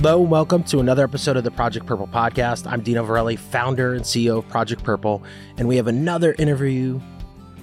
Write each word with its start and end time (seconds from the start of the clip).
Hello 0.00 0.20
and 0.20 0.30
welcome 0.30 0.62
to 0.62 0.78
another 0.78 1.02
episode 1.02 1.36
of 1.36 1.42
the 1.42 1.50
Project 1.50 1.84
Purple 1.84 2.06
podcast. 2.06 2.70
I'm 2.70 2.82
Dino 2.82 3.04
Verrelli, 3.04 3.36
founder 3.36 3.94
and 3.94 4.04
CEO 4.04 4.38
of 4.38 4.48
Project 4.48 4.84
Purple, 4.84 5.24
and 5.56 5.66
we 5.66 5.74
have 5.74 5.88
another 5.88 6.36
interview 6.38 7.00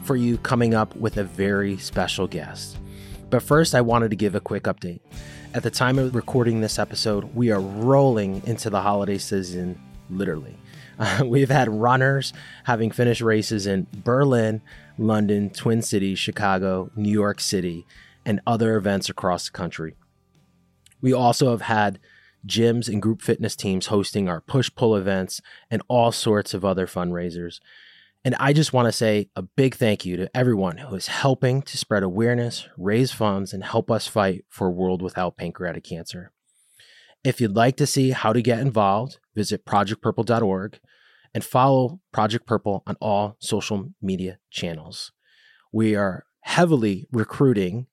for 0.04 0.18
you 0.18 0.38
coming 0.40 0.74
up 0.74 0.94
with 0.98 1.16
a 1.16 1.24
very 1.24 1.78
special 1.78 2.28
guest. 2.28 2.78
But 3.30 3.42
first, 3.42 3.74
I 3.74 3.80
wanted 3.80 4.10
to 4.10 4.18
give 4.18 4.36
a 4.36 4.42
quick 4.42 4.64
update. 4.64 5.00
At 5.54 5.64
the 5.64 5.72
time 5.72 5.98
of 5.98 6.14
recording 6.14 6.60
this 6.60 6.78
episode, 6.78 7.34
we 7.34 7.52
are 7.52 7.62
rolling 7.62 8.42
into 8.46 8.70
the 8.70 8.82
holiday 8.82 9.18
season, 9.18 9.82
literally. 10.10 10.58
Uh, 11.00 11.24
we've 11.26 11.50
had 11.50 11.70
runners 11.70 12.34
having 12.66 12.92
finished 12.92 13.22
races 13.22 13.66
in 13.66 13.88
Berlin, 14.04 14.62
London, 14.98 15.52
Twin 15.52 15.82
Cities, 15.82 16.20
Chicago, 16.20 16.92
New 16.98 17.14
York 17.14 17.40
City, 17.40 17.88
and 18.26 18.42
other 18.46 18.76
events 18.76 19.08
across 19.08 19.46
the 19.46 19.58
country. 19.58 19.96
We 21.00 21.14
also 21.14 21.52
have 21.52 21.62
had 21.62 21.98
gyms 22.46 22.88
and 22.88 23.02
group 23.02 23.22
fitness 23.22 23.56
teams 23.56 23.88
hosting 23.88 24.30
our 24.30 24.42
push 24.42 24.70
pull 24.76 24.96
events 24.96 25.42
and 25.70 25.82
all 25.88 26.12
sorts 26.12 26.54
of 26.54 26.64
other 26.64 26.88
fundraisers. 26.88 27.60
And 28.24 28.36
I 28.40 28.54
just 28.54 28.74
want 28.74 28.88
to 28.88 28.92
say 28.92 29.30
a 29.36 29.44
big 29.44 29.76
thank 29.76 30.06
you 30.06 30.18
to 30.18 30.36
everyone 30.36 30.78
who 30.78 30.96
is 30.96 31.08
helping 31.08 31.62
to 31.64 31.78
spread 31.78 32.02
awareness, 32.02 32.68
raise 32.78 33.12
funds, 33.12 33.54
and 33.54 33.64
help 33.64 33.92
us 33.92 34.08
fight 34.08 34.46
for 34.50 34.68
a 34.68 34.72
world 34.72 35.02
without 35.02 35.38
pancreatic 35.38 35.84
cancer. 35.84 36.32
If 37.24 37.40
you'd 37.40 37.56
like 37.56 37.76
to 37.78 37.88
see 37.88 38.12
how 38.12 38.34
to 38.34 38.42
get 38.42 38.60
involved, 38.60 39.20
visit 39.36 39.66
projectpurple.org 39.66 40.80
and 41.36 41.44
follow 41.44 42.00
Project 42.12 42.48
Purple 42.48 42.82
on 42.88 42.96
all 43.02 43.36
social 43.40 43.94
media 44.02 44.40
channels. 44.50 45.12
We 45.72 45.96
are 45.96 46.26
heavily 46.42 47.08
recruiting 47.12 47.88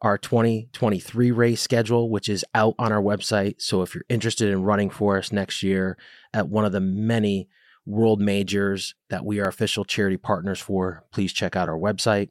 our 0.00 0.16
2023 0.16 1.30
race 1.30 1.60
schedule, 1.60 2.10
which 2.10 2.28
is 2.28 2.44
out 2.54 2.74
on 2.78 2.92
our 2.92 3.02
website. 3.02 3.60
So 3.60 3.82
if 3.82 3.94
you're 3.94 4.04
interested 4.08 4.48
in 4.48 4.62
running 4.62 4.90
for 4.90 5.18
us 5.18 5.32
next 5.32 5.62
year 5.62 5.98
at 6.32 6.48
one 6.48 6.64
of 6.64 6.72
the 6.72 6.80
many 6.80 7.48
world 7.84 8.20
majors 8.20 8.94
that 9.10 9.24
we 9.24 9.40
are 9.40 9.48
official 9.48 9.84
charity 9.84 10.16
partners 10.16 10.60
for, 10.60 11.04
please 11.12 11.32
check 11.32 11.56
out 11.56 11.68
our 11.68 11.78
website. 11.78 12.30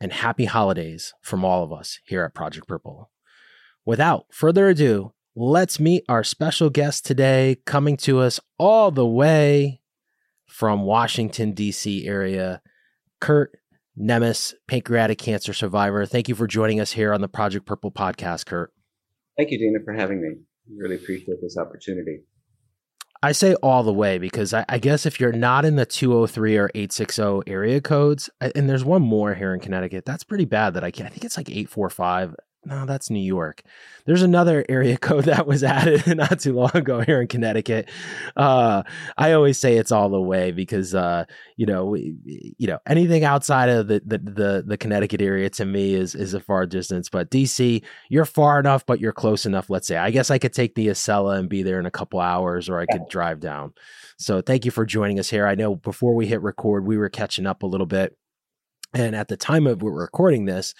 And 0.00 0.12
happy 0.12 0.44
holidays 0.44 1.14
from 1.22 1.44
all 1.44 1.64
of 1.64 1.72
us 1.72 2.00
here 2.04 2.22
at 2.22 2.34
Project 2.34 2.68
Purple. 2.68 3.10
Without 3.84 4.26
further 4.30 4.68
ado, 4.68 5.12
let's 5.34 5.80
meet 5.80 6.04
our 6.08 6.22
special 6.22 6.68
guest 6.70 7.06
today, 7.06 7.56
coming 7.64 7.96
to 7.98 8.20
us 8.20 8.38
all 8.58 8.90
the 8.90 9.06
way 9.06 9.80
from 10.46 10.82
Washington, 10.82 11.52
D.C. 11.52 12.06
area, 12.06 12.60
Kurt 13.20 13.58
Nemes, 13.98 14.54
pancreatic 14.68 15.18
cancer 15.18 15.52
survivor. 15.52 16.04
Thank 16.04 16.28
you 16.28 16.34
for 16.34 16.46
joining 16.46 16.80
us 16.80 16.92
here 16.92 17.14
on 17.14 17.20
the 17.20 17.28
Project 17.28 17.64
Purple 17.66 17.90
podcast, 17.90 18.46
Kurt. 18.46 18.72
Thank 19.36 19.50
you, 19.50 19.58
Dina, 19.58 19.78
for 19.84 19.92
having 19.92 20.20
me. 20.20 20.34
Really 20.76 20.96
appreciate 20.96 21.40
this 21.40 21.56
opportunity. 21.56 22.20
I 23.22 23.32
say 23.32 23.54
all 23.54 23.82
the 23.82 23.92
way 23.92 24.18
because 24.18 24.52
I, 24.52 24.64
I, 24.68 24.78
guess 24.78 25.06
if 25.06 25.18
you're 25.18 25.32
not 25.32 25.64
in 25.64 25.76
the 25.76 25.86
203 25.86 26.58
or 26.58 26.70
860 26.74 27.42
area 27.46 27.80
codes, 27.80 28.28
and 28.40 28.68
there's 28.68 28.84
one 28.84 29.02
more 29.02 29.34
here 29.34 29.54
in 29.54 29.60
Connecticut, 29.60 30.04
that's 30.04 30.24
pretty 30.24 30.44
bad 30.44 30.74
that 30.74 30.84
I 30.84 30.90
can 30.90 31.06
I 31.06 31.08
think 31.08 31.24
it's 31.24 31.36
like 31.36 31.48
845 31.48 32.34
no, 32.66 32.84
that's 32.84 33.10
New 33.10 33.20
York. 33.20 33.62
There's 34.06 34.22
another 34.22 34.64
area 34.68 34.96
code 34.98 35.24
that 35.24 35.46
was 35.46 35.62
added 35.62 36.04
not 36.16 36.40
too 36.40 36.52
long 36.52 36.72
ago 36.74 37.00
here 37.00 37.20
in 37.20 37.28
Connecticut. 37.28 37.88
Uh, 38.36 38.82
I 39.16 39.32
always 39.32 39.56
say 39.56 39.76
it's 39.76 39.92
all 39.92 40.08
the 40.08 40.20
way 40.20 40.50
because 40.50 40.94
uh, 40.94 41.26
you 41.56 41.64
know, 41.64 41.94
you 41.94 42.66
know, 42.66 42.80
anything 42.86 43.22
outside 43.22 43.68
of 43.68 43.86
the, 43.86 44.02
the, 44.04 44.18
the 44.18 44.64
the 44.66 44.76
Connecticut 44.76 45.22
area 45.22 45.48
to 45.50 45.64
me 45.64 45.94
is 45.94 46.16
is 46.16 46.34
a 46.34 46.40
far 46.40 46.66
distance. 46.66 47.08
But 47.08 47.30
DC, 47.30 47.82
you're 48.08 48.24
far 48.24 48.58
enough, 48.58 48.84
but 48.84 49.00
you're 49.00 49.12
close 49.12 49.46
enough. 49.46 49.70
Let's 49.70 49.86
say. 49.86 49.96
I 49.96 50.10
guess 50.10 50.30
I 50.30 50.38
could 50.38 50.52
take 50.52 50.74
the 50.74 50.88
Acela 50.88 51.38
and 51.38 51.48
be 51.48 51.62
there 51.62 51.78
in 51.78 51.86
a 51.86 51.90
couple 51.90 52.18
hours, 52.18 52.68
or 52.68 52.80
I 52.80 52.86
could 52.86 53.08
drive 53.08 53.38
down. 53.38 53.74
So 54.18 54.40
thank 54.40 54.64
you 54.64 54.72
for 54.72 54.84
joining 54.84 55.20
us 55.20 55.30
here. 55.30 55.46
I 55.46 55.54
know 55.54 55.76
before 55.76 56.14
we 56.14 56.26
hit 56.26 56.42
record, 56.42 56.84
we 56.84 56.96
were 56.96 57.10
catching 57.10 57.46
up 57.46 57.62
a 57.62 57.66
little 57.66 57.86
bit, 57.86 58.16
and 58.92 59.14
at 59.14 59.28
the 59.28 59.36
time 59.36 59.68
of 59.68 59.82
we're 59.82 59.92
recording 59.92 60.46
this 60.46 60.74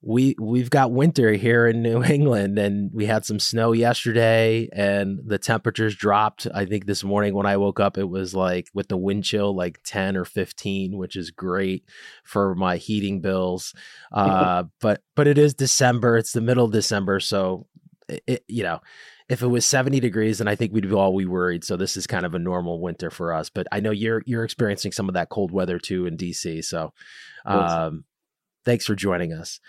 we 0.00 0.36
we've 0.40 0.70
got 0.70 0.92
winter 0.92 1.32
here 1.32 1.66
in 1.66 1.82
New 1.82 2.02
England 2.04 2.58
and 2.58 2.90
we 2.92 3.06
had 3.06 3.24
some 3.24 3.40
snow 3.40 3.72
yesterday 3.72 4.68
and 4.72 5.18
the 5.24 5.38
temperatures 5.38 5.96
dropped. 5.96 6.46
I 6.54 6.66
think 6.66 6.86
this 6.86 7.02
morning 7.02 7.34
when 7.34 7.46
I 7.46 7.56
woke 7.56 7.80
up 7.80 7.98
it 7.98 8.08
was 8.08 8.34
like 8.34 8.68
with 8.72 8.88
the 8.88 8.96
wind 8.96 9.24
chill 9.24 9.54
like 9.54 9.80
10 9.84 10.16
or 10.16 10.24
15, 10.24 10.96
which 10.96 11.16
is 11.16 11.30
great 11.30 11.84
for 12.24 12.54
my 12.54 12.76
heating 12.76 13.20
bills. 13.20 13.74
Uh, 14.18 14.64
but 14.80 15.02
but 15.14 15.26
it 15.26 15.38
is 15.38 15.54
December, 15.54 16.16
it's 16.16 16.32
the 16.32 16.40
middle 16.40 16.64
of 16.64 16.72
December, 16.72 17.20
so 17.20 17.66
it, 18.08 18.44
you 18.48 18.62
know, 18.62 18.80
if 19.28 19.42
it 19.42 19.46
was 19.46 19.64
70 19.64 20.00
degrees 20.00 20.38
then 20.38 20.48
I 20.48 20.54
think 20.54 20.72
we'd 20.72 20.88
be 20.88 20.94
all 20.94 21.16
be 21.16 21.26
worried. 21.26 21.62
So 21.62 21.76
this 21.76 21.96
is 21.96 22.06
kind 22.06 22.26
of 22.26 22.34
a 22.34 22.38
normal 22.38 22.80
winter 22.80 23.10
for 23.10 23.32
us, 23.32 23.48
but 23.48 23.66
I 23.70 23.80
know 23.80 23.90
you're 23.90 24.22
you're 24.26 24.44
experiencing 24.44 24.92
some 24.92 25.08
of 25.08 25.14
that 25.14 25.28
cold 25.28 25.52
weather 25.52 25.78
too 25.78 26.06
in 26.06 26.16
DC. 26.16 26.64
So 26.64 26.92
um 27.44 28.04
Thanks 28.68 28.84
for 28.84 28.94
joining 28.94 29.32
us. 29.32 29.60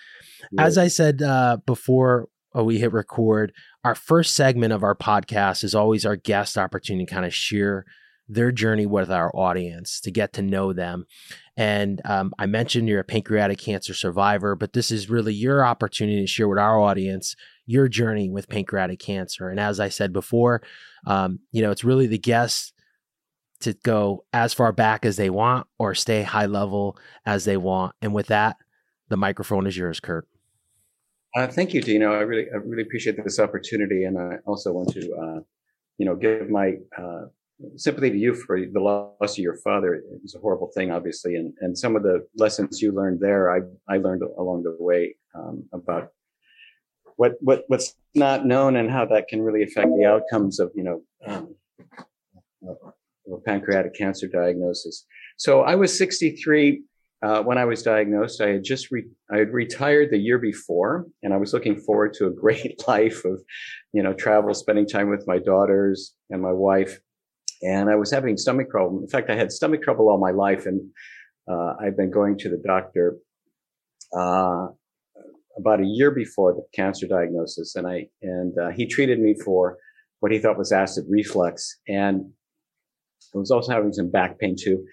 Yeah. 0.51 0.65
As 0.65 0.77
I 0.77 0.89
said 0.89 1.21
uh, 1.21 1.59
before 1.65 2.27
uh, 2.53 2.65
we 2.65 2.79
hit 2.79 2.91
record, 2.91 3.53
our 3.85 3.95
first 3.95 4.35
segment 4.35 4.73
of 4.73 4.83
our 4.83 4.93
podcast 4.93 5.63
is 5.63 5.73
always 5.73 6.05
our 6.05 6.17
guest 6.17 6.57
opportunity 6.57 7.05
to 7.05 7.13
kind 7.13 7.25
of 7.25 7.33
share 7.33 7.85
their 8.27 8.51
journey 8.51 8.85
with 8.85 9.09
our 9.09 9.33
audience 9.33 10.01
to 10.01 10.11
get 10.11 10.33
to 10.33 10.41
know 10.41 10.73
them. 10.73 11.05
And 11.55 12.01
um, 12.03 12.33
I 12.37 12.45
mentioned 12.45 12.89
you're 12.89 12.99
a 12.99 13.05
pancreatic 13.05 13.59
cancer 13.59 13.93
survivor, 13.93 14.57
but 14.57 14.73
this 14.73 14.91
is 14.91 15.09
really 15.09 15.33
your 15.33 15.65
opportunity 15.65 16.19
to 16.19 16.27
share 16.27 16.49
with 16.49 16.59
our 16.59 16.77
audience 16.77 17.37
your 17.65 17.87
journey 17.87 18.29
with 18.29 18.49
pancreatic 18.49 18.99
cancer. 18.99 19.47
And 19.47 19.61
as 19.61 19.79
I 19.79 19.87
said 19.87 20.11
before, 20.11 20.61
um, 21.07 21.39
you 21.53 21.61
know, 21.61 21.71
it's 21.71 21.85
really 21.85 22.07
the 22.07 22.19
guests 22.19 22.73
to 23.61 23.71
go 23.75 24.25
as 24.33 24.53
far 24.53 24.73
back 24.73 25.05
as 25.05 25.15
they 25.15 25.29
want 25.29 25.67
or 25.77 25.95
stay 25.95 26.23
high 26.23 26.47
level 26.47 26.97
as 27.25 27.45
they 27.45 27.55
want. 27.55 27.95
And 28.01 28.13
with 28.13 28.27
that, 28.27 28.57
the 29.09 29.17
microphone 29.17 29.67
is 29.67 29.75
yours, 29.75 29.99
Kurt. 29.99 30.27
Uh, 31.35 31.47
thank 31.47 31.73
you, 31.73 31.81
Dino. 31.81 32.13
I 32.13 32.21
really, 32.21 32.47
I 32.51 32.57
really 32.57 32.83
appreciate 32.83 33.23
this 33.23 33.39
opportunity, 33.39 34.05
and 34.05 34.17
I 34.17 34.37
also 34.45 34.71
want 34.71 34.89
to, 34.93 34.99
uh, 34.99 35.39
you 35.97 36.05
know, 36.05 36.15
give 36.15 36.49
my 36.49 36.73
uh, 36.97 37.25
sympathy 37.75 38.09
to 38.09 38.17
you 38.17 38.33
for 38.33 38.59
the 38.59 38.79
loss 38.79 39.33
of 39.33 39.37
your 39.37 39.57
father. 39.57 39.95
It 39.95 40.03
was 40.23 40.33
a 40.35 40.39
horrible 40.39 40.71
thing, 40.73 40.91
obviously, 40.91 41.35
and 41.35 41.53
and 41.61 41.77
some 41.77 41.95
of 41.95 42.03
the 42.03 42.25
lessons 42.37 42.81
you 42.81 42.91
learned 42.91 43.19
there, 43.19 43.51
I 43.51 43.59
I 43.87 43.97
learned 43.97 44.23
along 44.37 44.63
the 44.63 44.75
way 44.79 45.15
um, 45.35 45.65
about 45.71 46.09
what 47.17 47.33
what 47.41 47.65
what's 47.67 47.95
not 48.15 48.45
known 48.45 48.75
and 48.75 48.89
how 48.89 49.05
that 49.05 49.27
can 49.27 49.41
really 49.41 49.63
affect 49.63 49.89
the 49.95 50.05
outcomes 50.05 50.59
of 50.59 50.71
you 50.73 50.83
know 50.83 51.01
um, 51.27 51.55
a 52.63 53.37
pancreatic 53.45 53.93
cancer 53.95 54.27
diagnosis. 54.27 55.05
So 55.37 55.61
I 55.61 55.75
was 55.75 55.95
63 55.97 56.81
uh, 57.21 57.41
when 57.43 57.57
I 57.57 57.65
was 57.65 57.83
diagnosed, 57.83 58.41
I 58.41 58.49
had 58.49 58.63
just 58.63 58.91
re- 58.91 59.09
I 59.31 59.39
had 59.39 59.51
retired 59.51 60.09
the 60.09 60.17
year 60.17 60.37
before, 60.37 61.05
and 61.21 61.33
I 61.33 61.37
was 61.37 61.53
looking 61.53 61.77
forward 61.77 62.13
to 62.15 62.27
a 62.27 62.31
great 62.31 62.81
life 62.87 63.25
of, 63.25 63.41
you 63.91 64.01
know, 64.01 64.13
travel, 64.13 64.53
spending 64.53 64.87
time 64.87 65.09
with 65.09 65.27
my 65.27 65.37
daughters 65.37 66.15
and 66.29 66.41
my 66.41 66.53
wife. 66.53 66.99
And 67.61 67.89
I 67.89 67.95
was 67.95 68.09
having 68.09 68.37
stomach 68.37 68.71
trouble. 68.71 69.01
In 69.01 69.09
fact, 69.09 69.29
I 69.29 69.35
had 69.35 69.51
stomach 69.51 69.83
trouble 69.83 70.09
all 70.09 70.17
my 70.17 70.31
life, 70.31 70.65
and 70.65 70.81
uh, 71.51 71.73
I've 71.81 71.97
been 71.97 72.11
going 72.11 72.37
to 72.37 72.49
the 72.49 72.61
doctor 72.65 73.17
uh, 74.17 74.67
about 75.57 75.81
a 75.81 75.85
year 75.85 76.11
before 76.11 76.53
the 76.53 76.63
cancer 76.73 77.05
diagnosis, 77.05 77.75
and 77.75 77.85
I 77.85 78.07
and 78.21 78.57
uh, 78.57 78.69
he 78.69 78.85
treated 78.85 79.19
me 79.19 79.35
for 79.43 79.77
what 80.21 80.31
he 80.31 80.39
thought 80.39 80.57
was 80.57 80.71
acid 80.71 81.03
reflux, 81.09 81.79
and 81.85 82.31
I 83.35 83.37
was 83.37 83.51
also 83.51 83.73
having 83.73 83.91
some 83.91 84.09
back 84.09 84.39
pain 84.39 84.55
too, 84.57 84.85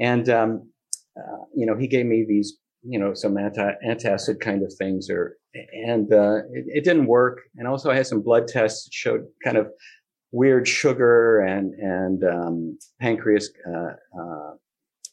and 0.00 0.26
um, 0.30 0.70
uh, 1.16 1.44
you 1.54 1.66
know, 1.66 1.76
he 1.76 1.86
gave 1.86 2.06
me 2.06 2.24
these, 2.28 2.58
you 2.82 2.98
know, 2.98 3.14
some 3.14 3.36
anti 3.38 3.72
antacid 3.86 4.40
kind 4.40 4.62
of 4.62 4.72
things, 4.74 5.08
or 5.10 5.36
and 5.54 6.12
uh, 6.12 6.36
it, 6.52 6.64
it, 6.68 6.84
didn't 6.84 7.06
work. 7.06 7.40
And 7.56 7.66
also, 7.66 7.90
I 7.90 7.96
had 7.96 8.06
some 8.06 8.22
blood 8.22 8.48
tests 8.48 8.84
that 8.84 8.92
showed 8.92 9.26
kind 9.44 9.56
of 9.56 9.68
weird 10.32 10.68
sugar 10.68 11.40
and 11.40 11.72
and 11.74 12.24
um, 12.24 12.78
pancreas 13.00 13.50
uh, 13.66 13.94
uh 14.20 14.52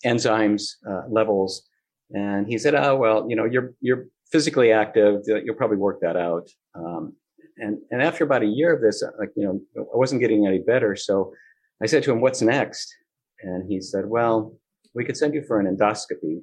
enzymes 0.06 0.74
uh, 0.90 1.04
levels. 1.10 1.68
And 2.12 2.48
he 2.48 2.58
said, 2.58 2.76
"Oh 2.76 2.96
well, 2.96 3.26
you 3.30 3.36
know, 3.36 3.46
you're 3.46 3.74
you're 3.80 4.06
physically 4.32 4.72
active. 4.72 5.22
You'll 5.26 5.56
probably 5.56 5.78
work 5.78 6.00
that 6.02 6.18
out." 6.18 6.50
Um, 6.76 7.16
and 7.58 7.78
and 7.92 8.02
after 8.02 8.24
about 8.24 8.44
a 8.44 8.48
year 8.48 8.74
of 8.76 8.82
this, 8.82 9.04
like 9.18 9.30
you 9.36 9.46
know, 9.46 9.84
I 9.94 9.98
wasn't 9.98 10.22
getting 10.22 10.46
any 10.46 10.60
better. 10.60 10.96
So 10.96 11.34
I 11.82 11.86
said 11.86 12.04
to 12.04 12.12
him, 12.12 12.22
"What's 12.22 12.42
next?" 12.42 12.94
And 13.42 13.72
he 13.72 13.80
said, 13.80 14.06
"Well." 14.06 14.58
We 14.94 15.06
could 15.06 15.18
send 15.18 15.34
you 15.34 15.44
for 15.48 15.60
an 15.60 15.68
endoscopy. 15.76 16.42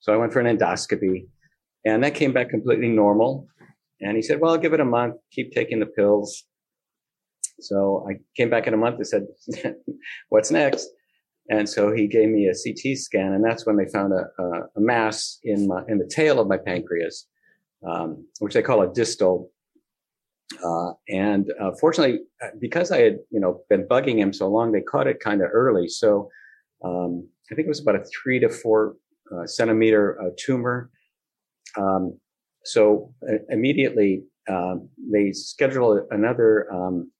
So 0.00 0.12
I 0.12 0.16
went 0.16 0.32
for 0.32 0.40
an 0.40 0.56
endoscopy 0.56 1.26
and 1.84 2.02
that 2.04 2.14
came 2.14 2.32
back 2.32 2.50
completely 2.50 2.88
normal. 2.88 3.46
And 4.00 4.16
he 4.16 4.22
said, 4.22 4.40
well, 4.40 4.52
I'll 4.52 4.58
give 4.58 4.74
it 4.74 4.80
a 4.80 4.84
month, 4.84 5.16
keep 5.32 5.52
taking 5.52 5.80
the 5.80 5.86
pills. 5.86 6.44
So 7.60 8.06
I 8.08 8.18
came 8.36 8.50
back 8.50 8.66
in 8.66 8.74
a 8.74 8.76
month 8.76 8.96
and 8.96 9.06
said, 9.06 9.26
what's 10.28 10.50
next? 10.50 10.88
And 11.48 11.68
so 11.68 11.92
he 11.92 12.06
gave 12.08 12.28
me 12.28 12.48
a 12.48 12.54
CT 12.54 12.98
scan 12.98 13.32
and 13.32 13.44
that's 13.44 13.64
when 13.66 13.76
they 13.76 13.86
found 13.86 14.12
a, 14.12 14.26
a, 14.42 14.50
a 14.76 14.80
mass 14.80 15.38
in 15.44 15.68
my, 15.68 15.82
in 15.88 15.98
the 15.98 16.10
tail 16.12 16.40
of 16.40 16.48
my 16.48 16.58
pancreas, 16.58 17.26
um, 17.88 18.26
which 18.40 18.54
they 18.54 18.62
call 18.62 18.82
a 18.82 18.92
distal 18.92 19.50
Uh, 20.64 20.92
and 21.08 21.52
uh, 21.60 21.72
fortunately, 21.80 22.20
uh, 22.42 22.48
because 22.60 22.90
I 22.90 23.00
had, 23.00 23.18
you 23.30 23.40
know, 23.40 23.62
been 23.68 23.86
bugging 23.86 24.18
him 24.18 24.32
so 24.32 24.48
long, 24.48 24.72
they 24.72 24.80
caught 24.80 25.06
it 25.06 25.18
kind 25.20 25.42
of 25.42 25.48
early. 25.52 25.88
So 25.88 26.28
um, 26.84 27.28
I 27.50 27.54
think 27.54 27.66
it 27.66 27.68
was 27.68 27.80
about 27.80 27.96
a 27.96 28.04
three 28.04 28.38
to 28.40 28.48
four 28.48 28.96
uh, 29.32 29.46
centimeter 29.46 30.20
uh, 30.20 30.30
tumor. 30.38 30.90
Um, 31.76 32.18
so 32.64 33.14
immediately 33.48 34.24
um, 34.48 34.88
they 35.12 35.32
scheduled 35.32 36.00
another 36.10 36.72
um, 36.72 37.10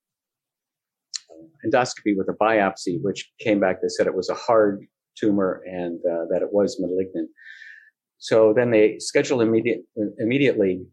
endoscopy 1.64 2.17
with 2.17 2.28
a 2.28 2.32
biopsy, 2.32 2.99
which 3.02 3.31
came 3.40 3.61
back. 3.61 3.81
They 3.81 3.88
said 3.88 4.06
it 4.06 4.14
was 4.14 4.28
a 4.28 4.34
hard 4.34 4.87
tumor 5.19 5.62
and 5.67 5.99
uh, 6.00 6.26
that 6.31 6.43
it 6.43 6.52
was 6.52 6.81
malignant. 6.81 7.31
So 8.19 8.52
then 8.55 8.70
they 8.70 8.99
scheduled 8.99 9.43
immediate, 9.43 9.82
immediately. 10.19 10.84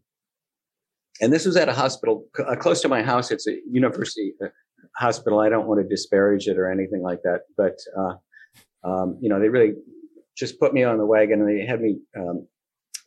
And 1.20 1.32
this 1.32 1.46
was 1.46 1.56
at 1.56 1.68
a 1.68 1.72
hospital 1.72 2.26
uh, 2.38 2.56
close 2.56 2.80
to 2.82 2.88
my 2.88 3.02
house. 3.02 3.30
It's 3.30 3.46
a 3.46 3.56
university 3.70 4.34
uh, 4.44 4.48
hospital. 4.96 5.40
I 5.40 5.48
don't 5.48 5.66
want 5.66 5.80
to 5.80 5.88
disparage 5.88 6.46
it 6.48 6.58
or 6.58 6.70
anything 6.70 7.02
like 7.02 7.22
that, 7.22 7.42
but, 7.56 7.78
uh, 7.98 8.14
um, 8.84 9.18
you 9.20 9.28
know, 9.28 9.40
they 9.40 9.48
really 9.48 9.74
just 10.36 10.58
put 10.58 10.74
me 10.74 10.82
on 10.82 10.98
the 10.98 11.06
wagon 11.06 11.40
and 11.40 11.48
they 11.48 11.64
had 11.64 11.80
me, 11.80 11.98
um, 12.16 12.46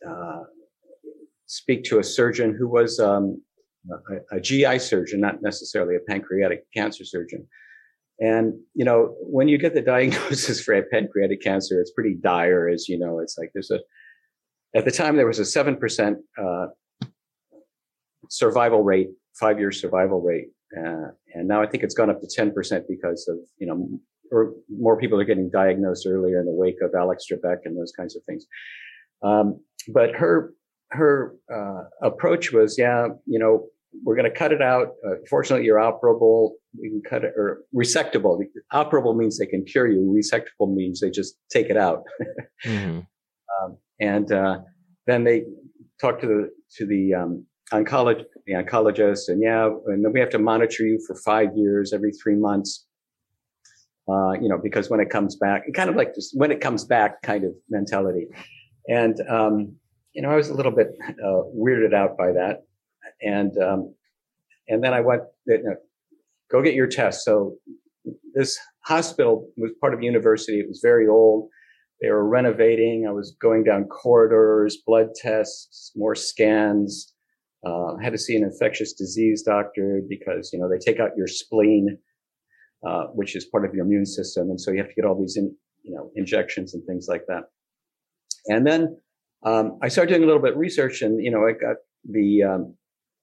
uh, 0.06 0.42
speak 1.46 1.84
to 1.84 1.98
a 1.98 2.04
surgeon 2.04 2.54
who 2.58 2.68
was, 2.68 2.98
um, 2.98 3.42
a, 3.90 4.36
a 4.36 4.40
GI 4.40 4.78
surgeon, 4.78 5.20
not 5.20 5.42
necessarily 5.42 5.96
a 5.96 6.00
pancreatic 6.00 6.64
cancer 6.74 7.04
surgeon. 7.04 7.46
And, 8.20 8.54
you 8.74 8.84
know, 8.84 9.14
when 9.20 9.48
you 9.48 9.58
get 9.58 9.74
the 9.74 9.82
diagnosis 9.94 10.60
for 10.60 10.74
a 10.74 10.82
pancreatic 10.82 11.42
cancer, 11.42 11.80
it's 11.80 11.92
pretty 11.92 12.14
dire, 12.14 12.68
as 12.68 12.88
you 12.88 12.98
know. 12.98 13.20
It's 13.20 13.38
like 13.38 13.50
there's 13.54 13.70
a, 13.70 13.80
at 14.74 14.84
the 14.84 14.90
time, 14.90 15.16
there 15.16 15.26
was 15.26 15.38
a 15.38 15.42
7% 15.42 16.16
uh, 16.42 16.66
survival 18.28 18.82
rate, 18.82 19.08
five 19.38 19.58
year 19.58 19.72
survival 19.72 20.20
rate. 20.20 20.48
Uh, 20.76 21.08
and 21.34 21.48
now 21.48 21.62
I 21.62 21.66
think 21.66 21.82
it's 21.82 21.94
gone 21.94 22.10
up 22.10 22.20
to 22.20 22.26
10% 22.26 22.52
because 22.88 23.28
of, 23.28 23.38
you 23.58 23.66
know, 23.66 23.88
or 24.30 24.52
more 24.68 24.98
people 24.98 25.20
are 25.20 25.24
getting 25.24 25.50
diagnosed 25.50 26.06
earlier 26.06 26.40
in 26.40 26.46
the 26.46 26.52
wake 26.52 26.76
of 26.82 26.90
Alex 26.94 27.24
Trebek 27.30 27.58
and 27.64 27.78
those 27.78 27.92
kinds 27.96 28.16
of 28.16 28.22
things. 28.24 28.46
Um, 29.22 29.60
but 29.92 30.14
her, 30.16 30.52
her, 30.90 31.34
uh, 31.52 32.06
approach 32.06 32.52
was, 32.52 32.76
yeah, 32.78 33.08
you 33.26 33.38
know, 33.38 33.68
we're 34.04 34.16
going 34.16 34.30
to 34.30 34.36
cut 34.36 34.52
it 34.52 34.62
out. 34.62 34.88
Uh, 35.06 35.14
fortunately, 35.28 35.64
you're 35.64 35.78
operable. 35.78 36.50
We 36.80 36.90
can 36.90 37.02
cut 37.08 37.24
it 37.24 37.32
or 37.36 37.62
resectable. 37.74 38.38
Operable 38.72 39.16
means 39.16 39.38
they 39.38 39.46
can 39.46 39.64
cure 39.64 39.88
you. 39.88 40.00
Resectable 40.00 40.74
means 40.74 41.00
they 41.00 41.10
just 41.10 41.36
take 41.50 41.70
it 41.70 41.76
out. 41.76 42.02
mm-hmm. 42.64 43.00
um, 43.64 43.78
and 44.00 44.30
uh, 44.30 44.58
then 45.06 45.24
they 45.24 45.44
talk 46.00 46.20
to 46.20 46.26
the 46.26 46.50
to 46.76 46.86
the 46.86 47.14
um, 47.14 47.46
oncologist, 47.72 48.24
the 48.46 48.54
oncologist, 48.54 49.28
and 49.28 49.42
yeah, 49.42 49.68
and 49.86 50.04
then 50.04 50.12
we 50.12 50.20
have 50.20 50.30
to 50.30 50.38
monitor 50.38 50.84
you 50.84 50.98
for 51.06 51.16
five 51.16 51.48
years, 51.56 51.92
every 51.92 52.12
three 52.12 52.36
months. 52.36 52.86
Uh, 54.10 54.32
you 54.40 54.48
know, 54.48 54.58
because 54.62 54.88
when 54.88 55.00
it 55.00 55.10
comes 55.10 55.36
back, 55.36 55.62
kind 55.74 55.90
of 55.90 55.96
like 55.96 56.14
just 56.14 56.32
when 56.34 56.50
it 56.50 56.62
comes 56.62 56.84
back 56.84 57.20
kind 57.22 57.44
of 57.44 57.52
mentality. 57.68 58.26
And 58.88 59.20
um, 59.28 59.76
you 60.14 60.22
know, 60.22 60.30
I 60.30 60.36
was 60.36 60.48
a 60.48 60.54
little 60.54 60.72
bit 60.72 60.88
uh, 61.08 61.42
weirded 61.54 61.92
out 61.92 62.16
by 62.16 62.32
that 62.32 62.62
and 63.20 63.52
um, 63.58 63.94
and 64.68 64.82
then 64.82 64.92
I 64.92 65.00
went, 65.00 65.22
you 65.46 65.62
know, 65.62 65.76
go 66.50 66.62
get 66.62 66.74
your 66.74 66.86
test. 66.86 67.24
So 67.24 67.56
this 68.34 68.58
hospital 68.84 69.48
was 69.56 69.72
part 69.80 69.94
of 69.94 70.02
university. 70.02 70.60
It 70.60 70.68
was 70.68 70.80
very 70.82 71.08
old. 71.08 71.48
They 72.00 72.10
were 72.10 72.26
renovating. 72.26 73.06
I 73.08 73.12
was 73.12 73.36
going 73.40 73.64
down 73.64 73.84
corridors, 73.84 74.78
blood 74.86 75.08
tests, 75.16 75.92
more 75.96 76.14
scans. 76.14 77.12
Uh, 77.66 77.96
had 77.96 78.12
to 78.12 78.18
see 78.18 78.36
an 78.36 78.44
infectious 78.44 78.92
disease 78.92 79.42
doctor 79.42 80.00
because 80.08 80.50
you 80.52 80.58
know 80.60 80.68
they 80.68 80.78
take 80.78 81.00
out 81.00 81.10
your 81.16 81.26
spleen, 81.26 81.98
uh, 82.86 83.04
which 83.14 83.34
is 83.34 83.44
part 83.46 83.64
of 83.64 83.74
your 83.74 83.84
immune 83.84 84.06
system, 84.06 84.48
and 84.48 84.60
so 84.60 84.70
you 84.70 84.78
have 84.78 84.88
to 84.88 84.94
get 84.94 85.04
all 85.04 85.18
these 85.18 85.36
in, 85.36 85.54
you 85.82 85.94
know 85.94 86.10
injections 86.14 86.74
and 86.74 86.84
things 86.86 87.06
like 87.08 87.22
that. 87.26 87.44
And 88.46 88.64
then 88.64 88.96
um, 89.44 89.78
I 89.82 89.88
started 89.88 90.10
doing 90.10 90.22
a 90.22 90.26
little 90.26 90.40
bit 90.40 90.52
of 90.52 90.58
research, 90.58 91.02
and 91.02 91.22
you 91.22 91.32
know 91.32 91.46
I 91.46 91.52
got 91.52 91.76
the 92.08 92.44
um, 92.44 92.74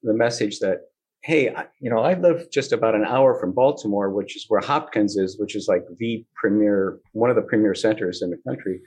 the 0.06 0.14
message 0.14 0.60
that, 0.60 0.82
hey, 1.24 1.54
you 1.82 1.90
know, 1.90 2.00
I 2.00 2.14
live 2.14 2.52
just 2.52 2.72
about 2.72 2.96
an 2.96 3.04
hour 3.04 3.38
from 3.40 3.52
Baltimore, 3.52 4.12
which 4.12 4.36
is 4.36 4.46
where 4.48 4.62
Hopkins 4.62 5.18
is, 5.18 5.40
which 5.40 5.56
is 5.56 5.68
like 5.68 5.84
the 5.98 6.24
premier, 6.36 7.00
one 7.14 7.30
of 7.30 7.36
the 7.36 7.42
premier 7.42 7.74
centers 7.74 8.22
in 8.22 8.30
the 8.30 8.38
country. 8.48 8.80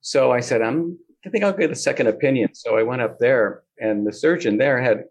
So 0.00 0.32
I 0.32 0.40
said, 0.40 0.62
I'm, 0.62 0.98
I 1.24 1.28
think 1.30 1.44
I'll 1.44 1.52
get 1.52 1.70
a 1.70 1.76
second 1.76 2.06
opinion. 2.06 2.54
So 2.54 2.78
I 2.78 2.82
went 2.82 3.02
up 3.02 3.18
there 3.18 3.62
and 3.78 4.06
the 4.06 4.12
surgeon 4.12 4.58
there 4.58 4.80
had, 4.80 5.04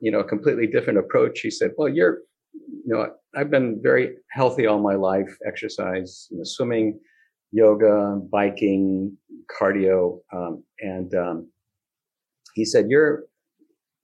you 0.00 0.10
know, 0.10 0.20
a 0.20 0.24
completely 0.24 0.66
different 0.66 0.98
approach. 0.98 1.40
He 1.40 1.50
said, 1.50 1.72
well, 1.76 1.88
you're, 1.88 2.20
you 2.54 2.82
know, 2.86 3.12
I've 3.36 3.50
been 3.50 3.80
very 3.82 4.16
healthy 4.30 4.66
all 4.66 4.80
my 4.80 4.94
life, 4.94 5.36
exercise, 5.46 6.28
you 6.30 6.38
know, 6.38 6.44
swimming, 6.44 6.98
yoga, 7.50 8.20
biking, 8.30 9.16
cardio. 9.50 10.20
Um, 10.32 10.64
and, 10.80 11.14
um, 11.14 11.48
he 12.54 12.64
said, 12.64 12.86
you're 12.88 13.24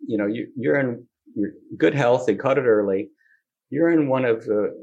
you 0.07 0.17
know, 0.17 0.27
you, 0.27 0.49
you're 0.57 0.79
in 0.79 1.07
good 1.77 1.95
health. 1.95 2.27
They 2.27 2.35
caught 2.35 2.59
it 2.59 2.63
early. 2.63 3.11
You're 3.71 3.91
in 3.91 4.09
one 4.09 4.25
of 4.25 4.45
the 4.45 4.75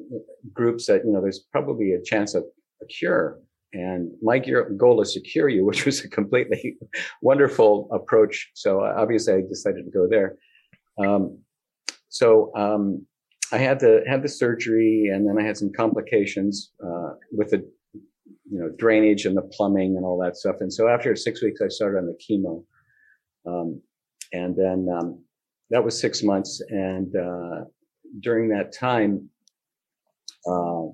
groups 0.53 0.87
that, 0.87 1.03
you 1.05 1.11
know, 1.11 1.21
there's 1.21 1.39
probably 1.51 1.93
a 1.93 2.01
chance 2.01 2.35
of 2.35 2.43
a 2.81 2.85
cure. 2.85 3.39
And 3.75 4.11
my 4.21 4.39
goal 4.39 5.01
is 5.01 5.13
to 5.13 5.19
cure 5.19 5.49
you, 5.49 5.65
which 5.69 5.85
was 5.85 6.03
a 6.03 6.09
completely 6.09 6.77
wonderful 7.21 7.89
approach. 7.91 8.49
So 8.55 8.81
uh, 8.81 8.93
obviously 8.97 9.33
I 9.33 9.41
decided 9.47 9.85
to 9.85 9.91
go 9.91 10.07
there. 10.09 10.37
Um, 11.03 11.39
so, 12.09 12.55
um, 12.55 13.05
I 13.51 13.57
had 13.57 13.79
to 13.81 14.01
have 14.07 14.23
the 14.23 14.29
surgery 14.29 15.11
and 15.13 15.27
then 15.27 15.37
I 15.37 15.45
had 15.45 15.57
some 15.57 15.71
complications, 15.71 16.71
uh, 16.83 17.11
with 17.31 17.51
the, 17.51 17.57
you 17.93 18.59
know, 18.59 18.69
drainage 18.77 19.25
and 19.25 19.37
the 19.37 19.43
plumbing 19.43 19.95
and 19.97 20.05
all 20.05 20.17
that 20.23 20.35
stuff. 20.35 20.55
And 20.61 20.73
so 20.73 20.87
after 20.87 21.15
six 21.15 21.43
weeks, 21.43 21.61
I 21.61 21.67
started 21.67 21.99
on 21.99 22.07
the 22.07 22.17
chemo. 22.17 22.63
Um, 23.45 23.81
and 24.33 24.55
then 24.55 24.87
um, 24.91 25.23
that 25.69 25.83
was 25.83 25.99
six 25.99 26.23
months. 26.23 26.61
And 26.69 27.15
uh, 27.15 27.65
during 28.19 28.49
that 28.49 28.73
time, 28.73 29.29
uh, 30.47 30.85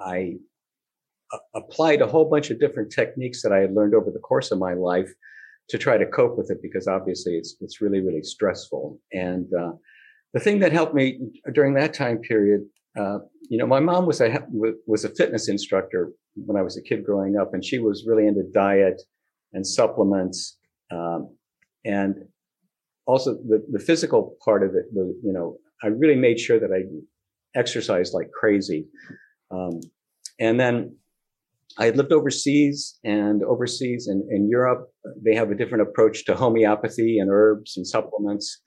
I 0.00 0.34
applied 1.54 2.00
a 2.00 2.06
whole 2.06 2.28
bunch 2.28 2.50
of 2.50 2.60
different 2.60 2.92
techniques 2.92 3.42
that 3.42 3.52
I 3.52 3.58
had 3.58 3.74
learned 3.74 3.94
over 3.94 4.10
the 4.10 4.18
course 4.18 4.50
of 4.50 4.58
my 4.58 4.74
life 4.74 5.10
to 5.68 5.78
try 5.78 5.96
to 5.96 6.06
cope 6.06 6.36
with 6.36 6.50
it 6.50 6.58
because 6.62 6.86
obviously 6.86 7.34
it's 7.34 7.56
it's 7.60 7.80
really 7.80 8.00
really 8.00 8.22
stressful. 8.22 8.98
And 9.12 9.46
uh, 9.54 9.72
the 10.34 10.40
thing 10.40 10.58
that 10.60 10.72
helped 10.72 10.94
me 10.94 11.18
during 11.52 11.74
that 11.74 11.94
time 11.94 12.18
period, 12.18 12.62
uh, 12.98 13.18
you 13.48 13.58
know, 13.58 13.66
my 13.66 13.80
mom 13.80 14.06
was 14.06 14.20
a 14.20 14.44
was 14.50 15.04
a 15.04 15.14
fitness 15.14 15.48
instructor 15.48 16.12
when 16.34 16.56
I 16.56 16.62
was 16.62 16.76
a 16.76 16.82
kid 16.82 17.04
growing 17.04 17.36
up, 17.36 17.54
and 17.54 17.64
she 17.64 17.78
was 17.78 18.04
really 18.06 18.26
into 18.26 18.42
diet 18.52 19.00
and 19.52 19.66
supplements. 19.66 20.58
Um, 20.90 21.36
and 21.84 22.16
also 23.06 23.34
the, 23.34 23.64
the 23.70 23.78
physical 23.78 24.36
part 24.44 24.62
of 24.62 24.74
it, 24.74 24.92
the, 24.94 25.18
you 25.22 25.32
know, 25.32 25.58
I 25.82 25.88
really 25.88 26.16
made 26.16 26.38
sure 26.38 26.60
that 26.60 26.70
I 26.72 26.84
exercised 27.58 28.14
like 28.14 28.30
crazy. 28.30 28.86
Um, 29.50 29.80
and 30.38 30.58
then 30.58 30.96
I 31.78 31.86
had 31.86 31.96
lived 31.96 32.12
overseas 32.12 32.98
and 33.04 33.42
overseas 33.42 34.08
in, 34.08 34.26
in 34.30 34.48
Europe, 34.48 34.88
they 35.24 35.34
have 35.34 35.50
a 35.50 35.54
different 35.54 35.88
approach 35.88 36.24
to 36.26 36.34
homeopathy 36.34 37.18
and 37.18 37.30
herbs 37.30 37.76
and 37.76 37.86
supplements. 37.86 38.60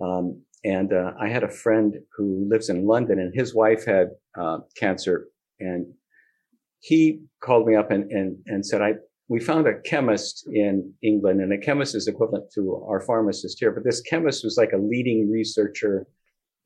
Um, 0.00 0.42
and 0.64 0.92
uh, 0.92 1.12
I 1.20 1.28
had 1.28 1.42
a 1.42 1.48
friend 1.50 1.94
who 2.16 2.46
lives 2.48 2.68
in 2.68 2.86
London 2.86 3.18
and 3.18 3.34
his 3.34 3.54
wife 3.54 3.84
had 3.84 4.08
uh, 4.38 4.58
cancer 4.76 5.28
and 5.60 5.86
he 6.80 7.20
called 7.40 7.66
me 7.66 7.76
up 7.76 7.90
and, 7.90 8.10
and, 8.10 8.36
and 8.46 8.66
said, 8.66 8.82
I, 8.82 8.94
we 9.28 9.40
found 9.40 9.66
a 9.66 9.80
chemist 9.80 10.46
in 10.52 10.92
England, 11.02 11.40
and 11.40 11.52
a 11.52 11.58
chemist 11.58 11.94
is 11.94 12.08
equivalent 12.08 12.50
to 12.54 12.84
our 12.86 13.00
pharmacist 13.00 13.58
here. 13.60 13.70
But 13.70 13.84
this 13.84 14.00
chemist 14.02 14.44
was 14.44 14.56
like 14.58 14.72
a 14.72 14.76
leading 14.76 15.30
researcher 15.30 16.06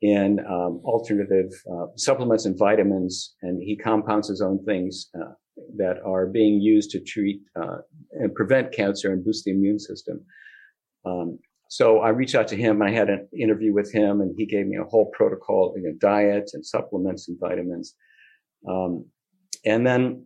in 0.01 0.39
um, 0.39 0.81
alternative 0.83 1.51
uh, 1.71 1.85
supplements 1.95 2.45
and 2.45 2.57
vitamins, 2.57 3.35
and 3.43 3.61
he 3.61 3.77
compounds 3.77 4.27
his 4.27 4.41
own 4.41 4.63
things 4.65 5.09
uh, 5.15 5.33
that 5.77 5.97
are 6.05 6.27
being 6.27 6.61
used 6.61 6.91
to 6.91 6.99
treat 6.99 7.41
uh, 7.59 7.77
and 8.11 8.33
prevent 8.33 8.71
cancer 8.71 9.11
and 9.11 9.23
boost 9.23 9.45
the 9.45 9.51
immune 9.51 9.79
system. 9.79 10.23
Um, 11.05 11.39
so 11.69 11.99
I 11.99 12.09
reached 12.09 12.35
out 12.35 12.47
to 12.49 12.55
him. 12.55 12.81
I 12.81 12.91
had 12.91 13.09
an 13.09 13.27
interview 13.37 13.73
with 13.73 13.91
him, 13.91 14.21
and 14.21 14.33
he 14.37 14.45
gave 14.45 14.67
me 14.67 14.77
a 14.77 14.85
whole 14.85 15.11
protocol, 15.15 15.73
you 15.75 15.83
know, 15.83 15.93
diet 15.99 16.51
and 16.53 16.65
supplements 16.65 17.27
and 17.27 17.37
vitamins. 17.39 17.95
Um, 18.67 19.05
and 19.65 19.85
then 19.85 20.25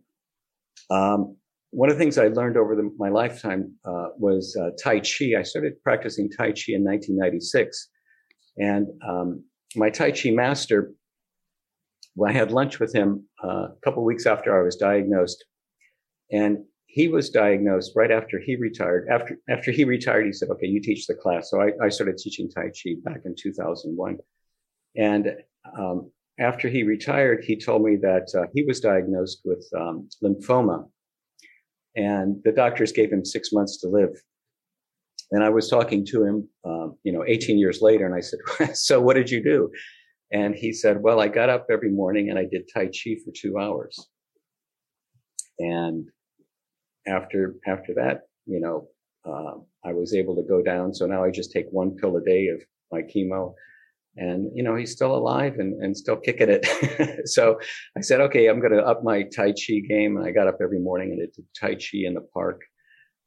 um, 0.90 1.36
one 1.70 1.90
of 1.90 1.96
the 1.96 1.98
things 1.98 2.18
I 2.18 2.28
learned 2.28 2.56
over 2.56 2.76
the, 2.76 2.90
my 2.98 3.08
lifetime 3.08 3.74
uh, 3.84 4.08
was 4.18 4.56
uh, 4.60 4.70
Tai 4.82 5.00
Chi. 5.00 5.38
I 5.38 5.42
started 5.42 5.72
practicing 5.82 6.30
Tai 6.30 6.52
Chi 6.52 6.74
in 6.74 6.84
1996, 6.84 7.88
and 8.58 8.86
um, 9.08 9.44
my 9.74 9.90
Tai 9.90 10.12
Chi 10.12 10.30
master. 10.30 10.92
Well, 12.14 12.30
I 12.30 12.34
had 12.34 12.52
lunch 12.52 12.78
with 12.78 12.94
him 12.94 13.26
uh, 13.42 13.68
a 13.68 13.76
couple 13.82 14.04
weeks 14.04 14.26
after 14.26 14.58
I 14.58 14.62
was 14.62 14.76
diagnosed, 14.76 15.44
and 16.30 16.58
he 16.86 17.08
was 17.08 17.30
diagnosed 17.30 17.92
right 17.96 18.10
after 18.10 18.38
he 18.38 18.56
retired. 18.56 19.08
After 19.10 19.38
after 19.48 19.70
he 19.70 19.84
retired, 19.84 20.26
he 20.26 20.32
said, 20.32 20.50
"Okay, 20.50 20.66
you 20.66 20.80
teach 20.80 21.06
the 21.06 21.14
class." 21.14 21.50
So 21.50 21.60
I, 21.60 21.72
I 21.82 21.88
started 21.88 22.18
teaching 22.18 22.50
Tai 22.50 22.64
Chi 22.66 22.96
back 23.02 23.22
in 23.24 23.34
2001, 23.34 24.18
and 24.96 25.36
um, 25.78 26.10
after 26.38 26.68
he 26.68 26.82
retired, 26.82 27.44
he 27.44 27.56
told 27.56 27.82
me 27.82 27.96
that 27.96 28.28
uh, 28.36 28.46
he 28.54 28.62
was 28.64 28.80
diagnosed 28.80 29.40
with 29.44 29.66
um, 29.74 30.08
lymphoma, 30.22 30.86
and 31.96 32.42
the 32.44 32.52
doctors 32.52 32.92
gave 32.92 33.10
him 33.10 33.24
six 33.24 33.52
months 33.52 33.78
to 33.80 33.88
live. 33.88 34.10
And 35.30 35.42
I 35.42 35.48
was 35.48 35.70
talking 35.70 36.04
to 36.06 36.24
him, 36.24 36.48
um, 36.66 36.98
you 37.04 37.12
know, 37.12 37.24
18 37.26 37.58
years 37.58 37.80
later, 37.80 38.04
and 38.04 38.14
I 38.14 38.20
said, 38.20 38.76
"So 38.76 39.00
what 39.00 39.14
did 39.14 39.30
you 39.30 39.42
do?" 39.42 39.70
And 40.32 40.54
he 40.54 40.72
said, 40.72 41.02
"Well, 41.02 41.20
I 41.20 41.28
got 41.28 41.50
up 41.50 41.66
every 41.70 41.90
morning 41.90 42.30
and 42.30 42.38
I 42.38 42.44
did 42.50 42.70
Tai 42.72 42.86
Chi 42.86 43.16
for 43.24 43.32
two 43.34 43.58
hours." 43.58 44.08
And 45.58 46.08
after 47.06 47.56
after 47.66 47.94
that, 47.94 48.22
you 48.46 48.60
know, 48.60 48.88
uh, 49.24 49.58
I 49.84 49.92
was 49.92 50.14
able 50.14 50.36
to 50.36 50.42
go 50.42 50.62
down. 50.62 50.94
So 50.94 51.06
now 51.06 51.24
I 51.24 51.30
just 51.30 51.52
take 51.52 51.66
one 51.70 51.96
pill 51.96 52.16
a 52.16 52.24
day 52.24 52.48
of 52.48 52.62
my 52.90 53.02
chemo, 53.02 53.54
and 54.16 54.50
you 54.54 54.62
know 54.62 54.74
he's 54.76 54.92
still 54.92 55.14
alive 55.14 55.58
and, 55.58 55.82
and 55.82 55.96
still 55.96 56.16
kicking 56.16 56.48
it. 56.48 57.26
so 57.28 57.58
I 57.96 58.00
said, 58.00 58.20
okay, 58.20 58.46
I'm 58.48 58.60
going 58.60 58.72
to 58.72 58.84
up 58.84 59.02
my 59.02 59.22
Tai 59.22 59.52
Chi 59.52 59.80
game, 59.88 60.16
and 60.16 60.26
I 60.26 60.30
got 60.30 60.48
up 60.48 60.58
every 60.62 60.80
morning 60.80 61.10
and 61.12 61.18
did 61.20 61.44
Tai 61.58 61.74
Chi 61.74 62.04
in 62.04 62.14
the 62.14 62.26
park. 62.32 62.60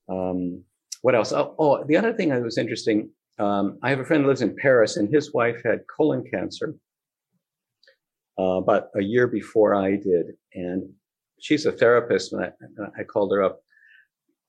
Um, 0.10 0.64
what 1.02 1.16
else? 1.16 1.32
Oh, 1.32 1.56
oh, 1.60 1.84
the 1.86 1.98
other 1.98 2.14
thing 2.14 2.30
that 2.30 2.42
was 2.42 2.58
interesting. 2.58 3.10
Um, 3.38 3.80
I 3.84 3.90
have 3.90 4.00
a 4.00 4.06
friend 4.06 4.24
who 4.24 4.30
lives 4.30 4.42
in 4.42 4.56
Paris, 4.56 4.98
and 4.98 5.14
his 5.14 5.34
wife 5.34 5.62
had 5.66 5.82
colon 5.96 6.24
cancer 6.32 6.76
uh, 8.40 8.58
about 8.58 8.88
a 8.96 9.02
year 9.02 9.28
before 9.28 9.76
I 9.76 9.92
did, 9.92 10.28
and 10.54 10.90
she's 11.40 11.66
a 11.66 11.72
therapist, 11.72 12.34
and 12.34 12.46
I, 12.46 13.02
I 13.02 13.04
called 13.04 13.32
her 13.34 13.44
up 13.44 13.62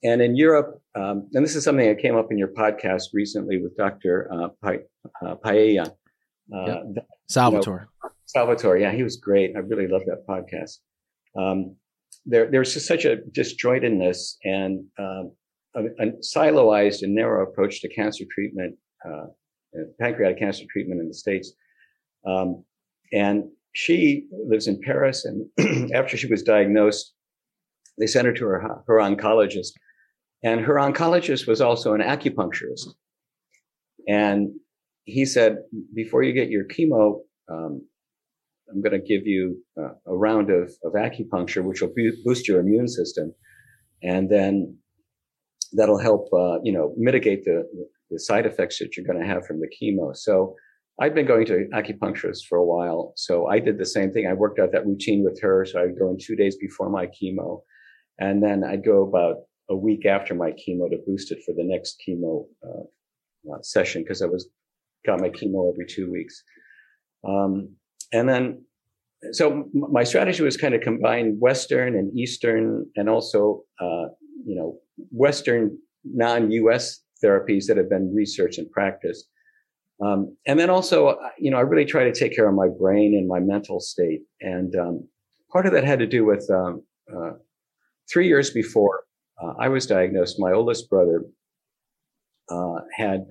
and 0.02 0.20
in 0.20 0.36
Europe, 0.36 0.80
um, 0.94 1.28
and 1.32 1.44
this 1.44 1.56
is 1.56 1.64
something 1.64 1.86
that 1.86 1.98
came 1.98 2.16
up 2.16 2.30
in 2.30 2.38
your 2.38 2.48
podcast 2.48 3.04
recently 3.12 3.60
with 3.60 3.76
Dr. 3.76 4.30
Uh, 4.32 4.48
uh, 4.64 5.34
Paiella. 5.44 5.88
Uh, 6.54 6.66
yep. 6.94 7.06
Salvatore. 7.28 7.88
You 8.02 8.08
know, 8.08 8.14
Salvatore, 8.26 8.78
yeah, 8.78 8.92
he 8.92 9.02
was 9.02 9.16
great. 9.16 9.56
I 9.56 9.60
really 9.60 9.88
loved 9.88 10.04
that 10.06 10.26
podcast. 10.28 10.78
Um, 11.36 11.76
there, 12.24 12.50
there's 12.50 12.74
just 12.74 12.86
such 12.86 13.04
a 13.04 13.16
disjointedness 13.32 14.34
and 14.44 14.84
um, 14.98 15.32
a, 15.74 15.84
a, 15.98 16.12
siloized 16.20 17.02
and 17.02 17.14
narrow 17.14 17.42
approach 17.42 17.80
to 17.80 17.88
cancer 17.88 18.24
treatment, 18.30 18.76
uh, 19.08 19.26
pancreatic 20.00 20.38
cancer 20.38 20.64
treatment 20.70 21.00
in 21.00 21.08
the 21.08 21.14
States. 21.14 21.52
Um, 22.26 22.64
and 23.12 23.44
she 23.76 24.26
lives 24.48 24.66
in 24.66 24.80
Paris, 24.80 25.24
and 25.24 25.92
after 25.94 26.16
she 26.16 26.26
was 26.26 26.42
diagnosed, 26.42 27.12
they 27.98 28.06
sent 28.06 28.26
her 28.26 28.32
to 28.32 28.44
her, 28.44 28.82
her 28.86 28.98
oncologist 28.98 29.72
and 30.42 30.60
her 30.60 30.74
oncologist 30.74 31.46
was 31.48 31.60
also 31.60 31.94
an 31.94 32.00
acupuncturist. 32.00 32.86
And 34.08 34.50
he 35.04 35.24
said, 35.24 35.58
before 35.94 36.22
you 36.22 36.32
get 36.32 36.50
your 36.50 36.64
chemo, 36.64 37.20
um, 37.50 37.82
I'm 38.70 38.82
going 38.82 38.92
to 38.92 39.06
give 39.06 39.26
you 39.26 39.62
uh, 39.76 39.94
a 40.06 40.16
round 40.16 40.50
of, 40.50 40.72
of 40.84 40.92
acupuncture, 40.92 41.64
which 41.64 41.80
will 41.80 41.92
boost 42.24 42.48
your 42.48 42.60
immune 42.60 42.88
system. 42.88 43.34
And 44.02 44.30
then 44.30 44.76
that'll 45.72 45.98
help, 45.98 46.28
uh, 46.32 46.60
you 46.62 46.72
know, 46.72 46.94
mitigate 46.96 47.44
the, 47.44 47.64
the 48.10 48.20
side 48.20 48.46
effects 48.46 48.78
that 48.78 48.96
you're 48.96 49.06
going 49.06 49.20
to 49.20 49.26
have 49.26 49.46
from 49.46 49.60
the 49.60 49.68
chemo. 49.68 50.14
So 50.14 50.54
I've 50.98 51.14
been 51.14 51.26
going 51.26 51.46
to 51.46 51.68
acupuncturist 51.74 52.46
for 52.48 52.56
a 52.56 52.64
while. 52.64 53.12
So 53.16 53.46
I 53.46 53.58
did 53.58 53.78
the 53.78 53.84
same 53.84 54.12
thing. 54.12 54.26
I 54.26 54.32
worked 54.32 54.58
out 54.58 54.72
that 54.72 54.86
routine 54.86 55.24
with 55.24 55.40
her. 55.42 55.66
So 55.66 55.82
I'd 55.82 55.98
go 55.98 56.10
in 56.10 56.18
two 56.18 56.36
days 56.36 56.56
before 56.56 56.88
my 56.88 57.06
chemo. 57.06 57.60
And 58.18 58.42
then 58.42 58.64
I'd 58.64 58.84
go 58.84 59.02
about 59.06 59.36
a 59.68 59.76
week 59.76 60.06
after 60.06 60.34
my 60.34 60.52
chemo 60.52 60.88
to 60.90 60.98
boost 61.06 61.32
it 61.32 61.42
for 61.44 61.52
the 61.54 61.64
next 61.64 62.02
chemo 62.06 62.46
uh, 62.66 63.52
uh, 63.52 63.62
session 63.62 64.02
because 64.02 64.22
I 64.22 64.26
was 64.26 64.48
got 65.04 65.20
my 65.20 65.28
chemo 65.28 65.72
every 65.72 65.86
two 65.86 66.10
weeks. 66.10 66.42
Um, 67.26 67.74
and 68.12 68.28
then, 68.28 68.64
so 69.32 69.68
my 69.72 70.04
strategy 70.04 70.42
was 70.42 70.56
kind 70.56 70.74
of 70.74 70.80
combine 70.80 71.38
Western 71.38 71.96
and 71.96 72.16
Eastern, 72.18 72.86
and 72.96 73.08
also 73.08 73.64
uh, 73.80 74.06
you 74.44 74.54
know 74.54 74.78
Western 75.10 75.78
non-U.S. 76.04 77.00
therapies 77.24 77.66
that 77.66 77.76
have 77.76 77.88
been 77.88 78.14
researched 78.14 78.58
and 78.58 78.70
practiced. 78.70 79.28
Um, 80.04 80.36
and 80.46 80.58
then 80.58 80.68
also, 80.68 81.08
uh, 81.08 81.28
you 81.38 81.50
know, 81.50 81.56
I 81.56 81.62
really 81.62 81.86
try 81.86 82.04
to 82.04 82.12
take 82.12 82.34
care 82.34 82.48
of 82.48 82.54
my 82.54 82.68
brain 82.68 83.14
and 83.14 83.26
my 83.26 83.40
mental 83.40 83.80
state. 83.80 84.20
And 84.40 84.74
um, 84.76 85.08
part 85.50 85.66
of 85.66 85.72
that 85.72 85.84
had 85.84 85.98
to 86.00 86.06
do 86.06 86.24
with 86.24 86.46
um, 86.50 86.82
uh, 87.14 87.32
three 88.10 88.28
years 88.28 88.50
before 88.50 89.04
uh, 89.42 89.54
I 89.58 89.68
was 89.68 89.86
diagnosed. 89.86 90.36
My 90.38 90.52
oldest 90.52 90.90
brother 90.90 91.24
uh, 92.50 92.80
had 92.94 93.24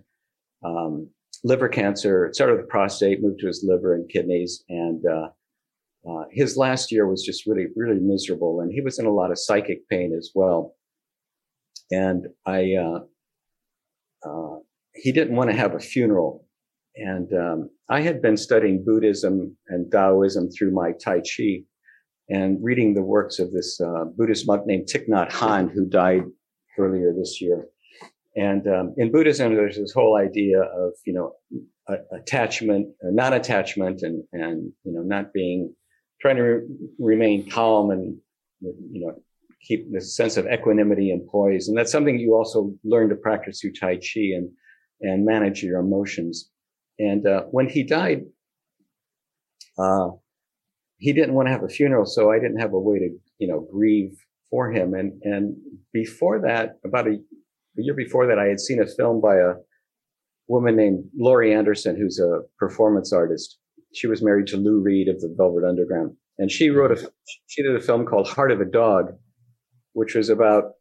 um, 0.63 1.09
liver 1.43 1.69
cancer. 1.69 2.25
It 2.25 2.35
started 2.35 2.57
with 2.57 2.69
prostate, 2.69 3.21
moved 3.21 3.39
to 3.41 3.47
his 3.47 3.63
liver 3.67 3.93
and 3.93 4.09
kidneys, 4.09 4.63
and 4.67 5.03
uh, 5.05 5.27
uh, 6.09 6.23
his 6.31 6.57
last 6.57 6.91
year 6.91 7.07
was 7.07 7.23
just 7.23 7.45
really, 7.45 7.67
really 7.75 7.99
miserable. 7.99 8.61
And 8.61 8.71
he 8.71 8.81
was 8.81 8.99
in 8.99 9.05
a 9.05 9.13
lot 9.13 9.31
of 9.31 9.39
psychic 9.39 9.87
pain 9.89 10.13
as 10.17 10.31
well. 10.35 10.75
And 11.91 12.27
I, 12.45 12.75
uh, 12.75 12.99
uh, 14.27 14.59
he 14.93 15.11
didn't 15.11 15.35
want 15.35 15.49
to 15.49 15.55
have 15.55 15.73
a 15.73 15.79
funeral. 15.79 16.44
And 16.97 17.31
um, 17.33 17.69
I 17.89 18.01
had 18.01 18.21
been 18.21 18.37
studying 18.37 18.83
Buddhism 18.85 19.55
and 19.67 19.91
Taoism 19.91 20.49
through 20.49 20.71
my 20.71 20.93
Tai 20.93 21.21
Chi 21.21 21.63
and 22.29 22.57
reading 22.63 22.93
the 22.93 23.03
works 23.03 23.39
of 23.39 23.51
this 23.51 23.79
uh, 23.79 24.05
Buddhist 24.05 24.47
monk 24.47 24.65
named 24.65 24.87
Thich 24.87 25.07
Nhat 25.07 25.31
Hanh, 25.31 25.71
who 25.71 25.85
died 25.85 26.23
earlier 26.77 27.13
this 27.13 27.41
year. 27.41 27.67
And 28.35 28.67
um, 28.67 28.95
in 28.97 29.11
Buddhism, 29.11 29.55
there's 29.55 29.77
this 29.77 29.93
whole 29.93 30.17
idea 30.17 30.61
of 30.61 30.93
you 31.05 31.13
know 31.13 31.33
attachment, 32.11 32.87
uh, 33.03 33.11
non-attachment, 33.11 34.01
and 34.01 34.23
and 34.33 34.71
you 34.83 34.93
know 34.93 35.01
not 35.01 35.31
being 35.33 35.73
trying 36.21 36.37
to 36.37 36.43
re- 36.43 36.67
remain 36.99 37.49
calm 37.49 37.91
and 37.91 38.17
you 38.61 39.05
know 39.05 39.21
keep 39.61 39.91
this 39.91 40.15
sense 40.15 40.37
of 40.37 40.47
equanimity 40.47 41.11
and 41.11 41.27
poise. 41.27 41.67
And 41.67 41.77
that's 41.77 41.91
something 41.91 42.19
you 42.19 42.35
also 42.35 42.73
learn 42.83 43.09
to 43.09 43.15
practice 43.15 43.61
through 43.61 43.73
Tai 43.73 43.95
Chi 43.97 44.31
and 44.35 44.49
and 45.01 45.25
manage 45.25 45.63
your 45.63 45.79
emotions. 45.79 46.51
And 46.99 47.27
uh, 47.27 47.43
when 47.51 47.67
he 47.67 47.83
died, 47.83 48.21
uh, 49.77 50.09
he 50.97 51.13
didn't 51.13 51.33
want 51.33 51.47
to 51.47 51.51
have 51.51 51.63
a 51.63 51.69
funeral, 51.69 52.05
so 52.05 52.31
I 52.31 52.39
didn't 52.39 52.59
have 52.59 52.73
a 52.73 52.79
way 52.79 52.99
to, 52.99 53.09
you 53.37 53.47
know, 53.47 53.67
grieve 53.71 54.15
for 54.49 54.71
him. 54.71 54.93
And 54.93 55.21
and 55.23 55.55
before 55.91 56.39
that, 56.41 56.79
about 56.85 57.07
a, 57.07 57.11
a 57.11 57.17
year 57.77 57.93
before 57.93 58.27
that, 58.27 58.39
I 58.39 58.45
had 58.45 58.59
seen 58.59 58.81
a 58.81 58.87
film 58.87 59.21
by 59.21 59.35
a 59.35 59.53
woman 60.47 60.75
named 60.75 61.03
Laurie 61.17 61.53
Anderson, 61.53 61.97
who's 61.97 62.19
a 62.19 62.41
performance 62.57 63.11
artist. 63.11 63.57
She 63.93 64.07
was 64.07 64.23
married 64.23 64.47
to 64.47 64.57
Lou 64.57 64.81
Reed 64.81 65.07
of 65.09 65.19
the 65.19 65.33
Velvet 65.37 65.67
Underground, 65.67 66.15
and 66.37 66.49
she 66.49 66.69
wrote 66.69 66.91
a 66.91 67.11
she 67.47 67.61
did 67.61 67.75
a 67.75 67.81
film 67.81 68.05
called 68.05 68.27
Heart 68.29 68.51
of 68.51 68.61
a 68.61 68.65
Dog, 68.65 69.11
which 69.93 70.15
was 70.15 70.29
about 70.29 70.71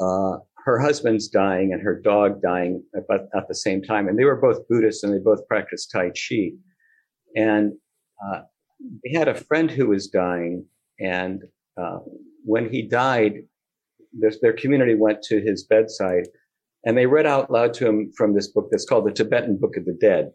uh, 0.00 0.38
her 0.64 0.78
husband's 0.78 1.28
dying 1.28 1.72
and 1.72 1.82
her 1.82 2.00
dog 2.00 2.42
dying 2.42 2.82
at, 2.94 3.02
at 3.36 3.48
the 3.48 3.54
same 3.54 3.82
time, 3.82 4.08
and 4.08 4.18
they 4.18 4.24
were 4.24 4.40
both 4.40 4.66
Buddhists 4.68 5.02
and 5.02 5.12
they 5.12 5.18
both 5.22 5.46
practiced 5.48 5.90
Tai 5.90 6.10
Chi, 6.10 6.50
and 7.36 7.72
uh, 8.24 8.42
they 9.04 9.18
had 9.18 9.28
a 9.28 9.34
friend 9.34 9.70
who 9.70 9.88
was 9.88 10.08
dying, 10.08 10.66
and 10.98 11.42
uh, 11.80 11.98
when 12.44 12.70
he 12.70 12.82
died, 12.82 13.34
their 14.42 14.52
community 14.52 14.94
went 14.94 15.22
to 15.22 15.40
his 15.40 15.64
bedside, 15.64 16.28
and 16.84 16.96
they 16.96 17.06
read 17.06 17.26
out 17.26 17.50
loud 17.50 17.74
to 17.74 17.86
him 17.86 18.10
from 18.16 18.34
this 18.34 18.48
book 18.48 18.68
that's 18.70 18.86
called 18.86 19.06
the 19.06 19.12
Tibetan 19.12 19.58
Book 19.58 19.76
of 19.76 19.84
the 19.84 19.96
Dead, 20.00 20.30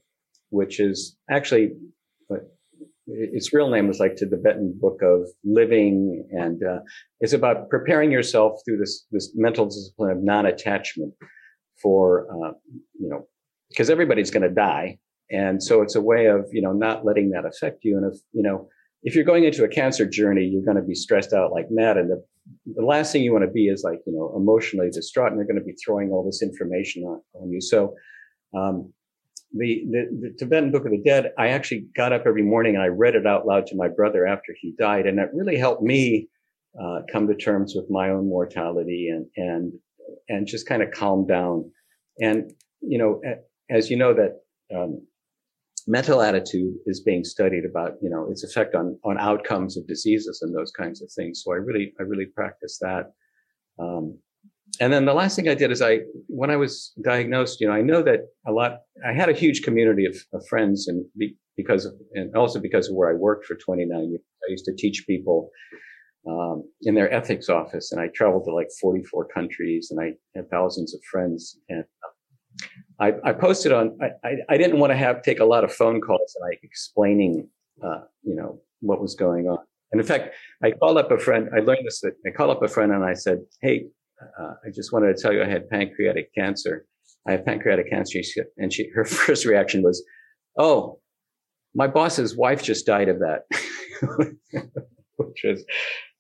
which 0.50 0.80
is 0.80 1.18
actually 1.30 1.72
its 3.08 3.54
real 3.54 3.70
name 3.70 3.88
was 3.88 4.00
like 4.00 4.16
to 4.18 4.26
the 4.26 4.38
Tibetan 4.38 4.78
Book 4.80 5.00
of 5.02 5.30
Living, 5.44 6.28
and 6.32 6.62
uh, 6.64 6.80
it's 7.20 7.34
about 7.34 7.70
preparing 7.70 8.12
yourself 8.12 8.60
through 8.66 8.78
this 8.78 9.06
this 9.12 9.32
mental 9.36 9.66
discipline 9.66 10.12
of 10.12 10.24
non-attachment 10.24 11.14
for 11.82 12.28
uh, 12.32 12.52
you 13.00 13.10
know 13.10 13.28
because 13.70 13.90
everybody's 13.90 14.32
going 14.32 14.44
to 14.44 14.50
die 14.50 14.98
and 15.32 15.62
so 15.62 15.82
it's 15.82 15.96
a 15.96 16.02
way 16.02 16.28
of, 16.28 16.48
you 16.52 16.62
know, 16.62 16.72
not 16.72 17.06
letting 17.06 17.32
that 17.32 17.46
affect 17.46 17.84
you. 17.84 17.98
And 17.98 18.14
if, 18.14 18.20
you 18.32 18.44
know, 18.44 18.70
if 19.04 19.16
you're 19.16 19.24
going 19.24 19.44
into 19.44 19.64
a 19.64 19.68
cancer 19.68 20.08
journey, 20.08 20.46
you're 20.46 20.64
going 20.64 20.78
to 20.78 20.84
be 20.84 20.96
stressed 20.96 21.34
out 21.34 21.52
like 21.52 21.68
mad. 21.72 21.98
And 21.98 22.12
the, 22.12 22.24
the 22.76 22.86
last 22.86 23.12
thing 23.12 23.24
you 23.24 23.32
want 23.32 23.46
to 23.46 23.52
be 23.52 23.68
is 23.68 23.84
like, 23.84 24.00
you 24.06 24.14
know, 24.14 24.34
emotionally 24.36 24.90
distraught 24.90 25.32
and 25.32 25.40
they're 25.40 25.48
going 25.48 25.60
to 25.60 25.66
be 25.66 25.76
throwing 25.84 26.12
all 26.12 26.24
this 26.24 26.42
information 26.42 27.04
on, 27.04 27.22
on 27.34 27.52
you. 27.52 27.62
So, 27.62 27.96
um, 28.56 28.94
the, 29.56 29.86
the, 29.90 30.08
the, 30.22 30.36
Tibetan 30.38 30.72
Book 30.72 30.86
of 30.86 30.92
the 30.92 31.02
Dead, 31.04 31.32
I 31.38 31.50
actually 31.50 31.88
got 31.96 32.14
up 32.14 32.24
every 32.26 32.44
morning 32.44 32.76
and 32.76 32.84
I 32.84 32.88
read 32.88 33.16
it 33.16 33.26
out 33.26 33.48
loud 33.48 33.68
to 33.68 33.76
my 33.76 33.88
brother 33.88 34.28
after 34.28 34.56
he 34.60 34.74
died. 34.78 35.08
And 35.08 35.20
it 35.20 35.30
really 35.34 35.58
helped 35.58 35.82
me, 35.82 36.28
uh, 36.82 37.00
come 37.12 37.28
to 37.28 37.36
terms 37.36 37.74
with 37.76 37.86
my 37.90 38.10
own 38.10 38.28
mortality 38.28 39.10
and, 39.10 39.26
and, 39.38 39.74
and 40.28 40.46
just 40.46 40.68
kind 40.68 40.84
of 40.84 40.92
calm 40.92 41.26
down. 41.26 41.72
And, 42.20 42.52
you 42.82 42.98
know, 42.98 43.22
as 43.70 43.90
you 43.90 43.98
know 43.98 44.14
that, 44.14 44.42
um, 44.76 45.02
mental 45.88 46.22
attitude 46.22 46.74
is 46.88 47.02
being 47.02 47.24
studied 47.24 47.64
about 47.64 47.94
you 48.02 48.10
know 48.10 48.28
its 48.32 48.44
effect 48.44 48.74
on 48.74 48.98
on 49.04 49.20
outcomes 49.20 49.78
of 49.78 49.88
diseases 49.88 50.42
and 50.42 50.56
those 50.56 50.72
kinds 50.72 51.00
of 51.00 51.12
things 51.12 51.44
so 51.44 51.54
i 51.54 51.56
really 51.56 51.94
i 52.00 52.04
really 52.04 52.26
practice 52.26 52.80
that 52.82 53.12
Um, 53.78 54.18
and 54.80 54.92
then 54.92 55.06
the 55.06 55.14
last 55.14 55.36
thing 55.36 55.50
I 55.50 55.56
did 55.56 55.72
is 55.72 55.82
I, 55.82 56.00
when 56.28 56.50
I 56.50 56.56
was 56.56 56.94
diagnosed, 57.04 57.62
you 57.62 57.68
know, 57.68 57.74
I 57.74 57.82
know 57.82 58.02
that 58.04 58.22
a 58.48 58.52
lot, 58.52 58.80
I 59.08 59.14
had 59.14 59.30
a 59.30 59.34
huge 59.34 59.64
community 59.64 60.06
of, 60.06 60.16
of 60.34 60.46
friends 60.48 60.88
and 60.88 61.06
be, 61.18 61.36
because 61.58 61.86
of, 61.86 61.94
and 62.14 62.36
also 62.36 62.60
because 62.60 62.90
of 62.90 62.96
where 62.96 63.10
I 63.10 63.14
worked 63.14 63.46
for 63.46 63.56
29 63.56 64.10
years. 64.10 64.22
I 64.48 64.52
used 64.52 64.66
to 64.66 64.76
teach 64.76 65.06
people 65.08 65.50
um, 66.28 66.64
in 66.82 66.96
their 66.96 67.12
ethics 67.12 67.50
office 67.50 67.92
and 67.92 68.02
I 68.02 68.08
traveled 68.14 68.46
to 68.46 68.54
like 68.54 68.68
44 68.82 69.28
countries 69.28 69.90
and 69.92 70.00
I 70.02 70.14
had 70.36 70.50
thousands 70.50 70.94
of 70.94 71.02
friends 71.12 71.58
and 71.70 71.84
I, 73.00 73.14
I 73.24 73.34
posted 73.34 73.72
on, 73.72 73.98
I, 74.02 74.28
I, 74.28 74.36
I, 74.50 74.58
didn't 74.58 74.80
want 74.80 74.92
to 74.92 74.98
have, 74.98 75.22
take 75.22 75.40
a 75.40 75.46
lot 75.46 75.64
of 75.64 75.74
phone 75.74 76.02
calls 76.02 76.36
and 76.40 76.50
like 76.50 76.60
explaining, 76.64 77.50
uh, 77.84 78.02
you 78.24 78.36
know, 78.36 78.62
what 78.80 79.02
was 79.02 79.16
going 79.16 79.48
on. 79.48 79.60
And 79.92 80.02
in 80.02 80.08
fact, 80.08 80.34
I 80.64 80.72
called 80.72 80.98
up 80.98 81.12
a 81.12 81.18
friend, 81.18 81.50
I 81.56 81.60
learned 81.60 81.86
this, 81.86 82.04
I 82.04 82.32
called 82.32 82.52
up 82.52 82.64
a 82.64 82.68
friend 82.68 82.92
and 82.92 83.04
I 83.04 83.14
said, 83.14 83.40
Hey, 83.62 83.88
uh, 84.40 84.54
I 84.66 84.70
just 84.74 84.92
wanted 84.94 85.16
to 85.16 85.22
tell 85.22 85.34
you 85.34 85.44
I 85.44 85.48
had 85.48 85.70
pancreatic 85.70 86.34
cancer. 86.34 86.86
I 87.28 87.32
have 87.32 87.46
pancreatic 87.46 87.90
cancer. 87.90 88.22
And 88.58 88.72
she, 88.72 88.90
her 88.94 89.06
first 89.06 89.46
reaction 89.46 89.84
was, 89.84 90.04
Oh, 90.58 91.00
my 91.74 91.88
boss's 91.88 92.38
wife 92.38 92.64
just 92.64 92.86
died 92.86 93.10
of 93.10 93.20
that, 93.20 93.42
which 95.18 95.44
is, 95.44 95.66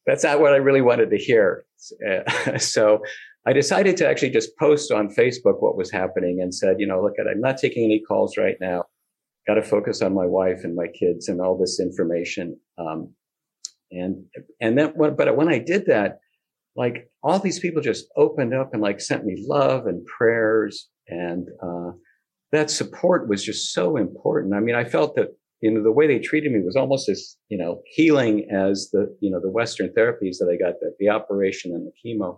that's 0.05 0.23
not 0.23 0.41
what 0.41 0.53
I 0.53 0.57
really 0.57 0.81
wanted 0.81 1.09
to 1.11 1.17
hear. 1.17 1.65
Uh, 2.05 2.57
so 2.57 3.01
I 3.47 3.53
decided 3.53 3.95
to 3.97 4.07
actually 4.07 4.31
just 4.31 4.57
post 4.57 4.91
on 4.91 5.07
Facebook 5.07 5.61
what 5.61 5.77
was 5.77 5.91
happening 5.91 6.39
and 6.41 6.53
said, 6.53 6.75
you 6.79 6.87
know, 6.87 7.01
look 7.01 7.13
at, 7.19 7.27
I'm 7.27 7.39
not 7.39 7.57
taking 7.57 7.85
any 7.85 8.01
calls 8.01 8.37
right 8.37 8.57
now. 8.59 8.83
Got 9.47 9.55
to 9.55 9.63
focus 9.63 10.01
on 10.01 10.13
my 10.13 10.25
wife 10.25 10.61
and 10.63 10.75
my 10.75 10.87
kids 10.87 11.29
and 11.29 11.39
all 11.39 11.57
this 11.57 11.79
information. 11.79 12.59
Um, 12.77 13.13
and, 13.91 14.25
and 14.59 14.77
then, 14.77 14.93
but 14.97 15.37
when 15.37 15.47
I 15.47 15.59
did 15.59 15.85
that, 15.85 16.19
like 16.75 17.09
all 17.23 17.39
these 17.39 17.59
people 17.59 17.81
just 17.81 18.05
opened 18.17 18.53
up 18.53 18.73
and 18.73 18.81
like 18.81 18.99
sent 18.99 19.25
me 19.25 19.43
love 19.47 19.87
and 19.87 20.05
prayers 20.05 20.89
and 21.07 21.47
uh, 21.63 21.91
that 22.51 22.69
support 22.69 23.27
was 23.27 23.43
just 23.43 23.73
so 23.73 23.97
important. 23.97 24.53
I 24.53 24.59
mean 24.59 24.75
i 24.75 24.83
felt 24.83 25.15
that 25.15 25.29
you 25.61 25.71
know 25.71 25.83
the 25.83 25.91
way 25.91 26.07
they 26.07 26.19
treated 26.19 26.51
me 26.51 26.61
was 26.61 26.75
almost 26.75 27.09
as 27.09 27.37
you 27.49 27.57
know 27.57 27.81
healing 27.87 28.47
as 28.51 28.89
the 28.91 29.15
you 29.19 29.31
know 29.31 29.39
the 29.39 29.49
western 29.49 29.89
therapies 29.89 30.37
that 30.39 30.49
i 30.51 30.57
got 30.63 30.75
the, 30.79 30.93
the 30.99 31.09
operation 31.09 31.73
and 31.73 31.87
the 31.87 31.93
chemo. 32.01 32.37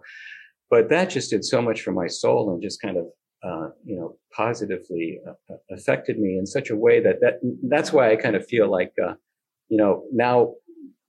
But 0.69 0.89
that 0.89 1.09
just 1.09 1.29
did 1.29 1.45
so 1.45 1.61
much 1.61 1.81
for 1.81 1.93
my 1.93 2.07
soul 2.07 2.51
and 2.51 2.61
just 2.61 2.81
kind 2.81 2.97
of 2.97 3.05
uh, 3.43 3.69
you 3.85 3.97
know 3.97 4.17
positively 4.35 5.19
uh, 5.27 5.55
affected 5.71 6.19
me 6.19 6.37
in 6.37 6.45
such 6.45 6.69
a 6.69 6.75
way 6.75 6.99
that 6.99 7.19
that 7.21 7.35
that's 7.69 7.93
why 7.93 8.11
i 8.11 8.15
kind 8.15 8.35
of 8.35 8.45
feel 8.47 8.69
like 8.69 8.93
uh, 9.05 9.13
you 9.69 9.77
know 9.77 10.03
now 10.11 10.53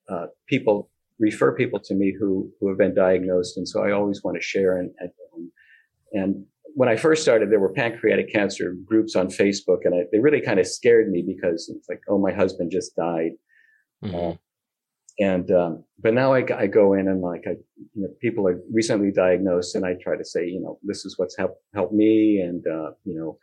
uh, 0.08 0.26
people 0.46 0.90
refer 1.18 1.54
people 1.54 1.80
to 1.80 1.94
me 1.94 2.14
who 2.18 2.50
who 2.60 2.68
have 2.68 2.78
been 2.78 2.94
diagnosed, 2.94 3.56
and 3.56 3.68
so 3.68 3.82
I 3.82 3.92
always 3.92 4.22
want 4.22 4.36
to 4.36 4.42
share. 4.42 4.78
And 4.78 4.90
and, 6.12 6.44
when 6.74 6.88
I 6.88 6.96
first 6.96 7.22
started, 7.22 7.50
there 7.50 7.58
were 7.58 7.72
pancreatic 7.72 8.32
cancer 8.32 8.76
groups 8.84 9.16
on 9.16 9.28
Facebook, 9.28 9.78
and 9.84 9.94
I, 9.94 10.04
they 10.12 10.20
really 10.20 10.40
kind 10.40 10.60
of 10.60 10.66
scared 10.66 11.10
me 11.10 11.24
because 11.26 11.68
it's 11.74 11.88
like, 11.88 12.00
oh, 12.08 12.18
my 12.18 12.30
husband 12.30 12.70
just 12.70 12.94
died. 12.94 13.32
Mm-hmm. 14.04 14.14
Uh, 14.14 14.34
and 15.18 15.50
um, 15.50 15.84
but 15.98 16.14
now 16.14 16.34
I, 16.34 16.44
I, 16.56 16.66
go 16.68 16.92
in 16.92 17.08
and 17.08 17.20
like 17.20 17.42
I, 17.48 17.56
you 17.94 18.02
know, 18.02 18.08
people 18.20 18.46
are 18.46 18.60
recently 18.72 19.10
diagnosed, 19.10 19.74
and 19.74 19.84
I 19.84 19.94
try 20.00 20.16
to 20.16 20.24
say, 20.24 20.46
you 20.46 20.60
know, 20.60 20.78
this 20.84 21.04
is 21.04 21.18
what's 21.18 21.36
helped 21.36 21.60
helped 21.74 21.94
me, 21.94 22.40
and 22.40 22.64
uh, 22.66 22.90
you 23.04 23.14
know, 23.18 23.38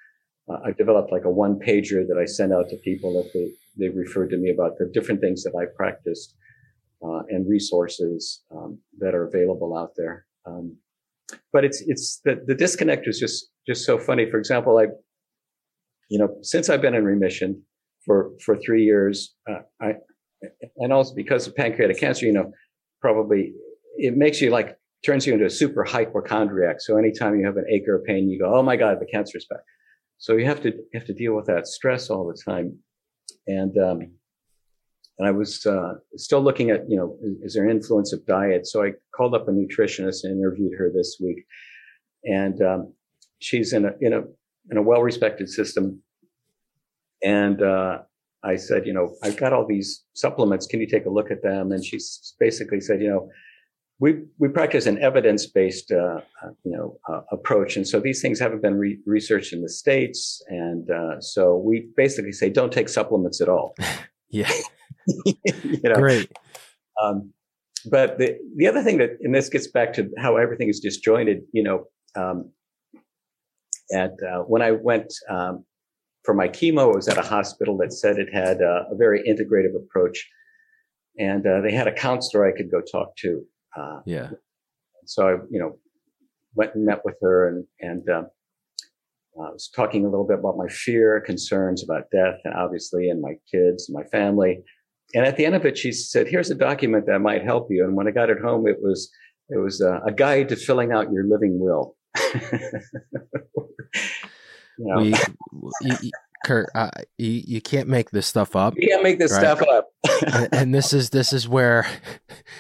uh, 0.48 0.60
I've 0.66 0.78
developed 0.78 1.12
like 1.12 1.26
a 1.26 1.30
one 1.30 1.60
pager 1.60 2.08
that 2.08 2.18
I 2.18 2.26
send 2.26 2.54
out 2.54 2.70
to 2.70 2.78
people 2.78 3.22
if 3.26 3.34
they 3.34 3.52
they 3.78 3.90
referred 3.90 4.30
to 4.30 4.38
me 4.38 4.52
about 4.52 4.78
the 4.78 4.90
different 4.94 5.20
things 5.20 5.44
that 5.44 5.54
I 5.60 5.66
practiced 5.76 6.36
uh, 7.04 7.22
and 7.30 7.50
resources 7.50 8.44
um, 8.52 8.80
that 9.00 9.14
are 9.16 9.28
available 9.28 9.78
out 9.78 9.92
there. 9.96 10.26
Um, 10.46 10.78
but 11.52 11.66
it's 11.66 11.82
it's 11.88 12.22
the, 12.24 12.44
the 12.46 12.56
disconnect 12.56 13.08
is 13.08 13.20
just 13.20 13.50
just 13.68 13.86
so 13.86 13.98
funny. 13.98 14.30
For 14.30 14.38
example, 14.38 14.78
I, 14.78 14.88
you 16.10 16.20
know, 16.20 16.38
since 16.42 16.70
I've 16.70 16.82
been 16.82 16.94
in 16.94 17.04
remission 17.04 17.64
for 18.06 18.32
for 18.44 18.58
three 18.58 18.84
years, 18.84 19.34
uh, 19.50 19.62
I, 19.82 19.94
and 20.78 20.94
also 20.94 21.16
because 21.16 21.48
of 21.48 21.56
pancreatic 21.56 22.00
cancer, 22.00 22.26
you 22.26 22.34
know, 22.34 22.52
probably 23.02 23.54
it 23.98 24.16
makes 24.16 24.42
you 24.42 24.52
like 24.52 24.78
turns 25.06 25.26
you 25.26 25.34
into 25.34 25.46
a 25.46 25.50
super 25.50 25.84
hypochondriac. 25.84 26.82
So 26.82 26.98
anytime 26.98 27.40
you 27.40 27.46
have 27.46 27.58
an 27.58 27.66
ache 27.72 27.88
or 27.88 27.96
a 27.96 28.02
pain, 28.02 28.30
you 28.30 28.40
go, 28.40 28.54
"Oh 28.54 28.64
my 28.64 28.76
God, 28.76 29.00
the 29.00 29.06
cancer's 29.06 29.46
back." 29.50 29.62
So 30.18 30.36
you 30.38 30.46
have 30.46 30.62
to 30.62 30.70
you 30.70 31.00
have 31.00 31.06
to 31.06 31.14
deal 31.14 31.36
with 31.36 31.46
that 31.48 31.68
stress 31.68 32.10
all 32.10 32.28
the 32.28 32.40
time, 32.52 32.78
and 33.48 33.78
um, 33.78 34.12
and 35.18 35.28
I 35.28 35.32
was 35.32 35.66
uh, 35.66 35.94
still 36.18 36.42
looking 36.42 36.72
at, 36.72 36.90
you 36.90 36.98
know, 36.98 37.18
is, 37.42 37.54
there 37.54 37.64
an 37.64 37.72
influence 37.72 38.12
of 38.12 38.26
diet? 38.26 38.68
So 38.68 38.84
I 38.84 38.92
called 39.16 39.34
up 39.34 39.48
a 39.48 39.52
nutritionist 39.52 40.24
and 40.24 40.38
interviewed 40.38 40.74
her 40.78 40.92
this 40.94 41.18
week, 41.22 41.46
and 42.26 42.62
um, 42.62 42.94
she's 43.40 43.72
in 43.72 43.86
a 43.86 43.92
in 44.02 44.14
a 44.14 44.22
in 44.72 44.78
a 44.78 44.82
well 44.82 45.02
respected 45.02 45.50
system. 45.50 46.02
And 47.24 47.62
uh, 47.62 48.00
I 48.44 48.58
said, 48.58 48.86
you 48.86 48.94
know, 48.94 49.16
I've 49.24 49.38
got 49.38 49.54
all 49.54 49.66
these 49.66 50.04
supplements. 50.14 50.68
Can 50.68 50.82
you 50.82 50.88
take 50.88 51.06
a 51.06 51.10
look 51.10 51.32
at 51.32 51.42
them? 51.42 51.72
And 51.72 51.84
she 51.84 51.98
basically 52.40 52.82
said, 52.82 53.02
you 53.02 53.08
know, 53.08 53.30
we 54.00 54.24
we 54.38 54.50
practice 54.50 54.86
an 54.86 55.02
evidence 55.02 55.46
based 55.46 55.92
uh, 55.92 56.20
uh, 56.44 56.50
you 56.64 56.72
know 56.72 56.98
uh, 57.10 57.22
approach, 57.32 57.78
and 57.78 57.88
so 57.88 58.00
these 58.00 58.22
things 58.22 58.40
haven't 58.40 58.62
been 58.62 58.78
re- 58.78 59.00
researched 59.06 59.54
in 59.54 59.62
the 59.62 59.70
states, 59.70 60.44
and 60.50 60.90
uh, 60.92 61.22
so 61.22 61.56
we 61.56 61.88
basically 61.96 62.34
say 62.34 62.50
don't 62.50 62.74
take 62.74 62.90
supplements 62.90 63.40
at 63.40 63.48
all. 63.48 63.76
yeah. 64.30 64.52
you 65.26 65.80
know? 65.84 65.96
Great. 65.96 66.32
Um, 67.02 67.34
but 67.90 68.18
the 68.18 68.38
the 68.56 68.68
other 68.68 68.82
thing 68.82 68.98
that, 68.98 69.12
and 69.22 69.34
this 69.34 69.50
gets 69.50 69.68
back 69.68 69.94
to 69.94 70.10
how 70.18 70.38
everything 70.38 70.70
is 70.70 70.80
disjointed. 70.80 71.42
You 71.54 71.64
know, 71.64 71.86
um, 72.16 72.52
at 73.94 74.12
uh, 74.24 74.40
when 74.48 74.62
I 74.62 74.72
went 74.72 75.14
um, 75.30 75.66
for 76.24 76.34
my 76.34 76.48
chemo, 76.48 76.90
it 76.90 76.96
was 76.96 77.08
at 77.08 77.18
a 77.18 77.22
hospital 77.22 77.78
that 77.78 77.94
said 77.94 78.18
it 78.18 78.34
had 78.34 78.62
a, 78.62 78.86
a 78.92 78.96
very 78.96 79.22
integrative 79.22 79.76
approach, 79.76 80.28
and 81.18 81.46
uh, 81.46 81.62
they 81.62 81.72
had 81.72 81.88
a 81.88 81.94
counselor 81.94 82.48
I 82.48 82.56
could 82.56 82.72
go 82.72 82.82
talk 82.82 83.16
to. 83.18 83.42
Uh, 83.78 84.00
yeah. 84.06 84.30
So 85.06 85.28
I, 85.28 85.32
you 85.52 85.60
know, 85.60 85.78
went 86.56 86.74
and 86.76 86.86
met 86.86 87.02
with 87.06 87.16
her, 87.22 87.48
and 87.48 87.66
and 87.80 88.10
uh, 88.10 88.24
I 89.40 89.52
was 89.52 89.70
talking 89.76 90.06
a 90.06 90.10
little 90.10 90.26
bit 90.26 90.40
about 90.40 90.58
my 90.58 90.68
fear, 90.68 91.22
concerns 91.22 91.84
about 91.84 92.10
death, 92.12 92.40
and 92.46 92.54
obviously, 92.56 93.10
and 93.10 93.22
my 93.22 93.36
kids, 93.52 93.90
and 93.90 93.96
my 93.96 94.06
family. 94.10 94.64
And 95.14 95.26
at 95.26 95.38
the 95.38 95.46
end 95.46 95.56
of 95.56 95.66
it, 95.66 95.78
she 95.78 95.92
said, 95.92 96.28
"Here's 96.28 96.50
a 96.50 96.56
document 96.56 97.06
that 97.08 97.20
might 97.20 97.44
help 97.44 97.68
you." 97.70 97.84
And 97.84 97.96
when 97.96 98.08
I 98.08 98.12
got 98.12 98.30
it 98.30 98.40
home, 98.40 98.68
it 98.68 98.78
was 98.82 99.12
it 99.50 99.58
was 99.58 99.82
a, 99.82 100.02
a 100.06 100.12
guide 100.12 100.50
to 100.50 100.56
filling 100.56 100.92
out 100.92 101.12
your 101.12 101.26
living 101.26 101.60
will. 101.60 101.96
you 102.34 102.50
know? 104.80 104.98
we, 105.00 105.14
you, 106.02 106.12
Kurt, 106.46 106.70
uh, 106.76 106.92
you, 107.18 107.42
you 107.46 107.62
can't 107.62 107.90
make 107.90 108.12
this 108.12 108.28
stuff 108.28 108.56
up. 108.56 108.76
You 108.78 108.88
can't 108.88 109.02
make 109.02 109.18
this 109.18 109.32
right? 109.32 109.40
stuff 109.40 109.64
up. 109.64 109.90
and, 110.32 110.50
and, 110.54 110.76
this 110.76 110.94
is 110.94 111.10
this 111.10 111.34
is 111.34 111.50
where. 111.50 111.88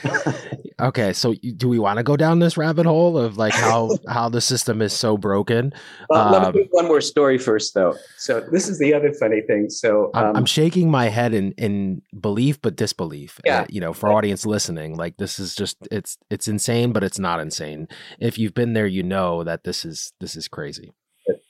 okay, 0.82 1.14
so 1.14 1.36
do 1.56 1.70
we 1.70 1.78
want 1.78 1.98
to 1.98 2.04
go 2.04 2.18
down 2.18 2.40
this 2.40 2.58
rabbit 2.58 2.88
hole 2.88 3.16
of 3.16 3.38
like 3.38 3.54
how 3.54 3.92
how 4.10 4.28
the 4.28 4.42
system 4.42 4.82
is 4.82 4.92
so 4.92 5.20
broken? 5.20 5.72
Well, 6.10 6.20
um, 6.20 6.32
let 6.32 6.42
me 6.42 6.48
um, 6.48 6.54
do 6.54 6.68
one 6.72 6.88
more 6.88 7.00
story 7.00 7.38
first, 7.38 7.76
though. 7.76 7.96
So 8.18 8.42
this 8.52 8.68
is 8.68 8.80
the 8.80 8.92
other 8.92 9.14
funny 9.14 9.42
thing. 9.42 9.70
So 9.70 10.10
um, 10.16 10.26
I'm, 10.26 10.36
I'm, 10.38 10.46
shaking 10.46 10.90
my 10.90 11.10
head 11.10 11.36
in 11.36 11.52
in 11.52 12.02
belief 12.20 12.60
but 12.64 12.76
disbelief. 12.76 13.38
Uh, 13.40 13.42
yeah, 13.46 13.62
uh, 13.62 13.66
you 13.70 13.82
know, 13.82 13.94
for 13.94 14.12
audience 14.12 14.48
listening, 14.48 14.96
like 14.96 15.18
this 15.18 15.38
is 15.38 15.54
just 15.54 15.78
it's 15.92 16.18
it's 16.32 16.48
insane, 16.48 16.92
but 16.92 17.04
it's 17.04 17.20
not 17.20 17.40
insane. 17.40 17.88
If 18.20 18.40
you've 18.40 18.56
been 18.56 18.74
there, 18.74 18.88
you 18.88 19.04
know 19.04 19.44
that 19.44 19.64
this 19.64 19.86
is 19.86 20.12
this 20.20 20.36
is 20.36 20.48
crazy. 20.48 20.92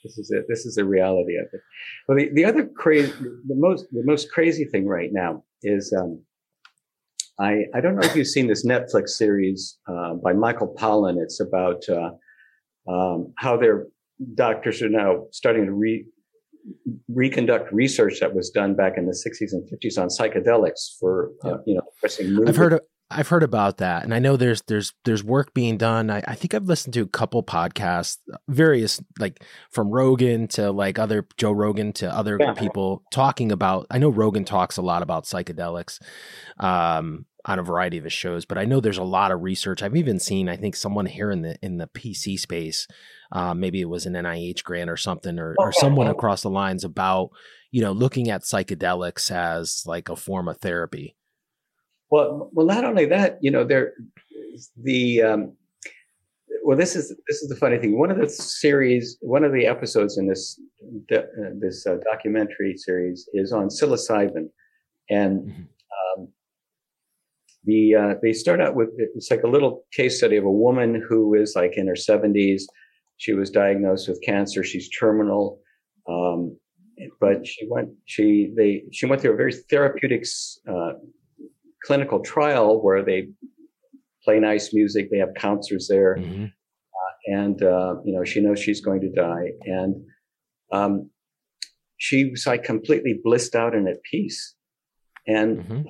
This 0.06 0.18
is 0.20 0.32
it. 0.32 0.46
This 0.48 0.66
is 0.66 0.76
the 0.76 0.86
reality 0.86 1.36
of 1.36 1.48
it. 1.52 1.62
Well, 2.08 2.18
the, 2.18 2.30
the 2.34 2.46
other 2.46 2.68
crazy, 2.68 3.12
the 3.20 3.56
most, 3.56 3.88
the 3.92 4.04
most 4.06 4.32
crazy 4.32 4.66
thing 4.66 4.88
right 4.88 5.10
now 5.12 5.44
is, 5.64 5.94
um, 6.00 6.22
I, 7.40 7.64
I 7.74 7.82
don't 7.82 7.96
know 7.96 8.06
if 8.06 8.16
you've 8.16 8.28
seen 8.28 8.48
this 8.48 8.66
Netflix 8.66 9.10
series, 9.10 9.78
uh, 9.88 10.14
by 10.14 10.34
Michael 10.34 10.74
Pollan. 10.80 11.18
It's 11.22 11.40
about, 11.40 11.84
uh, 11.90 12.12
um, 12.88 13.34
how 13.38 13.58
their 13.58 13.88
doctors 14.36 14.82
are 14.84 14.90
now 14.90 15.26
starting 15.32 15.66
to 15.66 15.74
re, 15.74 16.06
reconduct 17.10 17.74
research 17.74 18.20
that 18.20 18.36
was 18.36 18.52
done 18.52 18.76
back 18.76 18.94
in 18.98 19.08
the 19.08 19.12
60s 19.12 19.54
and 19.54 19.68
50s 19.70 20.00
on 20.00 20.08
psychedelics 20.10 20.98
for, 21.00 21.32
uh, 21.44 21.58
you 21.66 21.76
know, 21.76 21.82
I've 22.48 22.56
heard 22.56 22.74
of, 22.74 22.82
I've 23.12 23.28
heard 23.28 23.44
about 23.44 23.78
that, 23.78 24.04
and 24.04 24.16
I 24.16 24.20
know 24.20 24.36
there's 24.36 24.64
there's 24.64 24.92
there's 25.04 25.24
work 25.24 25.54
being 25.54 25.78
done. 25.78 26.10
I, 26.10 26.24
I, 26.28 26.34
think 26.34 26.56
I've 26.56 26.66
listened 26.66 26.96
to 26.96 27.02
a 27.02 27.08
couple 27.08 27.44
podcasts, 27.44 28.18
various 28.48 29.00
like 29.20 29.44
from 29.70 29.92
Rogan 29.92 30.48
to 30.50 30.72
like 30.72 30.98
other 30.98 31.28
Joe 31.38 31.52
Rogan 31.52 31.94
to 31.94 32.12
other 32.12 32.38
yeah. 32.40 32.54
people 32.54 33.04
talking 33.12 33.52
about. 33.52 33.86
I 33.92 34.00
know 34.00 34.10
Rogan 34.10 34.44
talks 34.44 34.78
a 34.78 34.82
lot 34.82 35.04
about 35.04 35.26
psychedelics 35.26 36.02
um, 36.60 37.28
on 37.46 37.60
a 37.60 37.64
variety 37.64 38.00
of 38.00 38.06
his 38.06 38.14
shows, 38.14 38.44
but 38.44 38.58
I 38.58 38.66
know 38.66 38.80
there's 38.80 38.98
a 38.98 39.04
lot 39.04 39.32
of 39.32 39.44
research. 39.44 39.84
I've 39.84 39.96
even 39.96 40.20
seen 40.20 40.50
I 40.50 40.58
think 40.58 40.76
someone 40.76 41.06
here 41.06 41.30
in 41.30 41.44
the 41.44 41.58
in 41.62 41.78
the 41.78 41.88
PC 41.88 42.40
space, 42.40 42.88
uh, 43.32 43.54
maybe 43.54 43.82
it 43.82 43.90
was 43.90 44.08
an 44.08 44.14
NIH 44.14 44.64
grant 44.64 44.90
or 44.90 44.98
something, 44.98 45.38
or, 45.38 45.54
or 45.60 45.72
someone 45.72 46.08
across 46.08 46.42
the 46.42 46.50
lines 46.50 46.84
about 46.84 47.30
you 47.70 47.82
know 47.82 47.92
looking 47.92 48.32
at 48.32 48.42
psychedelics 48.42 49.30
as 49.30 49.84
like 49.86 50.10
a 50.10 50.16
form 50.16 50.48
of 50.48 50.58
therapy. 50.58 51.16
Well, 52.12 52.50
well, 52.54 52.66
not 52.66 52.86
only 52.86 53.06
that, 53.08 53.40
you 53.42 53.52
know, 53.52 53.64
there, 53.64 53.94
the 54.82 55.22
um, 55.22 55.54
well, 56.66 56.78
this 56.78 56.96
is 56.96 57.10
this 57.28 57.44
is 57.44 57.50
the 57.50 57.56
funny 57.56 57.78
thing. 57.78 57.98
One 57.98 58.10
of 58.10 58.18
the 58.18 58.28
series, 58.28 59.18
one 59.22 59.44
of 59.44 59.54
the 59.54 59.68
episodes 59.68 60.18
in 60.18 60.28
this 60.28 60.60
uh, 61.14 61.22
this 61.60 61.86
uh, 61.86 61.98
documentary 62.12 62.76
series 62.76 63.30
is 63.34 63.52
on 63.52 63.68
psilocybin, 63.68 64.50
and 65.10 65.42
mm-hmm. 65.42 66.22
um, 66.22 66.28
the 67.66 67.96
uh, 67.96 68.14
they 68.24 68.34
start 68.34 68.62
out 68.62 68.76
with 68.76 68.90
it's 68.98 69.30
like 69.30 69.44
a 69.44 69.48
little 69.48 69.86
case 69.94 70.18
study 70.18 70.38
of 70.38 70.46
a 70.46 70.52
woman 70.52 71.04
who 71.08 71.36
is 71.36 71.54
like 71.56 71.78
in 71.78 71.88
her 71.88 71.96
seventies. 71.96 72.68
She 73.18 73.34
was 73.34 73.52
diagnosed 73.52 74.08
with 74.08 74.22
cancer. 74.26 74.64
She's 74.64 74.90
terminal, 74.90 75.62
um, 76.10 76.58
but 77.20 77.46
she 77.46 77.68
went 77.70 77.90
she 78.06 78.52
they 78.58 78.86
she 78.92 79.06
went 79.06 79.22
through 79.22 79.34
a 79.34 79.38
very 79.38 79.54
therapeutic 79.54 80.26
uh, 80.68 80.94
clinical 81.86 82.20
trial 82.20 82.82
where 82.82 83.04
they 83.04 83.28
play 84.24 84.40
nice 84.40 84.74
music. 84.74 85.10
They 85.10 85.20
have 85.20 85.34
counselors 85.38 85.88
there, 85.88 86.18
mm-hmm. 86.18 86.46
uh, 86.46 87.38
and 87.38 87.62
uh, 87.62 87.96
you 88.04 88.14
know 88.14 88.24
she 88.24 88.42
knows 88.42 88.60
she's 88.60 88.82
going 88.82 89.02
to 89.02 89.12
die, 89.12 89.52
and 89.66 89.96
um, 90.72 91.10
she 91.98 92.30
was 92.30 92.46
like 92.46 92.64
completely 92.64 93.20
blissed 93.24 93.56
out 93.56 93.76
and 93.76 93.88
at 93.88 94.04
peace. 94.10 94.56
And 95.28 95.58
mm-hmm. 95.60 95.82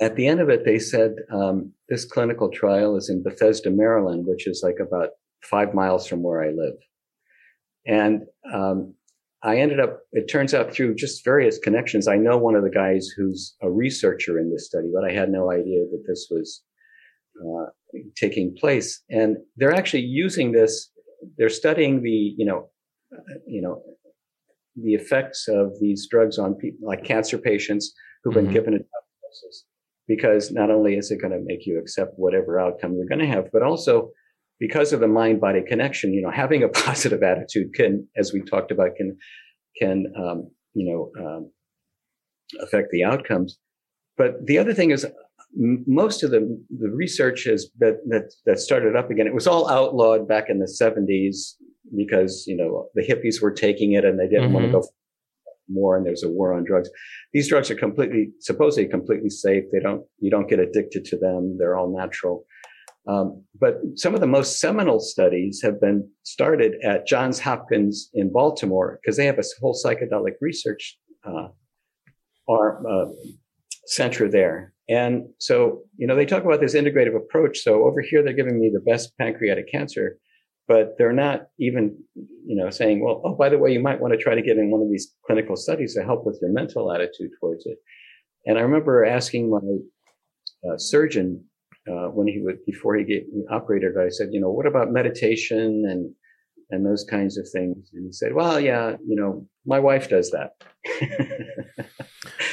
at 0.00 0.16
the 0.16 0.26
end 0.26 0.40
of 0.40 0.48
it, 0.48 0.64
they 0.64 0.78
said 0.78 1.14
um, 1.32 1.72
this 1.88 2.04
clinical 2.04 2.50
trial 2.50 2.96
is 2.96 3.08
in 3.10 3.22
Bethesda, 3.22 3.70
Maryland, 3.70 4.24
which 4.26 4.46
is 4.46 4.62
like 4.64 4.78
about 4.80 5.10
five 5.42 5.74
miles 5.74 6.06
from 6.06 6.22
where 6.22 6.42
I 6.42 6.50
live, 6.50 6.78
and 7.86 8.22
um, 8.52 8.94
I 9.44 9.56
ended 9.56 9.80
up, 9.80 10.00
it 10.12 10.28
turns 10.28 10.54
out 10.54 10.72
through 10.72 10.94
just 10.94 11.24
various 11.24 11.58
connections, 11.58 12.06
I 12.06 12.16
know 12.16 12.38
one 12.38 12.54
of 12.54 12.62
the 12.62 12.70
guys 12.70 13.08
who's 13.16 13.56
a 13.60 13.70
researcher 13.70 14.38
in 14.38 14.52
this 14.52 14.66
study, 14.66 14.88
but 14.94 15.04
I 15.04 15.12
had 15.12 15.30
no 15.30 15.50
idea 15.50 15.84
that 15.90 16.04
this 16.06 16.28
was 16.30 16.62
uh, 17.44 17.66
taking 18.16 18.54
place. 18.56 19.02
And 19.10 19.38
they're 19.56 19.74
actually 19.74 20.02
using 20.02 20.52
this. 20.52 20.90
They're 21.38 21.48
studying 21.48 22.02
the, 22.02 22.34
you 22.36 22.44
know, 22.44 22.70
uh, 23.12 23.38
you 23.46 23.62
know, 23.62 23.82
the 24.76 24.94
effects 24.94 25.48
of 25.48 25.72
these 25.80 26.08
drugs 26.08 26.38
on 26.38 26.54
people 26.54 26.86
like 26.86 27.04
cancer 27.04 27.36
patients 27.36 27.92
who've 28.22 28.34
been 28.34 28.44
mm-hmm. 28.44 28.54
given 28.54 28.74
a 28.74 28.78
diagnosis. 28.78 29.64
Because 30.06 30.52
not 30.52 30.70
only 30.70 30.96
is 30.96 31.10
it 31.10 31.20
going 31.20 31.32
to 31.32 31.44
make 31.44 31.66
you 31.66 31.78
accept 31.78 32.12
whatever 32.16 32.60
outcome 32.60 32.94
you're 32.94 33.06
going 33.06 33.20
to 33.20 33.26
have, 33.26 33.50
but 33.52 33.62
also 33.62 34.10
because 34.62 34.92
of 34.92 35.00
the 35.00 35.08
mind 35.08 35.40
body 35.40 35.60
connection, 35.66 36.14
you 36.14 36.22
know, 36.22 36.30
having 36.30 36.62
a 36.62 36.68
positive 36.86 37.20
attitude 37.24 37.74
can, 37.74 38.06
as 38.16 38.32
we 38.32 38.40
talked 38.42 38.70
about, 38.70 38.94
can, 38.96 39.16
can, 39.76 40.06
um, 40.16 40.48
you 40.72 40.86
know, 40.88 41.10
um, 41.20 41.50
affect 42.62 42.90
the 42.92 43.02
outcomes. 43.02 43.58
But 44.16 44.46
the 44.46 44.58
other 44.58 44.72
thing 44.72 44.92
is 44.92 45.04
most 45.56 46.22
of 46.22 46.30
the, 46.30 46.40
the 46.78 46.90
research 46.90 47.48
is 47.48 47.72
that, 47.80 47.96
that, 48.06 48.32
that 48.46 48.60
started 48.60 48.94
up 48.94 49.10
again. 49.10 49.26
It 49.26 49.34
was 49.34 49.48
all 49.48 49.68
outlawed 49.68 50.28
back 50.28 50.44
in 50.48 50.60
the 50.60 50.68
seventies 50.68 51.56
because, 51.96 52.44
you 52.46 52.56
know, 52.56 52.86
the 52.94 53.02
hippies 53.02 53.42
were 53.42 53.50
taking 53.50 53.94
it 53.94 54.04
and 54.04 54.16
they 54.16 54.28
didn't 54.28 54.44
mm-hmm. 54.44 54.54
want 54.54 54.66
to 54.66 54.72
go 54.72 54.84
more 55.68 55.96
and 55.96 56.06
there's 56.06 56.22
a 56.22 56.28
war 56.28 56.54
on 56.54 56.62
drugs. 56.62 56.88
These 57.32 57.48
drugs 57.48 57.68
are 57.68 57.74
completely, 57.74 58.30
supposedly 58.38 58.88
completely 58.88 59.30
safe. 59.30 59.64
They 59.72 59.80
don't, 59.80 60.04
you 60.20 60.30
don't 60.30 60.48
get 60.48 60.60
addicted 60.60 61.04
to 61.06 61.18
them. 61.18 61.56
They're 61.58 61.76
all 61.76 61.92
natural. 61.92 62.44
Um, 63.08 63.44
but 63.58 63.80
some 63.96 64.14
of 64.14 64.20
the 64.20 64.26
most 64.26 64.60
seminal 64.60 65.00
studies 65.00 65.60
have 65.62 65.80
been 65.80 66.08
started 66.22 66.74
at 66.84 67.06
Johns 67.06 67.40
Hopkins 67.40 68.10
in 68.14 68.32
Baltimore 68.32 69.00
because 69.02 69.16
they 69.16 69.26
have 69.26 69.38
a 69.38 69.44
whole 69.60 69.74
psychedelic 69.74 70.34
research 70.40 70.98
uh, 71.24 71.48
arm, 72.48 72.86
uh, 72.88 73.06
center 73.86 74.28
there. 74.28 74.72
And 74.88 75.28
so, 75.38 75.82
you 75.96 76.06
know, 76.06 76.14
they 76.14 76.26
talk 76.26 76.44
about 76.44 76.60
this 76.60 76.74
integrative 76.74 77.16
approach. 77.16 77.58
So 77.60 77.84
over 77.84 78.00
here, 78.00 78.22
they're 78.22 78.32
giving 78.34 78.60
me 78.60 78.70
the 78.72 78.80
best 78.80 79.16
pancreatic 79.18 79.70
cancer, 79.70 80.18
but 80.68 80.96
they're 80.96 81.12
not 81.12 81.46
even, 81.58 81.96
you 82.46 82.56
know, 82.56 82.70
saying, 82.70 83.02
well, 83.04 83.20
oh, 83.24 83.34
by 83.34 83.48
the 83.48 83.58
way, 83.58 83.72
you 83.72 83.80
might 83.80 84.00
want 84.00 84.12
to 84.12 84.18
try 84.18 84.34
to 84.34 84.42
get 84.42 84.58
in 84.58 84.70
one 84.70 84.80
of 84.80 84.90
these 84.90 85.14
clinical 85.26 85.56
studies 85.56 85.94
to 85.94 86.04
help 86.04 86.24
with 86.24 86.38
your 86.40 86.52
mental 86.52 86.92
attitude 86.92 87.30
towards 87.40 87.66
it. 87.66 87.78
And 88.46 88.58
I 88.58 88.62
remember 88.62 89.04
asking 89.04 89.50
my 89.50 90.70
uh, 90.70 90.78
surgeon 90.78 91.44
uh, 91.88 92.08
when 92.08 92.26
he 92.26 92.40
would 92.42 92.64
before 92.64 92.96
he 92.96 93.04
get 93.04 93.24
operated, 93.50 93.92
I 93.98 94.08
said, 94.08 94.28
you 94.30 94.40
know, 94.40 94.50
what 94.50 94.66
about 94.66 94.90
meditation 94.90 95.84
and 95.88 96.14
and 96.70 96.86
those 96.86 97.04
kinds 97.04 97.36
of 97.36 97.48
things? 97.52 97.90
And 97.92 98.06
he 98.06 98.12
said, 98.12 98.34
well, 98.34 98.58
yeah, 98.58 98.96
you 99.06 99.16
know, 99.16 99.46
my 99.66 99.78
wife 99.78 100.08
does 100.08 100.30
that. 100.30 100.52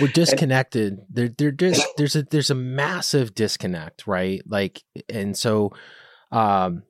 We're 0.01 0.07
disconnected. 0.13 0.93
And, 0.93 1.05
there, 1.09 1.51
there, 1.51 1.51
there's 1.97 2.15
a 2.15 2.23
there's 2.23 2.49
a 2.49 2.55
massive 2.55 3.35
disconnect, 3.35 4.07
right? 4.07 4.41
Like, 4.45 4.83
and 5.07 5.37
so, 5.37 5.73
um, 6.31 6.83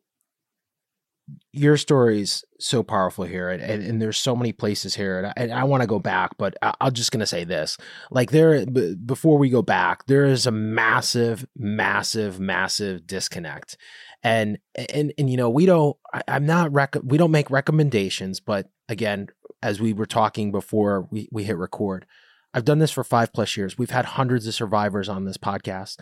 your 1.52 1.78
story's 1.78 2.44
so 2.60 2.84
powerful 2.84 3.26
here 3.26 3.50
and, 3.50 3.62
and, 3.62 3.84
and, 3.84 4.02
there's 4.02 4.18
so 4.18 4.36
many 4.36 4.52
places 4.52 4.96
here 4.96 5.34
and 5.36 5.52
I, 5.52 5.62
I 5.62 5.64
want 5.64 5.82
to 5.82 5.88
go 5.88 6.00
back 6.00 6.38
but 6.38 6.56
I, 6.62 6.74
am 6.80 6.94
just 6.94 7.12
going 7.12 7.22
to 7.22 7.26
say 7.26 7.44
this 7.44 7.78
like 8.12 8.32
there 8.32 8.66
b- 8.66 8.96
before 8.96 9.38
we 9.38 9.50
go 9.50 9.62
back 9.62 10.06
there 10.06 10.26
is 10.26 10.46
a 10.46 10.52
massive 10.52 11.46
massive 11.56 12.40
massive 12.40 13.08
disconnect 13.08 13.78
and 14.24 14.60
and 14.94 15.14
and 15.18 15.30
you 15.30 15.38
know 15.38 15.50
we 15.50 15.66
don't 15.66 15.98
I, 16.14 16.22
am 16.28 16.46
not 16.46 16.72
rec- 16.72 17.04
we 17.04 17.18
don't 17.18 17.32
make 17.32 17.50
recommendations 17.50 18.40
but 18.40 18.70
again 18.88 19.28
as 19.62 19.80
we 19.80 19.94
were 19.94 20.06
talking 20.06 20.52
before 20.52 21.08
we, 21.12 21.28
we 21.32 21.44
hit 21.44 21.58
record 21.58 22.06
I've 22.54 22.66
done 22.66 22.80
this 22.80 22.92
for 22.92 23.04
five 23.04 23.32
plus 23.32 23.56
years. 23.56 23.78
We've 23.78 23.92
had 23.92 24.06
hundreds 24.06 24.48
of 24.48 24.56
survivors 24.56 25.08
on 25.08 25.26
this 25.26 25.38
podcast. 25.38 26.00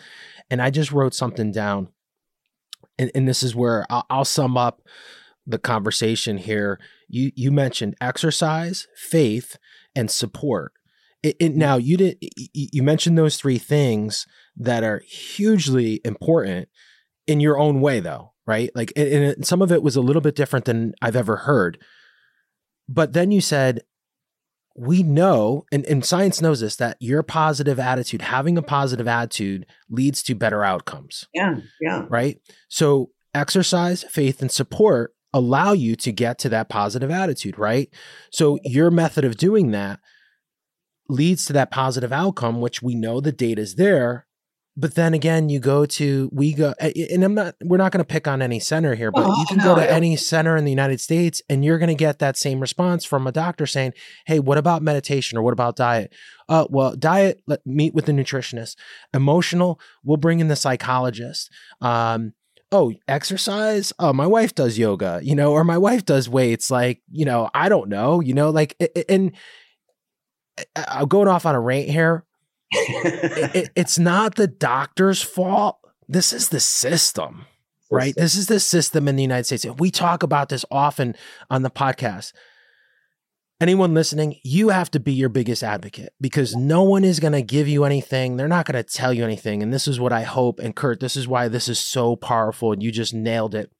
And 0.50 0.62
I 0.62 0.70
just 0.70 0.92
wrote 0.92 1.14
something 1.14 1.52
down. 1.52 1.88
And, 2.98 3.10
and 3.14 3.28
this 3.28 3.42
is 3.42 3.54
where 3.54 3.86
I'll, 3.90 4.06
I'll 4.10 4.24
sum 4.24 4.56
up 4.56 4.82
the 5.48 5.58
conversation 5.58 6.36
here, 6.36 6.78
you 7.08 7.32
you 7.34 7.50
mentioned 7.50 7.96
exercise, 8.00 8.86
faith, 8.94 9.56
and 9.96 10.10
support. 10.10 10.72
It, 11.22 11.36
it, 11.40 11.50
mm-hmm. 11.50 11.58
now 11.58 11.76
you 11.78 11.96
did 11.96 12.18
you 12.52 12.82
mentioned 12.82 13.16
those 13.16 13.38
three 13.38 13.58
things 13.58 14.26
that 14.56 14.84
are 14.84 15.02
hugely 15.06 16.00
important 16.04 16.68
in 17.26 17.40
your 17.40 17.58
own 17.58 17.80
way, 17.80 18.00
though, 18.00 18.32
right? 18.46 18.70
Like, 18.74 18.92
and, 18.94 19.08
and 19.08 19.46
some 19.46 19.62
of 19.62 19.72
it 19.72 19.82
was 19.82 19.96
a 19.96 20.00
little 20.02 20.22
bit 20.22 20.36
different 20.36 20.66
than 20.66 20.92
I've 21.00 21.16
ever 21.16 21.36
heard. 21.36 21.78
But 22.88 23.12
then 23.14 23.30
you 23.30 23.40
said, 23.40 23.80
we 24.78 25.02
know, 25.02 25.64
and, 25.72 25.84
and 25.86 26.04
science 26.04 26.40
knows 26.40 26.60
this, 26.60 26.76
that 26.76 26.96
your 27.00 27.22
positive 27.22 27.80
attitude, 27.80 28.22
having 28.22 28.56
a 28.56 28.62
positive 28.62 29.08
attitude, 29.08 29.66
leads 29.90 30.22
to 30.22 30.34
better 30.34 30.62
outcomes. 30.62 31.26
Yeah, 31.34 31.56
yeah. 31.80 32.06
Right. 32.08 32.40
So 32.68 33.10
exercise, 33.34 34.04
faith, 34.04 34.40
and 34.40 34.52
support 34.52 35.14
allow 35.34 35.72
you 35.72 35.96
to 35.96 36.12
get 36.12 36.38
to 36.38 36.48
that 36.50 36.68
positive 36.68 37.10
attitude, 37.10 37.58
right? 37.58 37.92
So 38.30 38.58
your 38.64 38.90
method 38.90 39.24
of 39.24 39.36
doing 39.36 39.72
that 39.72 40.00
leads 41.08 41.44
to 41.46 41.52
that 41.54 41.70
positive 41.70 42.12
outcome, 42.12 42.60
which 42.60 42.80
we 42.80 42.94
know 42.94 43.20
the 43.20 43.32
data 43.32 43.60
is 43.60 43.74
there. 43.74 44.26
But 44.80 44.94
then 44.94 45.12
again, 45.12 45.48
you 45.48 45.58
go 45.58 45.86
to 45.86 46.30
we 46.32 46.52
go, 46.52 46.72
and 46.78 47.24
I'm 47.24 47.34
not. 47.34 47.56
We're 47.64 47.78
not 47.78 47.90
going 47.90 47.98
to 47.98 48.04
pick 48.04 48.28
on 48.28 48.40
any 48.40 48.60
center 48.60 48.94
here, 48.94 49.10
but 49.10 49.26
oh, 49.26 49.40
you 49.40 49.46
can 49.48 49.58
no, 49.58 49.64
go 49.64 49.74
to 49.74 49.92
any 49.92 50.14
center 50.14 50.56
in 50.56 50.64
the 50.64 50.70
United 50.70 51.00
States, 51.00 51.42
and 51.50 51.64
you're 51.64 51.78
going 51.78 51.88
to 51.88 51.96
get 51.96 52.20
that 52.20 52.36
same 52.36 52.60
response 52.60 53.04
from 53.04 53.26
a 53.26 53.32
doctor 53.32 53.66
saying, 53.66 53.92
"Hey, 54.26 54.38
what 54.38 54.56
about 54.56 54.82
meditation 54.82 55.36
or 55.36 55.42
what 55.42 55.52
about 55.52 55.74
diet?" 55.74 56.14
Uh, 56.48 56.66
well, 56.70 56.94
diet. 56.94 57.42
Let 57.48 57.66
meet 57.66 57.92
with 57.92 58.06
the 58.06 58.12
nutritionist. 58.12 58.76
Emotional. 59.12 59.80
We'll 60.04 60.16
bring 60.16 60.38
in 60.38 60.46
the 60.46 60.54
psychologist. 60.54 61.50
Um, 61.80 62.34
oh, 62.70 62.92
exercise? 63.08 63.92
Oh, 63.98 64.12
my 64.12 64.28
wife 64.28 64.54
does 64.54 64.78
yoga, 64.78 65.18
you 65.24 65.34
know, 65.34 65.52
or 65.52 65.64
my 65.64 65.78
wife 65.78 66.04
does 66.04 66.28
weights. 66.28 66.70
Like, 66.70 67.02
you 67.10 67.24
know, 67.24 67.50
I 67.52 67.68
don't 67.68 67.88
know, 67.88 68.20
you 68.20 68.32
know, 68.32 68.50
like, 68.50 68.76
and 69.08 69.32
I'm 70.76 71.08
going 71.08 71.28
off 71.28 71.46
on 71.46 71.54
a 71.54 71.60
rant 71.60 71.88
here. 71.88 72.24
It, 72.70 73.70
it's 73.74 73.98
not 73.98 74.34
the 74.34 74.46
doctor's 74.46 75.22
fault. 75.22 75.78
This 76.08 76.32
is 76.32 76.48
the 76.48 76.60
system, 76.60 77.46
right? 77.90 78.14
This 78.16 78.34
is 78.34 78.46
the 78.46 78.60
system 78.60 79.08
in 79.08 79.16
the 79.16 79.22
United 79.22 79.44
States. 79.44 79.66
We 79.78 79.90
talk 79.90 80.22
about 80.22 80.48
this 80.48 80.64
often 80.70 81.14
on 81.50 81.62
the 81.62 81.70
podcast 81.70 82.32
anyone 83.60 83.94
listening, 83.94 84.36
you 84.44 84.68
have 84.68 84.90
to 84.92 85.00
be 85.00 85.12
your 85.12 85.28
biggest 85.28 85.62
advocate 85.62 86.12
because 86.20 86.54
no 86.54 86.82
one 86.82 87.04
is 87.04 87.20
going 87.20 87.32
to 87.32 87.42
give 87.42 87.68
you 87.68 87.84
anything. 87.84 88.36
They're 88.36 88.48
not 88.48 88.66
going 88.66 88.82
to 88.82 88.88
tell 88.88 89.12
you 89.12 89.24
anything. 89.24 89.62
And 89.62 89.72
this 89.72 89.88
is 89.88 89.98
what 89.98 90.12
I 90.12 90.22
hope. 90.22 90.60
And 90.60 90.76
Kurt, 90.76 91.00
this 91.00 91.16
is 91.16 91.26
why 91.26 91.48
this 91.48 91.68
is 91.68 91.78
so 91.78 92.16
powerful. 92.16 92.72
And 92.72 92.82
you 92.82 92.92
just 92.92 93.14
nailed 93.14 93.54
it 93.54 93.70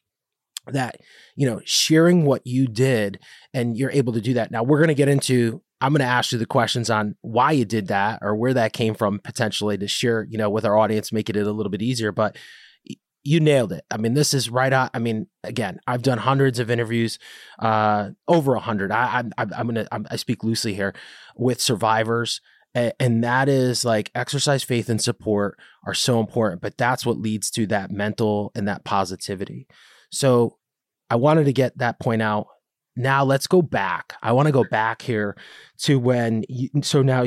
that, 0.67 1.01
you 1.37 1.47
know, 1.47 1.61
sharing 1.65 2.25
what 2.25 2.47
you 2.47 2.67
did 2.67 3.21
and 3.55 3.77
you're 3.77 3.91
able 3.91 4.13
to 4.13 4.21
do 4.21 4.35
that. 4.35 4.51
Now 4.51 4.63
we're 4.63 4.79
going 4.79 4.89
to 4.89 4.95
get 4.95 5.09
into, 5.09 5.63
I'm 5.81 5.93
going 5.93 6.01
to 6.01 6.07
ask 6.07 6.33
you 6.33 6.39
the 6.39 6.47
questions 6.47 6.91
on 6.91 7.17
why 7.21 7.53
you 7.53 7.65
did 7.65 7.89
that 7.89 8.19
or 8.23 8.35
where 8.35 8.55
that 8.55 8.73
came 8.73 8.95
from 8.95 9.21
potentially 9.21 9.79
to 9.79 9.87
share, 9.87 10.27
you 10.29 10.39
know, 10.39 10.51
with 10.51 10.65
our 10.65 10.77
audience, 10.77 11.13
making 11.13 11.37
it 11.37 11.47
a 11.47 11.53
little 11.53 11.71
bit 11.71 11.83
easier. 11.83 12.13
But 12.13 12.37
you 13.25 13.41
nailed 13.41 13.73
it. 13.73 13.85
I 13.91 13.97
mean, 13.99 14.15
this 14.15 14.33
is 14.33 14.49
right 14.49 14.73
on. 14.73 14.91
I 14.95 14.99
mean, 14.99 15.27
again, 15.45 15.81
I've 15.87 16.03
done 16.03 16.19
hundreds 16.19 16.59
of 16.59 16.71
interviews, 16.71 17.19
uh, 17.59 18.11
over 18.27 18.55
a 18.55 18.61
hundred. 18.61 18.91
I, 18.91 19.25
I, 19.37 19.47
I'm 19.57 19.67
gonna, 19.67 19.87
I 19.91 20.17
speak 20.17 20.43
loosely 20.43 20.75
here 20.75 20.95
with 21.37 21.61
survivors, 21.61 22.41
and 22.75 23.25
that 23.25 23.49
is 23.49 23.85
like 23.85 24.11
exercise, 24.15 24.63
faith, 24.63 24.89
and 24.89 25.03
support 25.03 25.59
are 25.87 25.95
so 25.95 26.21
important. 26.21 26.63
But 26.63 26.79
that's 26.79 27.05
what 27.05 27.19
leads 27.19 27.51
to 27.53 27.67
that 27.67 27.91
mental 27.91 28.51
and 28.55 28.67
that 28.69 28.85
positivity. 28.85 29.67
So 30.11 30.57
I 31.11 31.17
wanted 31.17 31.45
to 31.45 31.53
get 31.53 31.77
that 31.79 32.01
point 32.01 32.23
out. 32.23 32.47
Now 32.99 33.25
let's 33.25 33.47
go 33.47 33.63
back. 33.63 34.15
I 34.23 34.33
want 34.33 34.47
to 34.47 34.53
go 34.53 34.65
back 34.65 35.03
here 35.03 35.37
to 35.83 36.01
when 36.01 36.45
you, 36.49 36.69
so 36.83 37.01
now 37.01 37.27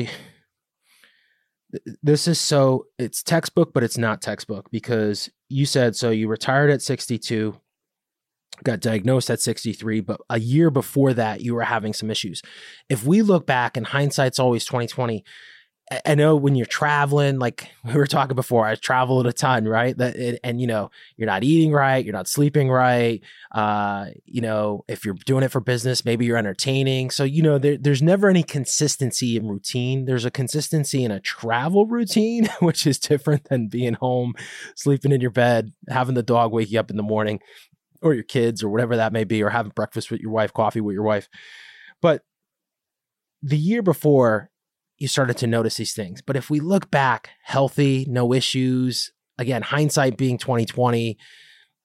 this 2.02 2.28
is 2.28 2.38
so 2.38 2.84
it's 2.98 3.22
textbook 3.22 3.72
but 3.72 3.82
it's 3.82 3.96
not 3.96 4.20
textbook 4.20 4.70
because 4.70 5.30
you 5.48 5.64
said 5.64 5.96
so 5.96 6.10
you 6.10 6.28
retired 6.28 6.68
at 6.68 6.82
62 6.82 7.58
got 8.62 8.80
diagnosed 8.80 9.30
at 9.30 9.40
63 9.40 10.00
but 10.00 10.20
a 10.28 10.38
year 10.38 10.68
before 10.70 11.14
that 11.14 11.40
you 11.40 11.54
were 11.54 11.62
having 11.62 11.94
some 11.94 12.10
issues 12.10 12.42
if 12.90 13.06
we 13.06 13.22
look 13.22 13.46
back 13.46 13.78
and 13.78 13.86
hindsight's 13.86 14.38
always 14.38 14.66
2020 14.66 15.24
I 16.06 16.14
know 16.14 16.36
when 16.36 16.54
you're 16.54 16.66
traveling, 16.66 17.38
like 17.38 17.68
we 17.84 17.94
were 17.94 18.06
talking 18.06 18.36
before, 18.36 18.66
I 18.66 18.74
traveled 18.76 19.26
a 19.26 19.32
ton, 19.32 19.66
right? 19.66 19.96
That 19.96 20.16
it, 20.16 20.40
and 20.44 20.60
you 20.60 20.66
know, 20.66 20.90
you're 21.16 21.26
not 21.26 21.44
eating 21.44 21.72
right, 21.72 22.04
you're 22.04 22.14
not 22.14 22.28
sleeping 22.28 22.70
right. 22.70 23.20
Uh, 23.50 24.06
you 24.24 24.40
know, 24.40 24.84
if 24.88 25.04
you're 25.04 25.16
doing 25.26 25.42
it 25.42 25.50
for 25.50 25.60
business, 25.60 26.04
maybe 26.04 26.24
you're 26.24 26.36
entertaining. 26.36 27.10
So 27.10 27.24
you 27.24 27.42
know, 27.42 27.58
there, 27.58 27.76
there's 27.76 28.02
never 28.02 28.28
any 28.28 28.42
consistency 28.42 29.36
in 29.36 29.48
routine. 29.48 30.04
There's 30.04 30.24
a 30.24 30.30
consistency 30.30 31.04
in 31.04 31.10
a 31.10 31.20
travel 31.20 31.86
routine, 31.86 32.48
which 32.60 32.86
is 32.86 32.98
different 32.98 33.48
than 33.48 33.68
being 33.68 33.94
home, 33.94 34.34
sleeping 34.76 35.12
in 35.12 35.20
your 35.20 35.30
bed, 35.30 35.72
having 35.88 36.14
the 36.14 36.22
dog 36.22 36.52
wake 36.52 36.70
you 36.70 36.80
up 36.80 36.90
in 36.90 36.96
the 36.96 37.02
morning, 37.02 37.40
or 38.00 38.14
your 38.14 38.24
kids, 38.24 38.62
or 38.62 38.68
whatever 38.68 38.96
that 38.96 39.12
may 39.12 39.24
be, 39.24 39.42
or 39.42 39.50
having 39.50 39.72
breakfast 39.74 40.10
with 40.10 40.20
your 40.20 40.30
wife, 40.30 40.52
coffee 40.52 40.80
with 40.80 40.94
your 40.94 41.04
wife. 41.04 41.28
But 42.00 42.22
the 43.42 43.58
year 43.58 43.82
before 43.82 44.51
you 45.02 45.08
started 45.08 45.36
to 45.38 45.48
notice 45.48 45.74
these 45.74 45.94
things. 45.94 46.22
But 46.22 46.36
if 46.36 46.48
we 46.48 46.60
look 46.60 46.88
back, 46.88 47.30
healthy, 47.42 48.06
no 48.08 48.32
issues, 48.32 49.10
again, 49.36 49.62
hindsight 49.62 50.16
being 50.16 50.38
2020, 50.38 51.18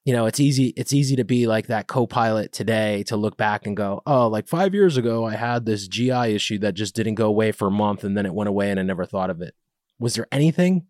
you 0.06 0.13
know, 0.13 0.27
it's 0.27 0.39
easy 0.39 0.67
it's 0.77 0.93
easy 0.93 1.15
to 1.15 1.25
be 1.25 1.47
like 1.47 1.65
that 1.67 1.88
co-pilot 1.88 2.53
today 2.53 3.01
to 3.08 3.17
look 3.17 3.36
back 3.36 3.65
and 3.65 3.75
go, 3.75 4.03
"Oh, 4.06 4.27
like 4.27 4.47
5 4.47 4.75
years 4.75 4.97
ago 4.97 5.25
I 5.25 5.36
had 5.36 5.65
this 5.65 5.88
GI 5.88 6.36
issue 6.36 6.60
that 6.60 6.75
just 6.75 6.95
didn't 6.95 7.15
go 7.15 7.25
away 7.25 7.51
for 7.51 7.67
a 7.67 7.71
month 7.71 8.03
and 8.03 8.15
then 8.15 8.27
it 8.27 8.36
went 8.36 8.49
away 8.49 8.69
and 8.69 8.80
I 8.80 8.84
never 8.84 9.06
thought 9.06 9.32
of 9.32 9.41
it." 9.41 9.56
Was 9.99 10.13
there 10.13 10.27
anything 10.32 10.86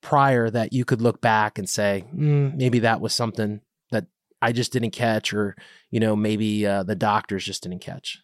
prior 0.00 0.48
that 0.48 0.72
you 0.72 0.84
could 0.84 1.02
look 1.02 1.20
back 1.20 1.58
and 1.58 1.68
say, 1.68 2.04
mm, 2.14 2.54
maybe 2.54 2.78
that 2.78 3.00
was 3.00 3.12
something 3.12 3.60
that 3.90 4.06
I 4.40 4.52
just 4.52 4.72
didn't 4.72 4.92
catch 4.92 5.34
or, 5.34 5.56
you 5.90 5.98
know, 5.98 6.14
maybe 6.14 6.64
uh, 6.64 6.84
the 6.84 6.94
doctors 6.94 7.44
just 7.44 7.64
didn't 7.64 7.80
catch? 7.80 8.22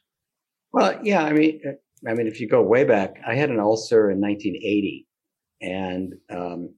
Well, 0.73 1.01
yeah, 1.03 1.25
I 1.25 1.33
mean, 1.33 1.61
I 2.09 2.15
mean, 2.15 2.27
if 2.27 2.41
you 2.41 2.49
go 2.49 2.63
way 2.63 2.85
back, 2.85 3.21
I 3.27 3.35
had 3.35 3.51
an 3.51 3.61
ulcer 3.61 4.11
in 4.11 4.21
1980, 4.21 5.07
and 5.61 6.15
um, 6.31 6.75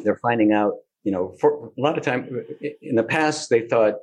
they're 0.00 0.18
finding 0.18 0.52
out, 0.52 0.74
you 1.04 1.12
know, 1.12 1.34
for 1.40 1.72
a 1.76 1.80
lot 1.80 1.96
of 1.96 2.04
time 2.04 2.44
in 2.82 2.96
the 2.96 3.02
past, 3.02 3.48
they 3.48 3.66
thought 3.66 3.94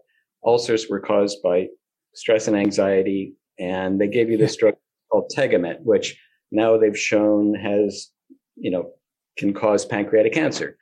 ulcers 0.43 0.89
were 0.89 1.00
caused 1.00 1.41
by 1.43 1.67
stress 2.13 2.48
and 2.48 2.58
anxiety, 2.58 3.36
and 3.60 4.00
they 4.00 4.08
gave 4.08 4.30
you 4.30 4.38
this 4.38 4.56
drug 4.56 4.76
called 5.12 5.32
Tagamet, 5.36 5.82
which 5.82 6.19
now 6.52 6.78
they've 6.78 6.98
shown 6.98 7.54
has, 7.56 8.10
you 8.56 8.72
know, 8.72 8.91
can 9.38 9.54
cause 9.54 9.86
pancreatic 9.86 10.34
cancer. 10.34 10.78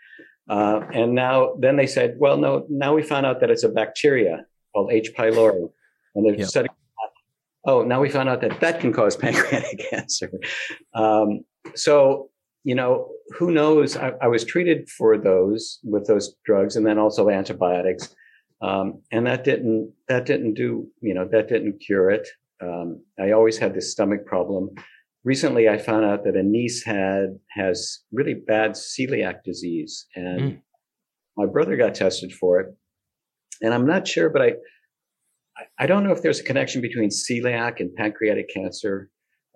Uh, 0.49 0.81
and 0.93 1.13
now, 1.13 1.55
then 1.59 1.77
they 1.77 1.87
said, 1.87 2.15
well, 2.17 2.37
no, 2.37 2.65
now 2.69 2.93
we 2.93 3.03
found 3.03 3.25
out 3.25 3.39
that 3.39 3.49
it's 3.49 3.63
a 3.63 3.69
bacteria 3.69 4.45
called 4.73 4.91
H. 4.91 5.13
pylori, 5.17 5.69
and 6.15 6.25
they're 6.25 6.35
yep. 6.35 6.47
studying 6.47 6.75
oh, 7.65 7.83
now 7.83 8.01
we 8.01 8.09
found 8.09 8.29
out 8.29 8.41
that 8.41 8.59
that 8.59 8.79
can 8.79 8.93
cause 8.93 9.15
pancreatic 9.17 9.89
cancer. 9.89 10.31
Um, 10.93 11.41
so, 11.75 12.29
you 12.63 12.75
know, 12.75 13.09
who 13.37 13.51
knows? 13.51 13.97
I, 13.97 14.13
I, 14.21 14.27
was 14.27 14.43
treated 14.43 14.89
for 14.89 15.17
those 15.17 15.79
with 15.83 16.07
those 16.07 16.35
drugs 16.45 16.75
and 16.75 16.85
then 16.85 16.99
also 16.99 17.29
antibiotics. 17.29 18.15
Um, 18.61 19.01
and 19.11 19.25
that 19.25 19.43
didn't, 19.43 19.91
that 20.07 20.25
didn't 20.25 20.53
do, 20.53 20.87
you 21.01 21.13
know, 21.13 21.27
that 21.31 21.47
didn't 21.47 21.79
cure 21.79 22.11
it. 22.11 22.27
Um, 22.61 23.03
I 23.19 23.31
always 23.31 23.57
had 23.57 23.73
this 23.73 23.91
stomach 23.91 24.25
problem. 24.25 24.69
Recently, 25.23 25.69
I 25.69 25.77
found 25.77 26.05
out 26.05 26.23
that 26.25 26.35
a 26.35 26.43
niece 26.43 26.83
had, 26.83 27.39
has 27.49 27.99
really 28.11 28.35
bad 28.35 28.71
celiac 28.71 29.43
disease 29.43 30.05
and 30.15 30.41
mm. 30.41 30.61
my 31.37 31.47
brother 31.47 31.75
got 31.75 31.95
tested 31.95 32.31
for 32.33 32.59
it. 32.59 32.75
And 33.61 33.73
I'm 33.73 33.85
not 33.85 34.07
sure, 34.07 34.29
but 34.29 34.41
I, 34.41 34.53
I 35.79 35.87
don't 35.87 36.03
know 36.03 36.11
if 36.11 36.21
there's 36.21 36.39
a 36.39 36.43
connection 36.43 36.81
between 36.81 37.09
celiac 37.09 37.79
and 37.79 37.93
pancreatic 37.95 38.49
cancer. 38.53 39.09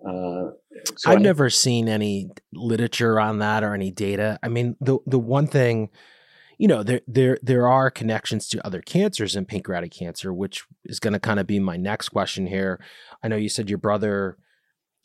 Uh, 0.04 0.50
so 0.96 1.10
I've 1.10 1.18
I, 1.18 1.22
never 1.22 1.48
seen 1.48 1.88
any 1.88 2.28
literature 2.52 3.18
on 3.18 3.38
that 3.38 3.64
or 3.64 3.74
any 3.74 3.90
data. 3.90 4.38
I 4.42 4.48
mean, 4.48 4.76
the 4.80 4.98
the 5.06 5.18
one 5.18 5.46
thing, 5.46 5.88
you 6.58 6.68
know, 6.68 6.82
there 6.82 7.00
there 7.06 7.38
there 7.42 7.66
are 7.66 7.90
connections 7.90 8.48
to 8.48 8.66
other 8.66 8.82
cancers 8.82 9.36
in 9.36 9.46
pancreatic 9.46 9.92
cancer, 9.92 10.32
which 10.34 10.64
is 10.84 11.00
going 11.00 11.14
to 11.14 11.20
kind 11.20 11.40
of 11.40 11.46
be 11.46 11.58
my 11.58 11.76
next 11.76 12.10
question 12.10 12.46
here. 12.46 12.80
I 13.22 13.28
know 13.28 13.36
you 13.36 13.48
said 13.48 13.68
your 13.68 13.78
brother. 13.78 14.36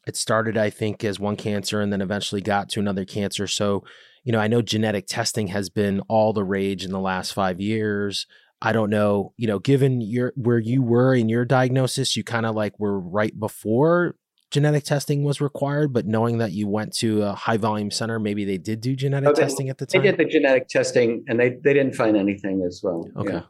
It 0.08 0.18
started, 0.18 0.58
I 0.58 0.72
think, 0.72 1.04
as 1.04 1.20
one 1.20 1.36
cancer 1.36 1.80
and 1.80 1.94
then 1.94 2.02
eventually 2.02 2.42
got 2.42 2.70
to 2.70 2.80
another 2.80 3.06
cancer. 3.06 3.46
So, 3.46 3.84
you 4.24 4.32
know, 4.32 4.40
I 4.40 4.48
know 4.48 4.64
genetic 4.64 5.06
testing 5.06 5.48
has 5.50 5.70
been 5.70 6.02
all 6.08 6.34
the 6.34 6.44
rage 6.44 6.84
in 6.84 6.92
the 6.92 7.00
last 7.00 7.34
five 7.34 7.62
years. 7.62 8.26
I 8.62 8.74
don't 8.74 8.89
know, 8.89 9.34
you 9.38 9.47
know, 9.47 9.60
given 9.60 10.02
your 10.02 10.34
where 10.36 10.60
you 10.60 10.84
were 10.84 11.15
in 11.15 11.30
your 11.30 11.45
diagnosis, 11.45 12.15
you 12.15 12.24
kind 12.24 12.45
of 12.45 12.56
like 12.56 12.80
were 12.80 13.00
right 13.00 13.38
before 13.39 14.15
genetic 14.52 14.84
testing 14.84 15.24
was 15.24 15.41
required, 15.41 15.93
but 15.93 16.06
knowing 16.06 16.38
that 16.39 16.52
you 16.52 16.67
went 16.67 16.93
to 16.93 17.24
a 17.24 17.34
high 17.34 17.58
volume 17.58 17.89
center, 17.89 18.19
maybe 18.19 18.45
they 18.45 18.58
did 18.58 18.82
do 18.82 18.95
genetic 18.95 19.30
oh, 19.30 19.34
they, 19.34 19.41
testing 19.41 19.69
at 19.69 19.78
the 19.78 19.86
time. 19.86 20.02
They 20.02 20.12
did 20.12 20.19
the 20.19 20.26
genetic 20.26 20.67
testing 20.67 21.24
and 21.28 21.39
they, 21.39 21.50
they 21.50 21.74
didn't 21.74 21.95
find 21.95 22.17
anything 22.17 22.63
as 22.67 22.82
well. 22.84 23.10
Okay. 23.15 23.34
Yeah. 23.34 23.43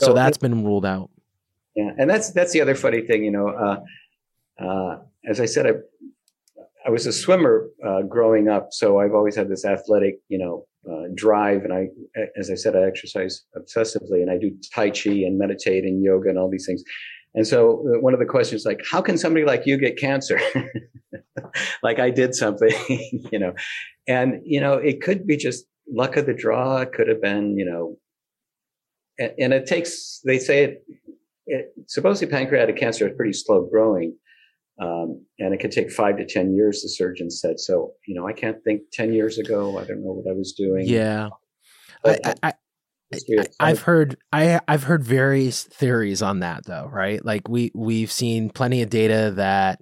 So, 0.00 0.06
so, 0.06 0.12
that's 0.14 0.38
been 0.38 0.64
ruled 0.64 0.86
out. 0.86 1.10
Yeah. 1.76 1.90
And 1.98 2.08
that's, 2.08 2.30
that's 2.30 2.52
the 2.52 2.62
other 2.62 2.74
funny 2.74 3.02
thing, 3.02 3.22
you 3.22 3.30
know, 3.30 3.48
uh, 3.48 4.64
uh, 4.64 4.98
as 5.28 5.40
I 5.40 5.44
said, 5.44 5.66
I, 5.66 5.72
I 6.86 6.90
was 6.90 7.06
a 7.06 7.12
swimmer, 7.12 7.68
uh, 7.86 8.02
growing 8.02 8.48
up. 8.48 8.68
So 8.72 8.98
I've 8.98 9.12
always 9.12 9.36
had 9.36 9.48
this 9.50 9.66
athletic, 9.66 10.20
you 10.28 10.38
know, 10.38 10.66
uh, 10.88 11.04
drive. 11.14 11.64
And 11.64 11.72
I, 11.72 11.88
as 12.38 12.50
I 12.50 12.54
said, 12.54 12.76
I 12.76 12.82
exercise 12.82 13.42
obsessively 13.56 14.22
and 14.22 14.30
I 14.30 14.38
do 14.38 14.50
Tai 14.74 14.90
Chi 14.90 15.10
and 15.10 15.38
meditate 15.38 15.84
and 15.84 16.02
yoga 16.02 16.28
and 16.28 16.38
all 16.38 16.50
these 16.50 16.66
things. 16.66 16.82
And 17.34 17.46
so 17.46 17.84
uh, 17.86 18.00
one 18.00 18.12
of 18.12 18.20
the 18.20 18.26
questions 18.26 18.64
like, 18.64 18.80
how 18.90 19.00
can 19.00 19.16
somebody 19.16 19.44
like 19.44 19.66
you 19.66 19.76
get 19.76 19.98
cancer? 19.98 20.40
like 21.82 21.98
I 21.98 22.10
did 22.10 22.34
something, 22.34 22.72
you 22.88 23.38
know, 23.38 23.52
and, 24.08 24.40
you 24.44 24.60
know, 24.60 24.74
it 24.74 25.00
could 25.00 25.26
be 25.26 25.36
just 25.36 25.64
luck 25.88 26.16
of 26.16 26.26
the 26.26 26.34
draw. 26.34 26.78
It 26.78 26.92
could 26.92 27.08
have 27.08 27.22
been, 27.22 27.56
you 27.56 27.64
know, 27.64 27.96
and, 29.18 29.32
and 29.38 29.52
it 29.52 29.66
takes, 29.66 30.20
they 30.24 30.38
say 30.38 30.64
it, 30.64 30.84
it, 31.46 31.66
supposedly 31.86 32.30
pancreatic 32.32 32.76
cancer 32.76 33.08
is 33.08 33.14
pretty 33.16 33.32
slow 33.32 33.68
growing. 33.70 34.16
Um, 34.80 35.26
and 35.38 35.52
it 35.52 35.60
could 35.60 35.72
take 35.72 35.90
five 35.90 36.16
to 36.16 36.26
10 36.26 36.54
years, 36.54 36.82
the 36.82 36.88
surgeon 36.88 37.30
said. 37.30 37.60
So, 37.60 37.92
you 38.06 38.14
know, 38.14 38.26
I 38.26 38.32
can't 38.32 38.56
think 38.64 38.82
10 38.92 39.12
years 39.12 39.38
ago, 39.38 39.78
I 39.78 39.84
don't 39.84 40.02
know 40.02 40.12
what 40.12 40.30
I 40.30 40.34
was 40.34 40.54
doing. 40.56 40.86
Yeah. 40.86 41.28
But, 42.02 42.26
I, 42.26 42.34
I, 42.42 42.52
I, 43.58 43.68
have 43.68 43.82
heard 43.82 44.16
I 44.32 44.60
I've 44.68 44.84
heard 44.84 45.04
various 45.04 45.64
theories 45.64 46.22
on 46.22 46.40
that 46.40 46.64
though, 46.64 46.88
right? 46.90 47.22
Like 47.24 47.48
we 47.48 47.72
we've 47.74 48.12
seen 48.12 48.50
plenty 48.50 48.82
of 48.82 48.88
data 48.88 49.32
that 49.36 49.80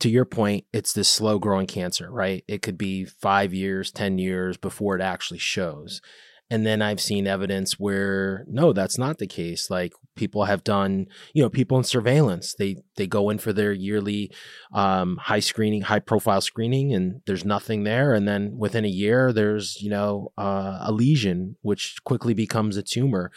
to 0.00 0.10
your 0.10 0.24
point, 0.24 0.64
it's 0.72 0.92
this 0.92 1.08
slow 1.08 1.38
growing 1.38 1.66
cancer, 1.66 2.10
right? 2.10 2.44
It 2.48 2.60
could 2.60 2.76
be 2.76 3.04
five 3.04 3.54
years, 3.54 3.90
10 3.90 4.18
years 4.18 4.56
before 4.56 4.96
it 4.96 5.02
actually 5.02 5.38
shows. 5.38 6.02
And 6.50 6.66
then 6.66 6.82
I've 6.82 7.00
seen 7.00 7.26
evidence 7.26 7.78
where 7.78 8.44
no, 8.48 8.72
that's 8.72 8.98
not 8.98 9.18
the 9.18 9.26
case. 9.26 9.70
Like 9.70 9.92
people 10.16 10.44
have 10.44 10.64
done, 10.64 11.06
you 11.32 11.42
know, 11.42 11.48
people 11.48 11.78
in 11.78 11.84
surveillance, 11.84 12.54
they 12.58 12.76
they 12.96 13.06
go 13.06 13.30
in 13.30 13.38
for 13.38 13.52
their 13.52 13.72
yearly 13.72 14.32
um, 14.72 15.16
high 15.18 15.40
screening, 15.40 15.82
high 15.82 16.00
profile 16.00 16.40
screening, 16.40 16.92
and 16.92 17.20
there's 17.26 17.44
nothing 17.44 17.84
there. 17.84 18.14
And 18.14 18.26
then 18.26 18.56
within 18.58 18.84
a 18.84 18.88
year, 18.88 19.32
there's 19.32 19.80
you 19.80 19.90
know 19.90 20.32
uh, 20.36 20.78
a 20.80 20.92
lesion 20.92 21.56
which 21.62 21.96
quickly 22.04 22.34
becomes 22.34 22.76
a 22.76 22.82
tumor. 22.82 23.30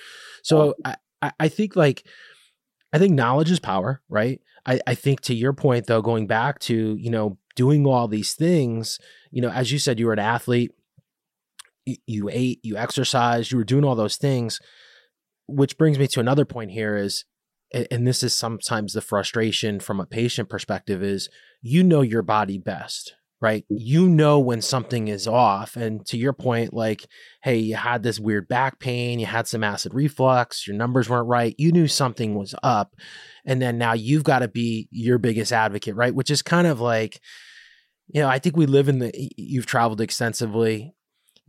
So 0.44 0.76
I, 0.84 1.32
I 1.40 1.48
think 1.48 1.76
like 1.76 2.06
I 2.92 2.98
think 2.98 3.14
knowledge 3.14 3.52
is 3.52 3.60
power, 3.60 4.02
right? 4.10 4.42
I, 4.66 4.80
I 4.88 4.96
think 4.96 5.22
to 5.22 5.36
your 5.36 5.54
point 5.54 5.88
though, 5.88 6.02
going 6.02 6.28
back 6.28 6.60
to 6.62 6.96
you 7.00 7.12
know 7.12 7.38
doing 7.56 7.86
all 7.86 8.08
these 8.08 8.34
things, 8.34 9.00
you 9.32 9.42
know, 9.42 9.50
as 9.50 9.72
you 9.72 9.80
said, 9.80 10.00
you 10.00 10.08
were 10.08 10.14
an 10.14 10.20
athlete 10.20 10.72
you, 12.06 12.30
ate, 12.32 12.60
you 12.64 12.78
exercised, 12.78 13.52
you 13.52 13.58
were 13.58 13.64
doing 13.64 13.84
all 13.84 13.96
those 13.96 14.18
things. 14.18 14.60
Which 15.50 15.78
brings 15.78 16.00
me 16.00 16.08
to 16.08 16.20
another 16.20 16.46
point 16.46 16.72
here 16.72 16.96
is, 16.96 17.26
and 17.74 18.08
this 18.08 18.24
is 18.24 18.34
sometimes 18.34 18.94
the 18.94 19.02
frustration 19.02 19.80
from 19.80 20.00
a 20.00 20.06
patient 20.06 20.50
perspective 20.50 21.04
is 21.04 21.30
you 21.62 21.84
know 21.84 22.02
your 22.02 22.22
body 22.22 22.58
best, 22.58 23.14
right? 23.42 23.64
Mm. 23.72 23.78
You 23.80 24.10
know 24.10 24.40
when 24.40 24.62
something 24.62 25.08
is 25.08 25.28
off. 25.28 25.76
And 25.76 26.06
to 26.08 26.18
your 26.18 26.34
point, 26.34 26.74
like, 26.74 27.06
hey, 27.44 27.58
you 27.58 27.76
had 27.76 28.04
this 28.04 28.20
weird 28.20 28.48
back 28.48 28.80
pain, 28.80 29.20
you 29.20 29.26
had 29.26 29.48
some 29.48 29.64
acid 29.64 29.94
reflux, 29.94 30.68
your 30.68 30.76
numbers 30.76 31.10
weren't 31.10 31.28
right, 31.28 31.56
you 31.58 31.72
knew 31.72 31.88
something 31.88 32.36
was 32.36 32.56
up. 32.64 32.96
And 33.46 33.62
then 33.62 33.78
now 33.78 33.94
you've 33.94 34.24
got 34.24 34.40
to 34.40 34.48
be 34.48 34.88
your 34.92 35.18
biggest 35.18 35.52
advocate, 35.52 35.96
right? 35.96 36.14
Which 36.14 36.32
is 36.32 36.42
kind 36.42 36.68
of 36.68 36.80
like, 36.80 37.20
you 38.08 38.22
know, 38.22 38.28
I 38.28 38.40
think 38.40 38.58
we 38.58 38.66
live 38.66 38.90
in 38.90 39.00
the, 39.00 39.12
you've 39.38 39.68
traveled 39.68 40.02
extensively 40.02 40.94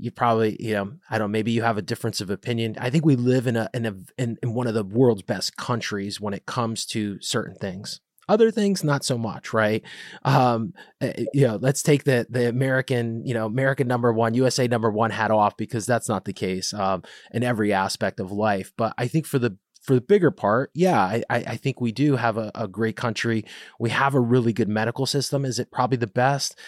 you 0.01 0.11
probably 0.11 0.57
you 0.61 0.75
know 0.75 0.93
i 1.11 1.19
don't 1.19 1.31
maybe 1.31 1.53
you 1.53 1.63
have 1.63 1.79
a 1.79 1.83
difference 1.83 2.21
of 2.21 2.31
opinion 2.31 2.75
i 2.79 2.91
think 2.91 3.05
we 3.05 3.17
live 3.17 3.47
in 3.47 3.57
a 3.57 3.69
in 3.75 3.87
a 3.87 3.95
in, 4.19 4.37
in 4.43 4.55
one 4.55 4.67
of 4.67 4.75
the 4.75 4.85
world's 4.85 5.23
best 5.23 5.57
countries 5.57 6.21
when 6.21 6.35
it 6.35 6.47
comes 6.47 6.87
to 6.87 7.21
certain 7.21 7.55
things 7.57 8.01
other 8.29 8.51
things 8.51 8.83
not 8.85 9.05
so 9.05 9.19
much 9.19 9.53
right 9.53 9.83
um 10.25 10.73
eh, 11.01 11.13
eh, 11.17 11.25
you 11.35 11.47
know 11.47 11.57
let's 11.57 11.83
take 11.83 12.05
the 12.05 12.27
the 12.31 12.49
american 12.49 13.25
you 13.27 13.35
know 13.35 13.47
american 13.47 13.87
number 13.87 14.13
one 14.13 14.35
usa 14.35 14.67
number 14.69 14.91
one 14.91 15.11
hat 15.11 15.31
off 15.31 15.57
because 15.57 15.87
that's 15.87 16.09
not 16.09 16.25
the 16.25 16.33
case 16.33 16.73
um 16.75 17.03
in 17.33 17.43
every 17.43 17.73
aspect 17.73 18.21
of 18.21 18.33
life 18.33 18.73
but 18.77 18.95
i 18.99 19.07
think 19.07 19.27
for 19.27 19.39
the 19.39 19.57
for 19.81 19.95
the 19.95 20.01
bigger 20.03 20.31
part, 20.31 20.71
yeah, 20.75 21.01
I, 21.01 21.25
I 21.31 21.57
think 21.57 21.81
we 21.81 21.91
do 21.91 22.17
have 22.17 22.37
a, 22.37 22.53
a, 22.55 22.69
great 22.69 22.97
country. 22.97 23.47
We 23.79 23.89
have 23.89 24.15
a 24.15 24.21
really 24.21 24.53
good 24.53 24.69
medical 24.69 25.07
system. 25.07 25.47
Is 25.47 25.59
it 25.59 25.71
probably 25.71 25.97
the 25.97 26.07
best? 26.07 26.59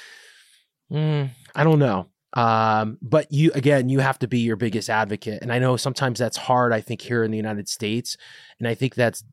Mm, 0.90 1.30
I 1.54 1.64
don't 1.64 1.78
know. 1.78 2.08
Um, 2.34 2.98
but 3.02 3.30
you 3.30 3.52
again, 3.54 3.88
you 3.88 4.00
have 4.00 4.18
to 4.20 4.28
be 4.28 4.40
your 4.40 4.56
biggest 4.56 4.88
advocate, 4.88 5.42
and 5.42 5.52
I 5.52 5.58
know 5.58 5.76
sometimes 5.76 6.18
that's 6.18 6.36
hard. 6.36 6.72
I 6.72 6.80
think 6.80 7.02
here 7.02 7.24
in 7.24 7.30
the 7.30 7.36
United 7.36 7.68
States, 7.68 8.16
and 8.58 8.66
I 8.66 8.74
think 8.74 8.94
that's 8.94 9.24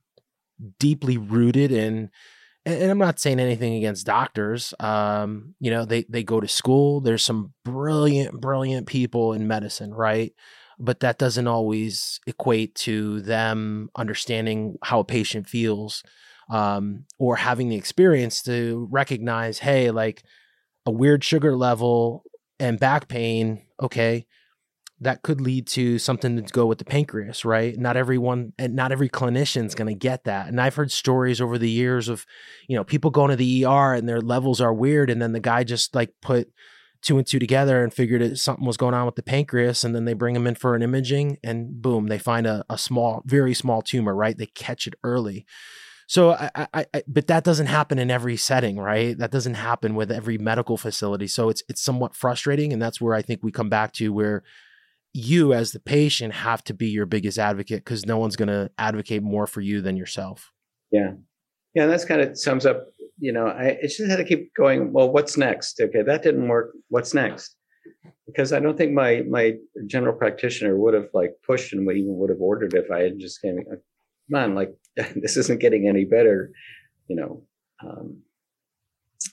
deeply 0.79 1.17
rooted 1.17 1.71
in. 1.71 2.09
And 2.65 2.91
I'm 2.91 2.97
not 2.97 3.19
saying 3.19 3.39
anything 3.39 3.75
against 3.75 4.05
doctors. 4.05 4.73
Um, 4.79 5.55
you 5.59 5.71
know, 5.71 5.85
they 5.85 6.03
they 6.09 6.23
go 6.23 6.41
to 6.41 6.47
school. 6.47 6.99
There's 6.99 7.23
some 7.23 7.53
brilliant, 7.63 8.41
brilliant 8.41 8.85
people 8.85 9.33
in 9.33 9.47
medicine, 9.47 9.93
right? 9.93 10.33
But 10.77 10.99
that 10.99 11.17
doesn't 11.17 11.47
always 11.47 12.19
equate 12.27 12.75
to 12.75 13.21
them 13.21 13.89
understanding 13.95 14.75
how 14.83 14.99
a 14.99 15.05
patient 15.05 15.47
feels, 15.47 16.03
um, 16.49 17.05
or 17.17 17.37
having 17.37 17.69
the 17.69 17.75
experience 17.75 18.41
to 18.43 18.87
recognize, 18.91 19.59
hey, 19.59 19.91
like 19.91 20.23
a 20.85 20.91
weird 20.91 21.23
sugar 21.23 21.55
level 21.55 22.23
and 22.59 22.79
back 22.79 23.07
pain, 23.07 23.61
okay, 23.81 24.25
that 25.01 25.21
could 25.21 25.39
lead 25.39 25.65
to 25.65 25.97
something 25.97 26.35
to 26.35 26.41
go 26.53 26.65
with 26.65 26.77
the 26.77 26.85
pancreas, 26.85 27.45
right? 27.45 27.77
Not 27.77 27.95
everyone 27.95 28.53
and 28.57 28.75
not 28.75 28.91
every 28.91 29.09
clinician's 29.09 29.75
going 29.75 29.87
to 29.87 29.93
get 29.93 30.25
that. 30.25 30.47
And 30.47 30.59
I've 30.59 30.75
heard 30.75 30.91
stories 30.91 31.39
over 31.39 31.57
the 31.57 31.69
years 31.69 32.09
of, 32.09 32.25
you 32.67 32.75
know, 32.75 32.83
people 32.83 33.09
going 33.09 33.29
to 33.29 33.37
the 33.37 33.65
ER 33.65 33.93
and 33.93 34.09
their 34.09 34.21
levels 34.21 34.59
are 34.59 34.73
weird 34.73 35.09
and 35.09 35.21
then 35.21 35.31
the 35.31 35.39
guy 35.39 35.63
just 35.63 35.95
like 35.95 36.13
put 36.21 36.51
two 37.01 37.17
and 37.17 37.25
two 37.25 37.39
together 37.39 37.81
and 37.81 37.93
figured 37.93 38.21
it, 38.21 38.37
something 38.37 38.65
was 38.65 38.75
going 38.75 38.93
on 38.93 39.05
with 39.05 39.15
the 39.15 39.23
pancreas 39.23 39.85
and 39.85 39.95
then 39.95 40.03
they 40.03 40.13
bring 40.13 40.33
them 40.33 40.47
in 40.47 40.55
for 40.55 40.75
an 40.75 40.81
imaging 40.81 41.37
and 41.43 41.81
boom, 41.81 42.07
they 42.07 42.19
find 42.19 42.45
a, 42.45 42.65
a 42.69 42.77
small, 42.77 43.23
very 43.25 43.53
small 43.53 43.81
tumor, 43.81 44.13
right? 44.13 44.37
They 44.37 44.47
catch 44.47 44.85
it 44.85 44.95
early. 45.01 45.45
So 46.09 46.31
I, 46.31 46.49
I, 46.55 46.85
I, 46.91 47.03
but 47.07 47.27
that 47.27 47.43
doesn't 47.43 47.67
happen 47.67 47.99
in 47.99 48.09
every 48.09 48.35
setting, 48.35 48.79
right? 48.79 49.15
That 49.15 49.29
doesn't 49.29 49.53
happen 49.53 49.93
with 49.93 50.11
every 50.11 50.39
medical 50.39 50.75
facility. 50.75 51.27
So 51.27 51.49
it's 51.49 51.61
it's 51.69 51.83
somewhat 51.83 52.15
frustrating, 52.15 52.73
and 52.73 52.81
that's 52.81 52.99
where 52.99 53.13
I 53.13 53.21
think 53.21 53.41
we 53.43 53.51
come 53.51 53.69
back 53.69 53.93
to 53.93 54.11
where 54.11 54.41
you 55.13 55.53
as 55.53 55.71
the 55.71 55.79
patient 55.79 56.33
have 56.33 56.63
to 56.63 56.73
be 56.73 56.87
your 56.87 57.05
biggest 57.05 57.37
advocate 57.37 57.85
because 57.85 58.07
no 58.07 58.17
one's 58.17 58.35
going 58.35 58.47
to 58.47 58.71
advocate 58.79 59.21
more 59.21 59.45
for 59.45 59.61
you 59.61 59.81
than 59.81 59.95
yourself. 59.95 60.51
Yeah, 60.89 61.11
yeah, 61.75 61.85
that's 61.85 62.05
kind 62.05 62.21
of 62.21 62.35
sums 62.35 62.65
up. 62.65 62.87
You 63.19 63.31
know, 63.31 63.45
I, 63.45 63.77
I 63.77 63.79
just 63.83 64.01
had 64.01 64.15
to 64.15 64.23
keep 64.23 64.51
going. 64.55 64.91
Well, 64.91 65.11
what's 65.11 65.37
next? 65.37 65.79
Okay, 65.79 66.01
that 66.01 66.23
didn't 66.23 66.47
work. 66.47 66.71
What's 66.87 67.13
next? 67.13 67.55
Because 68.25 68.51
I 68.51 68.59
don't 68.59 68.75
think 68.75 68.93
my 68.93 69.21
my 69.29 69.57
general 69.85 70.15
practitioner 70.15 70.75
would 70.75 70.95
have 70.95 71.09
like 71.13 71.33
pushed 71.45 71.71
and 71.71 71.83
even 71.83 72.17
would 72.17 72.31
have 72.31 72.41
ordered 72.41 72.73
if 72.73 72.89
I 72.89 73.01
had 73.01 73.19
just 73.19 73.43
came 73.43 73.59
uh, 73.71 73.75
man, 74.27 74.55
like 74.55 74.73
this 75.15 75.37
isn't 75.37 75.59
getting 75.59 75.87
any 75.87 76.05
better, 76.05 76.51
you 77.07 77.15
know. 77.15 77.43
Um, 77.83 78.21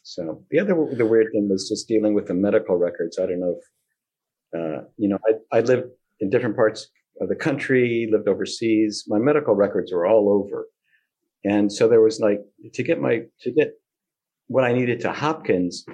so 0.02 0.44
the 0.50 0.58
other 0.58 0.74
the 0.96 1.06
weird 1.06 1.28
thing 1.32 1.48
was 1.48 1.68
just 1.68 1.88
dealing 1.88 2.14
with 2.14 2.26
the 2.26 2.34
medical 2.34 2.76
records. 2.76 3.18
I 3.18 3.26
don't 3.26 3.40
know 3.40 3.56
if 3.58 4.60
uh, 4.60 4.84
you 4.96 5.08
know 5.08 5.18
I 5.28 5.58
I 5.58 5.60
lived 5.60 5.88
in 6.20 6.30
different 6.30 6.56
parts 6.56 6.88
of 7.20 7.28
the 7.28 7.36
country, 7.36 8.08
lived 8.10 8.28
overseas. 8.28 9.04
My 9.06 9.18
medical 9.18 9.54
records 9.54 9.92
were 9.92 10.06
all 10.06 10.28
over, 10.30 10.66
and 11.44 11.72
so 11.72 11.88
there 11.88 12.00
was 12.00 12.20
like 12.20 12.40
to 12.74 12.82
get 12.82 13.00
my 13.00 13.22
to 13.42 13.52
get 13.52 13.72
what 14.48 14.64
I 14.64 14.72
needed 14.72 15.00
to 15.00 15.12
Hopkins. 15.12 15.84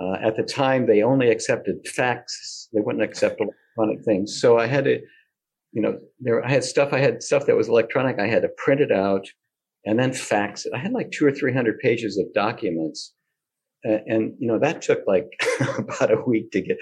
Uh, 0.00 0.16
at 0.22 0.36
the 0.36 0.42
time, 0.42 0.86
they 0.86 1.02
only 1.02 1.30
accepted 1.30 1.86
fax; 1.86 2.68
they 2.72 2.80
wouldn't 2.80 3.04
accept 3.04 3.40
electronic 3.40 4.04
things. 4.04 4.40
So 4.40 4.58
I 4.58 4.66
had 4.66 4.84
to 4.84 5.00
you 5.72 5.82
know, 5.82 5.98
there 6.20 6.44
I 6.44 6.50
had 6.50 6.64
stuff. 6.64 6.92
I 6.92 6.98
had 6.98 7.22
stuff 7.22 7.46
that 7.46 7.56
was 7.56 7.68
electronic. 7.68 8.18
I 8.18 8.26
had 8.26 8.42
to 8.42 8.48
print 8.48 8.80
it 8.80 8.92
out 8.92 9.26
and 9.84 9.98
then 9.98 10.12
fax 10.12 10.66
it. 10.66 10.72
I 10.74 10.78
had 10.78 10.92
like 10.92 11.10
two 11.10 11.26
or 11.26 11.32
three 11.32 11.52
hundred 11.52 11.78
pages 11.78 12.18
of 12.18 12.32
documents, 12.34 13.14
and, 13.84 14.00
and 14.06 14.32
you 14.38 14.48
know 14.48 14.58
that 14.58 14.82
took 14.82 15.00
like 15.06 15.26
about 15.78 16.12
a 16.12 16.22
week 16.26 16.50
to 16.52 16.60
get. 16.60 16.78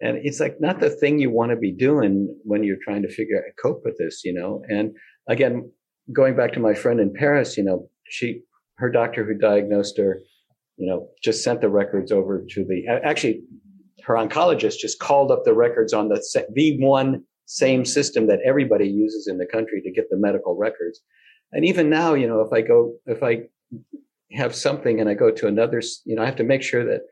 And 0.00 0.18
it's 0.24 0.40
like 0.40 0.56
not 0.60 0.80
the 0.80 0.90
thing 0.90 1.20
you 1.20 1.30
want 1.30 1.50
to 1.50 1.56
be 1.56 1.70
doing 1.70 2.34
when 2.44 2.64
you're 2.64 2.78
trying 2.82 3.02
to 3.02 3.08
figure 3.08 3.36
out 3.36 3.44
cope 3.62 3.82
with 3.84 3.96
this, 3.98 4.22
you 4.24 4.32
know. 4.32 4.62
And 4.68 4.96
again, 5.28 5.70
going 6.12 6.34
back 6.34 6.52
to 6.54 6.60
my 6.60 6.74
friend 6.74 6.98
in 6.98 7.12
Paris, 7.12 7.56
you 7.56 7.62
know, 7.62 7.88
she 8.08 8.42
her 8.78 8.90
doctor 8.90 9.24
who 9.24 9.34
diagnosed 9.34 9.98
her, 9.98 10.20
you 10.76 10.88
know, 10.88 11.08
just 11.22 11.44
sent 11.44 11.60
the 11.60 11.68
records 11.68 12.10
over 12.10 12.44
to 12.50 12.64
the 12.64 12.86
actually 13.04 13.42
her 14.04 14.14
oncologist 14.14 14.78
just 14.78 14.98
called 14.98 15.30
up 15.30 15.44
the 15.44 15.54
records 15.54 15.92
on 15.92 16.08
the 16.08 16.46
the 16.54 16.76
one 16.80 17.22
same 17.46 17.84
system 17.84 18.26
that 18.28 18.40
everybody 18.44 18.88
uses 18.88 19.28
in 19.28 19.38
the 19.38 19.46
country 19.46 19.80
to 19.82 19.90
get 19.90 20.08
the 20.10 20.16
medical 20.16 20.56
records. 20.56 21.00
And 21.52 21.64
even 21.64 21.90
now, 21.90 22.14
you 22.14 22.26
know, 22.26 22.40
if 22.40 22.52
I 22.52 22.62
go, 22.62 22.94
if 23.06 23.22
I 23.22 23.42
have 24.32 24.54
something 24.54 25.00
and 25.00 25.08
I 25.08 25.14
go 25.14 25.30
to 25.30 25.46
another, 25.46 25.82
you 26.04 26.16
know, 26.16 26.22
I 26.22 26.26
have 26.26 26.36
to 26.36 26.44
make 26.44 26.62
sure 26.62 26.84
that 26.84 27.02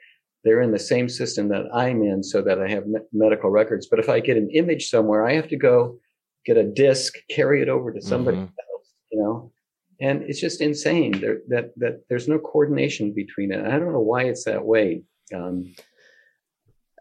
they're 0.44 0.62
in 0.62 0.72
the 0.72 0.78
same 0.78 1.08
system 1.08 1.48
that 1.48 1.66
I'm 1.74 2.02
in 2.02 2.22
so 2.22 2.40
that 2.42 2.60
I 2.60 2.68
have 2.70 2.86
me- 2.86 3.00
medical 3.12 3.50
records. 3.50 3.86
But 3.86 3.98
if 3.98 4.08
I 4.08 4.20
get 4.20 4.38
an 4.38 4.50
image 4.50 4.88
somewhere, 4.88 5.26
I 5.26 5.34
have 5.34 5.48
to 5.48 5.56
go 5.56 5.98
get 6.46 6.56
a 6.56 6.64
disc, 6.64 7.14
carry 7.28 7.60
it 7.60 7.68
over 7.68 7.92
to 7.92 8.00
somebody 8.00 8.38
mm-hmm. 8.38 8.46
else, 8.46 8.94
you 9.12 9.20
know, 9.20 9.52
and 10.00 10.22
it's 10.22 10.40
just 10.40 10.62
insane 10.62 11.20
there, 11.20 11.40
that, 11.48 11.72
that 11.76 12.04
there's 12.08 12.28
no 12.28 12.38
coordination 12.38 13.12
between 13.12 13.52
it. 13.52 13.66
I 13.66 13.78
don't 13.78 13.92
know 13.92 14.00
why 14.00 14.22
it's 14.22 14.44
that 14.44 14.64
way. 14.64 15.02
Um, 15.34 15.74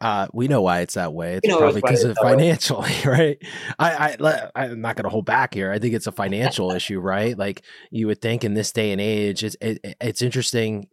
uh, 0.02 0.28
we 0.34 0.48
know 0.48 0.62
why 0.62 0.80
it's 0.80 0.94
that 0.94 1.14
way. 1.14 1.36
It's 1.36 1.48
you 1.48 1.52
know, 1.52 1.60
probably 1.60 1.82
because 1.82 2.04
of 2.04 2.18
financially, 2.22 2.94
right? 3.06 3.38
I, 3.78 4.16
I, 4.20 4.50
I'm 4.56 4.82
not 4.82 4.96
going 4.96 5.04
to 5.04 5.10
hold 5.10 5.26
back 5.26 5.54
here. 5.54 5.72
I 5.72 5.80
think 5.80 5.94
it's 5.94 6.08
a 6.08 6.12
financial 6.12 6.72
issue, 6.72 7.00
right? 7.00 7.38
Like 7.38 7.64
you 7.92 8.08
would 8.08 8.22
think 8.22 8.44
in 8.44 8.54
this 8.54 8.72
day 8.72 8.92
and 8.92 9.02
age, 9.02 9.44
it's 9.44 9.58
it, 9.60 9.80
it's 10.00 10.22
interesting. 10.22 10.88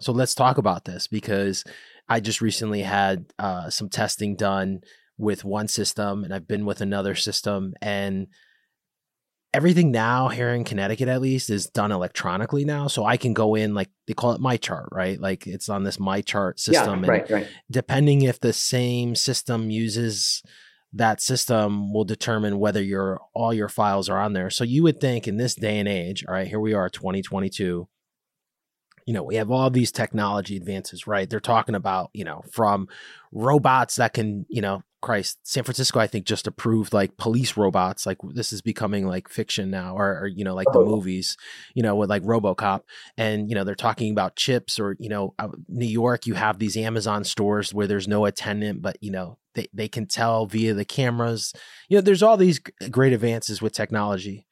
So 0.00 0.12
let's 0.12 0.34
talk 0.34 0.58
about 0.58 0.84
this 0.84 1.08
because 1.08 1.64
I 2.08 2.20
just 2.20 2.40
recently 2.40 2.82
had 2.82 3.26
uh, 3.38 3.68
some 3.68 3.90
testing 3.90 4.34
done 4.34 4.80
with 5.18 5.44
one 5.44 5.68
system, 5.68 6.24
and 6.24 6.32
I've 6.32 6.48
been 6.48 6.64
with 6.64 6.80
another 6.80 7.14
system, 7.14 7.74
and 7.82 8.28
everything 9.54 9.90
now 9.90 10.28
here 10.28 10.50
in 10.50 10.64
Connecticut 10.64 11.08
at 11.08 11.20
least 11.20 11.50
is 11.50 11.66
done 11.66 11.92
electronically 11.92 12.64
now. 12.64 12.86
So 12.86 13.04
I 13.04 13.16
can 13.16 13.32
go 13.32 13.54
in 13.54 13.74
like 13.74 13.90
they 14.06 14.14
call 14.14 14.32
it 14.32 14.40
my 14.40 14.56
chart, 14.56 14.88
right? 14.92 15.20
Like 15.20 15.46
it's 15.46 15.68
on 15.68 15.84
this 15.84 15.98
my 15.98 16.20
chart 16.20 16.60
system. 16.60 17.04
Yeah, 17.04 17.10
right, 17.10 17.30
right. 17.30 17.48
Depending 17.70 18.22
if 18.22 18.40
the 18.40 18.52
same 18.52 19.14
system 19.14 19.70
uses 19.70 20.42
that 20.94 21.20
system 21.20 21.92
will 21.92 22.04
determine 22.04 22.58
whether 22.58 22.82
your 22.82 23.20
all 23.34 23.52
your 23.52 23.68
files 23.68 24.08
are 24.08 24.18
on 24.18 24.32
there. 24.32 24.50
So 24.50 24.64
you 24.64 24.82
would 24.82 25.00
think 25.00 25.28
in 25.28 25.36
this 25.36 25.54
day 25.54 25.78
and 25.78 25.88
age, 25.88 26.24
all 26.26 26.34
right, 26.34 26.48
here 26.48 26.60
we 26.60 26.74
are 26.74 26.88
2022 26.88 27.88
you 29.08 29.14
know, 29.14 29.22
we 29.22 29.36
have 29.36 29.50
all 29.50 29.70
these 29.70 29.90
technology 29.90 30.58
advances, 30.58 31.06
right? 31.06 31.30
They're 31.30 31.40
talking 31.40 31.74
about, 31.74 32.10
you 32.12 32.24
know, 32.24 32.42
from 32.52 32.88
robots 33.32 33.96
that 33.96 34.12
can, 34.12 34.44
you 34.50 34.60
know, 34.60 34.82
Christ, 35.00 35.38
San 35.44 35.64
Francisco, 35.64 36.00
I 36.00 36.08
think 36.08 36.26
just 36.26 36.46
approved 36.46 36.92
like 36.92 37.16
police 37.16 37.56
robots. 37.56 38.04
Like 38.04 38.18
this 38.34 38.52
is 38.52 38.62
becoming 38.62 39.06
like 39.06 39.28
fiction 39.28 39.70
now, 39.70 39.96
or, 39.96 40.20
or 40.20 40.26
you 40.26 40.44
know, 40.44 40.54
like 40.54 40.66
the 40.72 40.80
oh. 40.80 40.86
movies, 40.86 41.36
you 41.74 41.82
know, 41.82 41.94
with 41.94 42.10
like 42.10 42.22
RoboCop, 42.22 42.80
and 43.16 43.48
you 43.48 43.54
know 43.54 43.64
they're 43.64 43.74
talking 43.74 44.10
about 44.10 44.36
chips, 44.36 44.80
or 44.80 44.96
you 44.98 45.08
know, 45.08 45.34
uh, 45.38 45.48
New 45.68 45.86
York, 45.86 46.26
you 46.26 46.34
have 46.34 46.58
these 46.58 46.76
Amazon 46.76 47.22
stores 47.22 47.72
where 47.72 47.86
there's 47.86 48.08
no 48.08 48.24
attendant, 48.24 48.82
but 48.82 48.96
you 49.00 49.12
know 49.12 49.38
they 49.54 49.68
they 49.72 49.88
can 49.88 50.06
tell 50.06 50.46
via 50.46 50.74
the 50.74 50.84
cameras. 50.84 51.54
You 51.88 51.98
know, 51.98 52.02
there's 52.02 52.22
all 52.22 52.36
these 52.36 52.60
great 52.90 53.12
advances 53.12 53.62
with 53.62 53.72
technology, 53.72 54.46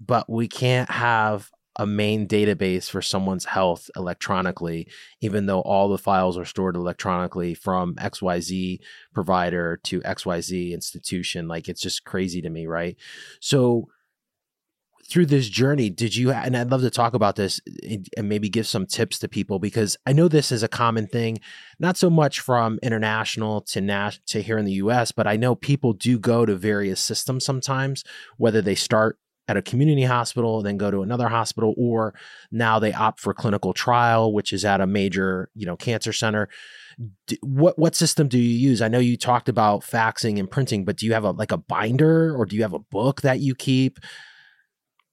but 0.00 0.30
we 0.30 0.46
can't 0.46 0.90
have 0.90 1.50
a 1.78 1.86
main 1.86 2.26
database 2.26 2.90
for 2.90 3.00
someone's 3.00 3.44
health 3.44 3.88
electronically, 3.96 4.88
even 5.20 5.46
though 5.46 5.60
all 5.60 5.88
the 5.88 5.98
files 5.98 6.36
are 6.36 6.44
stored 6.44 6.76
electronically 6.76 7.54
from 7.54 7.94
XYZ 7.94 8.80
provider 9.14 9.78
to 9.84 10.00
XYZ 10.00 10.72
institution. 10.72 11.46
Like 11.46 11.68
it's 11.68 11.80
just 11.80 12.04
crazy 12.04 12.42
to 12.42 12.50
me, 12.50 12.66
right? 12.66 12.96
So 13.40 13.88
through 15.08 15.26
this 15.26 15.48
journey, 15.48 15.88
did 15.88 16.14
you, 16.14 16.30
and 16.32 16.54
I'd 16.54 16.70
love 16.70 16.82
to 16.82 16.90
talk 16.90 17.14
about 17.14 17.36
this 17.36 17.60
and 18.16 18.28
maybe 18.28 18.50
give 18.50 18.66
some 18.66 18.84
tips 18.84 19.18
to 19.20 19.28
people 19.28 19.58
because 19.58 19.96
I 20.04 20.12
know 20.12 20.28
this 20.28 20.52
is 20.52 20.62
a 20.62 20.68
common 20.68 21.06
thing, 21.06 21.38
not 21.78 21.96
so 21.96 22.10
much 22.10 22.40
from 22.40 22.78
international 22.82 23.62
to 23.62 23.80
nas- 23.80 24.20
to 24.26 24.42
here 24.42 24.58
in 24.58 24.66
the 24.66 24.72
US, 24.72 25.10
but 25.10 25.26
I 25.26 25.36
know 25.36 25.54
people 25.54 25.94
do 25.94 26.18
go 26.18 26.44
to 26.44 26.54
various 26.54 27.00
systems 27.00 27.44
sometimes, 27.44 28.04
whether 28.36 28.60
they 28.60 28.74
start 28.74 29.18
at 29.48 29.56
a 29.56 29.62
community 29.62 30.04
hospital, 30.04 30.62
then 30.62 30.76
go 30.76 30.90
to 30.90 31.02
another 31.02 31.28
hospital, 31.28 31.74
or 31.78 32.14
now 32.52 32.78
they 32.78 32.92
opt 32.92 33.18
for 33.18 33.32
clinical 33.32 33.72
trial, 33.72 34.32
which 34.32 34.52
is 34.52 34.64
at 34.64 34.82
a 34.82 34.86
major, 34.86 35.48
you 35.54 35.64
know, 35.64 35.76
cancer 35.76 36.12
center. 36.12 36.48
D- 37.26 37.38
what 37.42 37.78
what 37.78 37.96
system 37.96 38.28
do 38.28 38.38
you 38.38 38.68
use? 38.68 38.82
I 38.82 38.88
know 38.88 38.98
you 38.98 39.16
talked 39.16 39.48
about 39.48 39.80
faxing 39.80 40.38
and 40.38 40.50
printing, 40.50 40.84
but 40.84 40.96
do 40.96 41.06
you 41.06 41.14
have 41.14 41.24
a 41.24 41.30
like 41.30 41.50
a 41.50 41.56
binder 41.56 42.36
or 42.36 42.44
do 42.44 42.56
you 42.56 42.62
have 42.62 42.74
a 42.74 42.78
book 42.78 43.22
that 43.22 43.40
you 43.40 43.54
keep? 43.54 43.98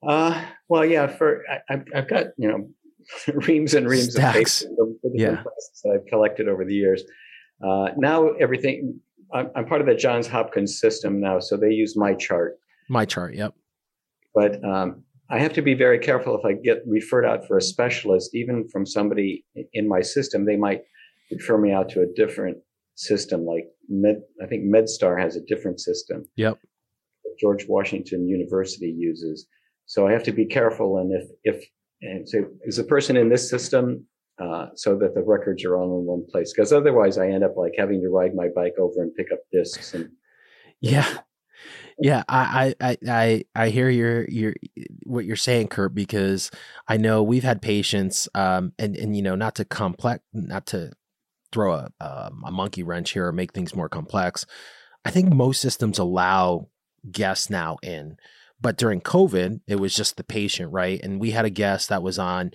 Uh, 0.06 0.44
well, 0.68 0.86
yeah. 0.86 1.08
For 1.08 1.44
I, 1.70 1.82
have 1.94 2.10
got 2.10 2.28
you 2.38 2.50
know 2.50 2.68
reams 3.48 3.74
and 3.74 3.88
reams 3.88 4.12
Stacks. 4.12 4.64
of 4.64 4.70
papers 4.70 5.12
yeah. 5.14 5.44
that 5.84 5.92
I've 5.94 6.06
collected 6.08 6.50
over 6.50 6.66
the 6.66 6.76
years. 6.76 7.04
Uh, 7.66 7.90
now 7.96 8.32
everything. 8.34 9.00
I'm, 9.34 9.50
I'm 9.56 9.66
part 9.66 9.82
of 9.82 9.88
the 9.88 9.96
Johns 9.96 10.28
Hopkins 10.28 10.80
system 10.80 11.20
now, 11.20 11.40
so 11.40 11.58
they 11.58 11.72
use 11.72 11.98
my 11.98 12.14
chart. 12.14 12.58
My 12.90 13.06
chart, 13.06 13.34
yep. 13.34 13.56
But 14.36 14.64
um, 14.64 15.04
I 15.30 15.40
have 15.40 15.54
to 15.54 15.62
be 15.62 15.74
very 15.74 15.98
careful 15.98 16.38
if 16.38 16.46
I 16.46 16.54
get 16.54 16.84
referred 16.86 17.26
out 17.26 17.48
for 17.48 17.58
a 17.58 17.62
specialist, 17.62 18.36
even 18.36 18.68
from 18.70 18.86
somebody 18.86 19.46
in 19.74 19.88
my 19.88 20.02
system, 20.02 20.46
they 20.46 20.58
might 20.58 20.82
refer 21.32 21.58
me 21.58 21.72
out 21.72 21.90
to 21.90 22.02
a 22.02 22.14
different 22.16 22.58
system. 22.96 23.46
Like 23.46 23.66
Med, 23.90 24.22
I 24.44 24.46
think 24.46 24.66
MedStar 24.66 25.20
has 25.20 25.36
a 25.36 25.42
different 25.42 25.80
system. 25.80 26.26
Yep. 26.36 26.60
George 27.40 27.66
Washington 27.68 28.28
University 28.28 28.94
uses. 28.96 29.48
So 29.88 30.08
I 30.08 30.12
have 30.12 30.24
to 30.24 30.32
be 30.32 30.46
careful. 30.46 31.00
And 31.00 31.12
if 31.14 31.28
if 31.44 31.66
and 32.02 32.28
say 32.28 32.44
is 32.64 32.78
the 32.78 32.84
person 32.84 33.18
in 33.18 33.30
this 33.30 33.50
system 33.50 34.06
uh, 34.42 34.68
so 34.76 34.98
that 34.98 35.16
the 35.16 35.24
records 35.24 35.64
are 35.64 35.78
all 35.78 36.00
in 36.00 36.06
one 36.06 36.26
place? 36.30 36.54
Because 36.54 36.74
otherwise, 36.74 37.18
I 37.18 37.28
end 37.28 37.44
up 37.44 37.56
like 37.56 37.74
having 37.78 38.02
to 38.02 38.10
ride 38.10 38.36
my 38.36 38.50
bike 38.56 38.76
over 38.80 39.02
and 39.02 39.16
pick 39.16 39.32
up 39.32 39.40
discs 39.52 39.94
and. 39.94 40.10
Yeah, 40.82 41.20
yeah, 42.00 42.24
I, 42.28 42.76
I, 42.82 42.98
I, 43.08 43.44
I 43.56 43.70
hear 43.70 43.90
your, 43.90 44.26
your, 44.28 44.54
what 45.06 45.26
you're 45.26 45.36
saying, 45.36 45.70
Kurt, 45.70 45.96
because 45.96 46.52
I 46.88 46.98
know 46.98 47.24
we've 47.24 47.44
had 47.44 47.62
patients, 47.62 48.28
um, 48.36 48.74
and, 48.78 48.96
and, 48.96 49.16
you 49.16 49.22
know, 49.22 49.36
not 49.36 49.56
to 49.56 49.66
complex, 49.66 50.24
not 50.34 50.66
to 50.68 50.92
throw 51.52 51.74
a, 51.74 51.90
um, 52.02 52.44
a 52.46 52.52
monkey 52.52 52.84
wrench 52.84 53.12
here 53.12 53.28
or 53.28 53.32
make 53.32 53.54
things 53.54 53.76
more 53.76 53.88
complex. 53.88 54.46
I 55.06 55.12
think 55.12 55.32
most 55.32 55.62
systems 55.62 55.98
allow 55.98 56.68
guests 57.10 57.50
now 57.50 57.78
in, 57.82 58.18
but 58.60 58.78
during 58.78 59.00
COVID, 59.00 59.62
it 59.68 59.76
was 59.76 59.96
just 59.96 60.18
the 60.18 60.24
patient, 60.24 60.72
right? 60.74 61.00
And 61.02 61.20
we 61.20 61.32
had 61.32 61.46
a 61.46 61.50
guest 61.50 61.90
that 61.90 62.04
was 62.04 62.20
on 62.20 62.52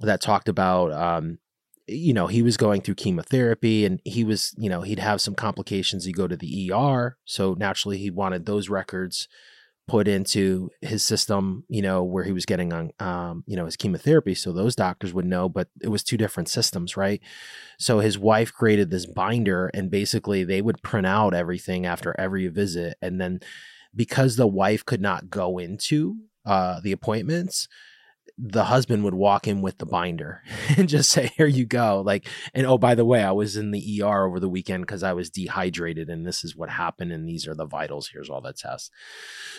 that 0.00 0.20
talked 0.20 0.48
about, 0.48 0.92
um, 0.92 1.38
you 1.86 2.12
know, 2.12 2.26
he 2.26 2.42
was 2.42 2.56
going 2.56 2.80
through 2.80 2.94
chemotherapy 2.94 3.84
and 3.84 4.00
he 4.04 4.24
was, 4.24 4.54
you 4.56 4.70
know, 4.70 4.82
he'd 4.82 4.98
have 4.98 5.20
some 5.20 5.34
complications. 5.34 6.04
He'd 6.04 6.16
go 6.16 6.28
to 6.28 6.36
the 6.36 6.72
ER. 6.72 7.16
So 7.24 7.54
naturally, 7.54 7.98
he 7.98 8.10
wanted 8.10 8.46
those 8.46 8.68
records 8.68 9.28
put 9.88 10.06
into 10.06 10.70
his 10.80 11.02
system, 11.02 11.64
you 11.68 11.82
know, 11.82 12.04
where 12.04 12.24
he 12.24 12.32
was 12.32 12.46
getting 12.46 12.72
on, 12.72 12.92
um, 13.00 13.42
you 13.46 13.56
know, 13.56 13.64
his 13.64 13.76
chemotherapy. 13.76 14.34
So 14.34 14.52
those 14.52 14.76
doctors 14.76 15.12
would 15.12 15.26
know, 15.26 15.48
but 15.48 15.68
it 15.82 15.88
was 15.88 16.04
two 16.04 16.16
different 16.16 16.48
systems, 16.48 16.96
right? 16.96 17.20
So 17.78 17.98
his 17.98 18.18
wife 18.18 18.52
created 18.52 18.90
this 18.90 19.06
binder 19.06 19.70
and 19.74 19.90
basically 19.90 20.44
they 20.44 20.62
would 20.62 20.82
print 20.82 21.06
out 21.06 21.34
everything 21.34 21.84
after 21.84 22.18
every 22.18 22.46
visit. 22.48 22.96
And 23.02 23.20
then 23.20 23.40
because 23.94 24.36
the 24.36 24.46
wife 24.46 24.84
could 24.84 25.00
not 25.00 25.30
go 25.30 25.58
into 25.58 26.16
uh, 26.46 26.80
the 26.80 26.92
appointments, 26.92 27.68
the 28.38 28.64
husband 28.64 29.04
would 29.04 29.14
walk 29.14 29.46
in 29.46 29.60
with 29.60 29.78
the 29.78 29.86
binder 29.86 30.42
and 30.76 30.88
just 30.88 31.10
say, 31.10 31.30
"Here 31.36 31.46
you 31.46 31.66
go." 31.66 32.02
Like, 32.04 32.28
and 32.54 32.66
oh, 32.66 32.78
by 32.78 32.94
the 32.94 33.04
way, 33.04 33.22
I 33.22 33.32
was 33.32 33.56
in 33.56 33.70
the 33.70 34.02
ER 34.02 34.26
over 34.26 34.40
the 34.40 34.48
weekend 34.48 34.84
because 34.86 35.02
I 35.02 35.12
was 35.12 35.30
dehydrated, 35.30 36.08
and 36.08 36.26
this 36.26 36.44
is 36.44 36.56
what 36.56 36.70
happened, 36.70 37.12
and 37.12 37.28
these 37.28 37.46
are 37.46 37.54
the 37.54 37.66
vitals. 37.66 38.08
Here's 38.12 38.30
all 38.30 38.40
the 38.40 38.52
tests. 38.52 38.90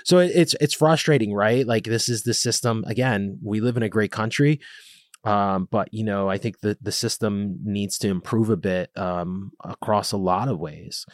So 0.04 0.20
it's 0.20 0.56
it's 0.60 0.74
frustrating, 0.74 1.34
right? 1.34 1.66
Like 1.66 1.86
this 1.86 2.10
is 2.10 2.24
the 2.24 2.34
system. 2.34 2.84
Again, 2.88 3.40
we 3.44 3.62
live 3.62 3.78
in 3.78 3.84
a 3.84 3.90
great 3.90 4.12
country, 4.12 4.60
um, 5.24 5.68
but 5.72 5.94
you 5.94 6.04
know, 6.04 6.30
I 6.30 6.38
think 6.38 6.60
the 6.60 6.78
the 6.82 6.92
system 6.92 7.60
needs 7.64 7.98
to 8.00 8.10
improve 8.10 8.50
a 8.50 8.58
bit 8.58 8.90
um, 8.98 9.52
across 9.64 10.12
a 10.12 10.18
lot 10.18 10.48
of 10.48 10.60
ways. 10.60 11.06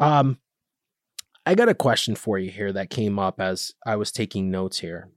Um, 0.00 0.38
I 1.44 1.54
got 1.54 1.68
a 1.68 1.74
question 1.74 2.14
for 2.14 2.38
you 2.38 2.50
here 2.50 2.72
that 2.72 2.90
came 2.90 3.18
up 3.18 3.40
as 3.40 3.72
I 3.86 3.96
was 3.96 4.12
taking 4.12 4.50
notes 4.50 4.78
here 4.80 5.10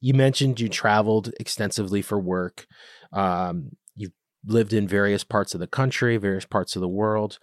you 0.00 0.14
mentioned 0.14 0.60
you 0.60 0.68
traveled 0.68 1.32
extensively 1.40 2.02
for 2.02 2.18
work. 2.18 2.66
Um, 3.12 3.76
you've 3.96 4.12
lived 4.44 4.72
in 4.72 4.86
various 4.86 5.24
parts 5.24 5.54
of 5.54 5.60
the 5.60 5.66
country, 5.66 6.16
various 6.16 6.46
parts 6.46 6.76
of 6.76 6.80
the 6.80 6.88
world. 6.88 7.38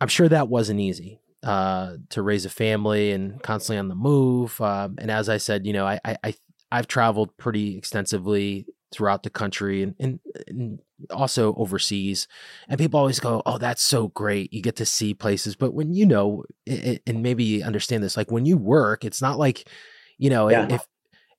I'm 0.00 0.08
sure 0.08 0.28
that 0.28 0.48
wasn't 0.48 0.80
easy 0.80 1.20
uh, 1.42 1.96
to 2.10 2.22
raise 2.22 2.44
a 2.44 2.50
family 2.50 3.12
and 3.12 3.42
constantly 3.42 3.78
on 3.78 3.88
the 3.88 3.94
move. 3.94 4.60
Um, 4.60 4.96
and 4.98 5.10
as 5.10 5.28
I 5.28 5.38
said, 5.38 5.66
you 5.66 5.72
know, 5.72 5.86
I, 5.86 6.00
I, 6.04 6.34
I've 6.70 6.86
traveled 6.86 7.36
pretty 7.36 7.76
extensively 7.76 8.66
throughout 8.92 9.22
the 9.22 9.30
country 9.30 9.82
and, 9.82 9.94
and, 9.98 10.20
and, 10.48 10.80
also 11.10 11.54
overseas. 11.54 12.28
And 12.68 12.78
people 12.78 13.00
always 13.00 13.20
go, 13.20 13.42
"Oh, 13.46 13.56
that's 13.56 13.82
so 13.82 14.08
great! 14.08 14.52
You 14.52 14.60
get 14.60 14.76
to 14.76 14.84
see 14.84 15.14
places." 15.14 15.56
But 15.56 15.72
when 15.72 15.94
you 15.94 16.04
know, 16.04 16.44
and 16.66 17.22
maybe 17.22 17.62
understand 17.62 18.02
this, 18.02 18.18
like 18.18 18.30
when 18.30 18.44
you 18.44 18.58
work, 18.58 19.02
it's 19.02 19.22
not 19.22 19.38
like 19.38 19.66
you 20.18 20.28
know, 20.28 20.50
yeah. 20.50 20.66
if 20.68 20.86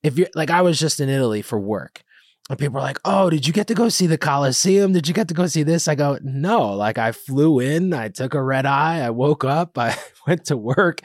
if 0.03 0.17
you're 0.17 0.29
like 0.35 0.49
I 0.49 0.61
was 0.61 0.79
just 0.79 0.99
in 0.99 1.09
Italy 1.09 1.41
for 1.41 1.59
work. 1.59 2.03
And 2.49 2.59
people 2.59 2.79
are 2.79 2.83
like, 2.83 2.99
"Oh, 3.05 3.29
did 3.29 3.47
you 3.47 3.53
get 3.53 3.67
to 3.67 3.73
go 3.73 3.87
see 3.87 4.07
the 4.07 4.17
Colosseum? 4.17 4.91
Did 4.91 5.07
you 5.07 5.13
get 5.13 5.29
to 5.29 5.33
go 5.33 5.47
see 5.47 5.63
this?" 5.63 5.87
I 5.87 5.95
go, 5.95 6.17
"No. 6.21 6.73
Like 6.73 6.97
I 6.97 7.13
flew 7.13 7.59
in, 7.59 7.93
I 7.93 8.09
took 8.09 8.33
a 8.33 8.43
red 8.43 8.65
eye, 8.65 8.99
I 8.99 9.09
woke 9.11 9.45
up, 9.45 9.77
I 9.77 9.95
went 10.27 10.45
to 10.45 10.57
work, 10.57 11.01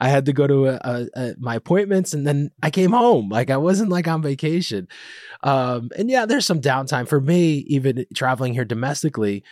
I 0.00 0.08
had 0.08 0.26
to 0.26 0.32
go 0.32 0.46
to 0.46 0.66
a, 0.66 0.80
a, 0.82 1.06
a, 1.14 1.34
my 1.38 1.54
appointments, 1.54 2.14
and 2.14 2.26
then 2.26 2.50
I 2.62 2.70
came 2.70 2.90
home. 2.90 3.28
Like 3.28 3.50
I 3.50 3.58
wasn't 3.58 3.90
like 3.90 4.08
on 4.08 4.22
vacation. 4.22 4.88
Um, 5.44 5.90
and 5.96 6.10
yeah, 6.10 6.26
there's 6.26 6.46
some 6.46 6.60
downtime 6.60 7.06
for 7.06 7.20
me, 7.20 7.58
even 7.68 8.04
traveling 8.14 8.54
here 8.54 8.64
domestically 8.64 9.44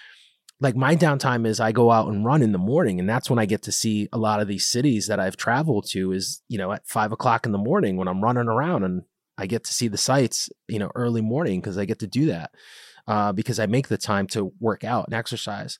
like 0.60 0.74
my 0.74 0.96
downtime 0.96 1.46
is 1.46 1.60
I 1.60 1.72
go 1.72 1.90
out 1.90 2.08
and 2.08 2.24
run 2.24 2.42
in 2.42 2.52
the 2.52 2.58
morning, 2.58 2.98
and 2.98 3.08
that's 3.08 3.28
when 3.28 3.38
I 3.38 3.46
get 3.46 3.62
to 3.64 3.72
see 3.72 4.08
a 4.12 4.18
lot 4.18 4.40
of 4.40 4.48
these 4.48 4.64
cities 4.64 5.06
that 5.08 5.20
I've 5.20 5.36
traveled 5.36 5.86
to. 5.90 6.12
Is 6.12 6.42
you 6.48 6.58
know 6.58 6.72
at 6.72 6.86
five 6.86 7.12
o'clock 7.12 7.46
in 7.46 7.52
the 7.52 7.58
morning 7.58 7.96
when 7.96 8.08
I'm 8.08 8.22
running 8.22 8.48
around, 8.48 8.84
and 8.84 9.02
I 9.38 9.46
get 9.46 9.64
to 9.64 9.72
see 9.72 9.88
the 9.88 9.98
sights, 9.98 10.48
you 10.68 10.78
know, 10.78 10.90
early 10.94 11.20
morning 11.20 11.60
because 11.60 11.78
I 11.78 11.84
get 11.84 11.98
to 12.00 12.06
do 12.06 12.26
that 12.26 12.52
uh, 13.06 13.32
because 13.32 13.58
I 13.58 13.66
make 13.66 13.88
the 13.88 13.98
time 13.98 14.26
to 14.28 14.52
work 14.60 14.84
out 14.84 15.06
and 15.06 15.14
exercise. 15.14 15.78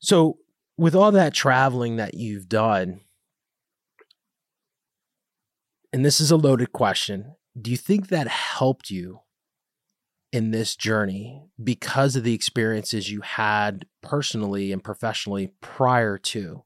So, 0.00 0.38
with 0.76 0.94
all 0.94 1.12
that 1.12 1.34
traveling 1.34 1.96
that 1.96 2.14
you've 2.14 2.48
done, 2.48 3.00
and 5.92 6.04
this 6.04 6.20
is 6.20 6.30
a 6.30 6.36
loaded 6.36 6.72
question, 6.72 7.34
do 7.60 7.70
you 7.70 7.76
think 7.76 8.08
that 8.08 8.26
helped 8.26 8.90
you 8.90 9.20
in 10.32 10.50
this 10.50 10.74
journey 10.74 11.42
because 11.62 12.16
of 12.16 12.24
the 12.24 12.34
experiences 12.34 13.10
you 13.10 13.20
had 13.20 13.86
personally 14.02 14.72
and 14.72 14.82
professionally 14.82 15.52
prior 15.60 16.16
to 16.16 16.62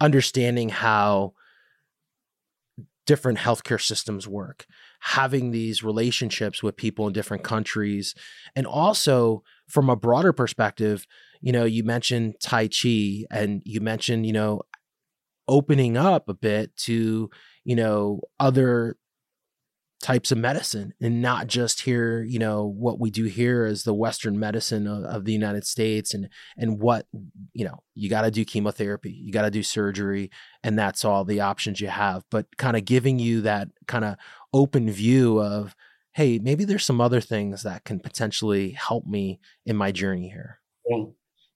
understanding 0.00 0.70
how 0.70 1.34
different 3.06 3.38
healthcare 3.38 3.80
systems 3.80 4.26
work, 4.26 4.66
having 5.00 5.50
these 5.50 5.84
relationships 5.84 6.62
with 6.62 6.76
people 6.76 7.06
in 7.06 7.12
different 7.12 7.44
countries, 7.44 8.14
and 8.56 8.66
also 8.66 9.42
from 9.68 9.90
a 9.90 9.96
broader 9.96 10.32
perspective, 10.32 11.06
you 11.42 11.52
know, 11.52 11.64
you 11.64 11.84
mentioned 11.84 12.34
Tai 12.42 12.68
Chi 12.68 13.24
and 13.30 13.60
you 13.66 13.80
mentioned, 13.80 14.24
you 14.24 14.32
know, 14.32 14.62
opening 15.46 15.98
up 15.98 16.30
a 16.30 16.34
bit 16.34 16.74
to, 16.76 17.28
you 17.64 17.76
know, 17.76 18.20
other 18.40 18.96
types 20.04 20.30
of 20.30 20.36
medicine 20.36 20.92
and 21.00 21.22
not 21.22 21.46
just 21.46 21.80
here 21.80 22.22
you 22.22 22.38
know 22.38 22.66
what 22.66 23.00
we 23.00 23.10
do 23.10 23.24
here 23.24 23.64
is 23.64 23.84
the 23.84 23.94
western 23.94 24.38
medicine 24.38 24.86
of, 24.86 25.02
of 25.04 25.24
the 25.24 25.32
united 25.32 25.64
states 25.66 26.12
and 26.12 26.28
and 26.58 26.78
what 26.78 27.06
you 27.54 27.64
know 27.64 27.78
you 27.94 28.10
got 28.10 28.20
to 28.20 28.30
do 28.30 28.44
chemotherapy 28.44 29.10
you 29.10 29.32
got 29.32 29.42
to 29.42 29.50
do 29.50 29.62
surgery 29.62 30.30
and 30.64 30.78
that's 30.78 31.04
all 31.04 31.24
the 31.24 31.40
options 31.40 31.80
you 31.80 31.88
have. 31.88 32.24
But 32.30 32.56
kind 32.56 32.76
of 32.76 32.84
giving 32.84 33.18
you 33.18 33.42
that 33.42 33.68
kind 33.86 34.04
of 34.04 34.16
open 34.52 34.90
view 34.90 35.40
of 35.40 35.76
hey 36.12 36.38
maybe 36.38 36.64
there's 36.64 36.84
some 36.84 37.00
other 37.00 37.20
things 37.20 37.62
that 37.62 37.84
can 37.84 38.00
potentially 38.00 38.70
help 38.70 39.06
me 39.06 39.40
in 39.66 39.76
my 39.76 39.92
journey 39.92 40.28
here. 40.28 40.58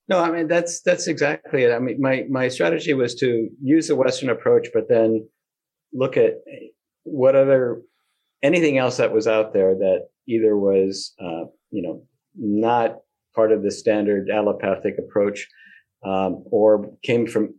No 0.07 0.19
i 0.19 0.31
mean 0.31 0.47
that's 0.47 0.81
that's 0.81 1.07
exactly 1.07 1.63
it. 1.63 1.73
I 1.73 1.79
mean 1.79 1.99
my 1.99 2.25
my 2.29 2.47
strategy 2.47 2.93
was 2.93 3.15
to 3.15 3.49
use 3.61 3.87
the 3.87 3.95
western 3.95 4.29
approach 4.29 4.69
but 4.73 4.87
then 4.87 5.27
look 5.93 6.17
at 6.17 6.31
eh, 6.47 6.67
what 7.03 7.35
other 7.35 7.81
anything 8.43 8.77
else 8.77 8.97
that 8.97 9.13
was 9.13 9.27
out 9.27 9.53
there 9.53 9.75
that 9.75 10.07
either 10.27 10.57
was, 10.57 11.13
uh, 11.21 11.45
you 11.71 11.81
know, 11.81 12.03
not 12.35 12.97
part 13.35 13.51
of 13.51 13.63
the 13.63 13.71
standard 13.71 14.29
allopathic 14.29 14.95
approach 14.97 15.47
um, 16.05 16.43
or 16.51 16.91
came 17.03 17.27
from 17.27 17.53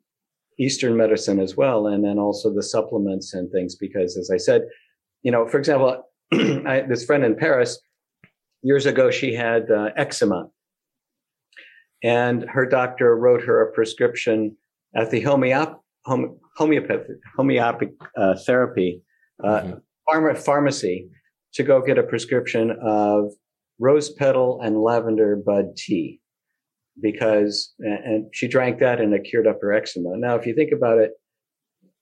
Eastern 0.59 0.97
medicine 0.97 1.41
as 1.41 1.57
well, 1.57 1.87
and 1.87 2.05
then 2.05 2.19
also 2.19 2.53
the 2.53 2.63
supplements 2.63 3.35
and 3.35 3.51
things. 3.51 3.77
Because 3.77 4.17
as 4.17 4.31
I 4.31 4.37
said, 4.37 4.63
you 5.23 5.31
know, 5.31 5.47
for 5.47 5.59
example, 5.59 6.03
I, 6.33 6.85
this 6.89 7.05
friend 7.05 7.25
in 7.25 7.37
Paris 7.37 7.81
years 8.63 8.87
ago, 8.87 9.11
she 9.11 9.35
had 9.35 9.71
uh, 9.71 9.91
eczema, 9.97 10.49
and 12.03 12.45
her 12.49 12.67
doctor 12.67 13.17
wrote 13.17 13.43
her 13.43 13.63
a 13.63 13.73
prescription 13.73 14.57
at 14.95 15.11
the 15.11 15.23
homeop- 15.23 15.79
home- 16.05 16.39
homeopathic 16.57 17.07
homeopathic 17.37 17.93
uh, 18.17 18.35
therapy 18.47 19.03
uh, 19.43 19.61
mm-hmm. 19.61 19.79
Pharma, 20.13 20.37
pharmacy 20.37 21.09
to 21.55 21.63
go 21.63 21.83
get 21.83 21.99
a 21.99 22.03
prescription 22.03 22.77
of 22.83 23.33
rose 23.79 24.11
petal 24.11 24.61
and 24.63 24.83
lavender 24.83 25.37
bud 25.45 25.77
tea 25.77 26.21
because, 27.01 27.75
and 27.79 28.27
she 28.33 28.47
drank 28.47 28.79
that 28.81 29.01
and 29.01 29.13
it 29.15 29.27
cured 29.29 29.47
up 29.47 29.59
her 29.63 29.73
eczema. 29.73 30.11
Now, 30.17 30.37
if 30.37 30.47
you 30.47 30.55
think 30.55 30.71
about 30.73 30.99
it, 30.99 31.13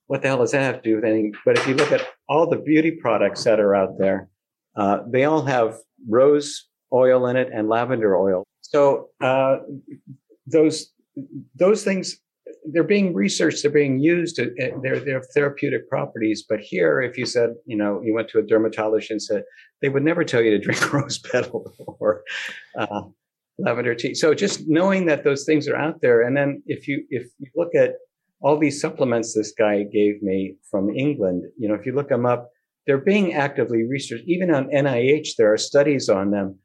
what 0.07 0.21
the 0.21 0.27
hell 0.27 0.39
does 0.39 0.51
that 0.51 0.61
have 0.61 0.81
to 0.81 0.89
do 0.89 0.95
with 0.95 1.05
anything? 1.05 1.33
But 1.45 1.57
if 1.57 1.67
you 1.67 1.75
look 1.75 1.91
at 1.91 2.05
all 2.27 2.49
the 2.49 2.57
beauty 2.57 2.97
products 2.99 3.43
that 3.43 3.59
are 3.59 3.75
out 3.75 3.97
there, 3.97 4.29
uh, 4.75 4.99
they 5.07 5.25
all 5.25 5.43
have 5.45 5.77
rose 6.07 6.67
oil 6.91 7.27
in 7.27 7.35
it 7.35 7.49
and 7.53 7.69
lavender 7.69 8.17
oil. 8.17 8.43
So 8.61 9.09
uh, 9.21 9.57
those 10.47 10.91
those 11.55 11.83
things 11.83 12.19
they're 12.71 12.83
being 12.83 13.13
researched, 13.13 13.61
they're 13.61 13.71
being 13.71 13.99
used, 13.99 14.39
uh, 14.39 14.45
they're, 14.81 14.99
they're 14.99 15.23
therapeutic 15.33 15.89
properties. 15.89 16.43
But 16.47 16.59
here, 16.59 17.01
if 17.01 17.17
you 17.17 17.25
said, 17.25 17.51
you 17.65 17.77
know, 17.77 18.01
you 18.03 18.13
went 18.13 18.29
to 18.29 18.39
a 18.39 18.43
dermatologist 18.43 19.11
and 19.11 19.21
said, 19.21 19.43
they 19.81 19.89
would 19.89 20.03
never 20.03 20.23
tell 20.23 20.41
you 20.41 20.51
to 20.51 20.59
drink 20.59 20.93
rose 20.93 21.17
petal 21.19 21.73
or 21.99 22.23
uh, 22.77 23.01
lavender 23.57 23.95
tea. 23.95 24.13
So 24.13 24.33
just 24.33 24.63
knowing 24.67 25.05
that 25.07 25.23
those 25.23 25.45
things 25.45 25.67
are 25.67 25.75
out 25.75 26.01
there. 26.01 26.21
And 26.21 26.35
then 26.35 26.61
if 26.67 26.87
you, 26.87 27.05
if 27.09 27.27
you 27.39 27.49
look 27.55 27.75
at 27.75 27.93
all 28.41 28.57
these 28.57 28.79
supplements 28.79 29.35
this 29.35 29.53
guy 29.57 29.83
gave 29.83 30.21
me 30.21 30.55
from 30.69 30.89
England, 30.89 31.43
you 31.57 31.67
know, 31.67 31.75
if 31.75 31.85
you 31.85 31.93
look 31.93 32.09
them 32.09 32.25
up, 32.25 32.49
they're 32.87 32.97
being 32.97 33.33
actively 33.33 33.83
researched. 33.83 34.23
Even 34.27 34.53
on 34.53 34.69
NIH, 34.69 35.35
there 35.37 35.53
are 35.53 35.57
studies 35.57 36.09
on 36.09 36.31
them. 36.31 36.57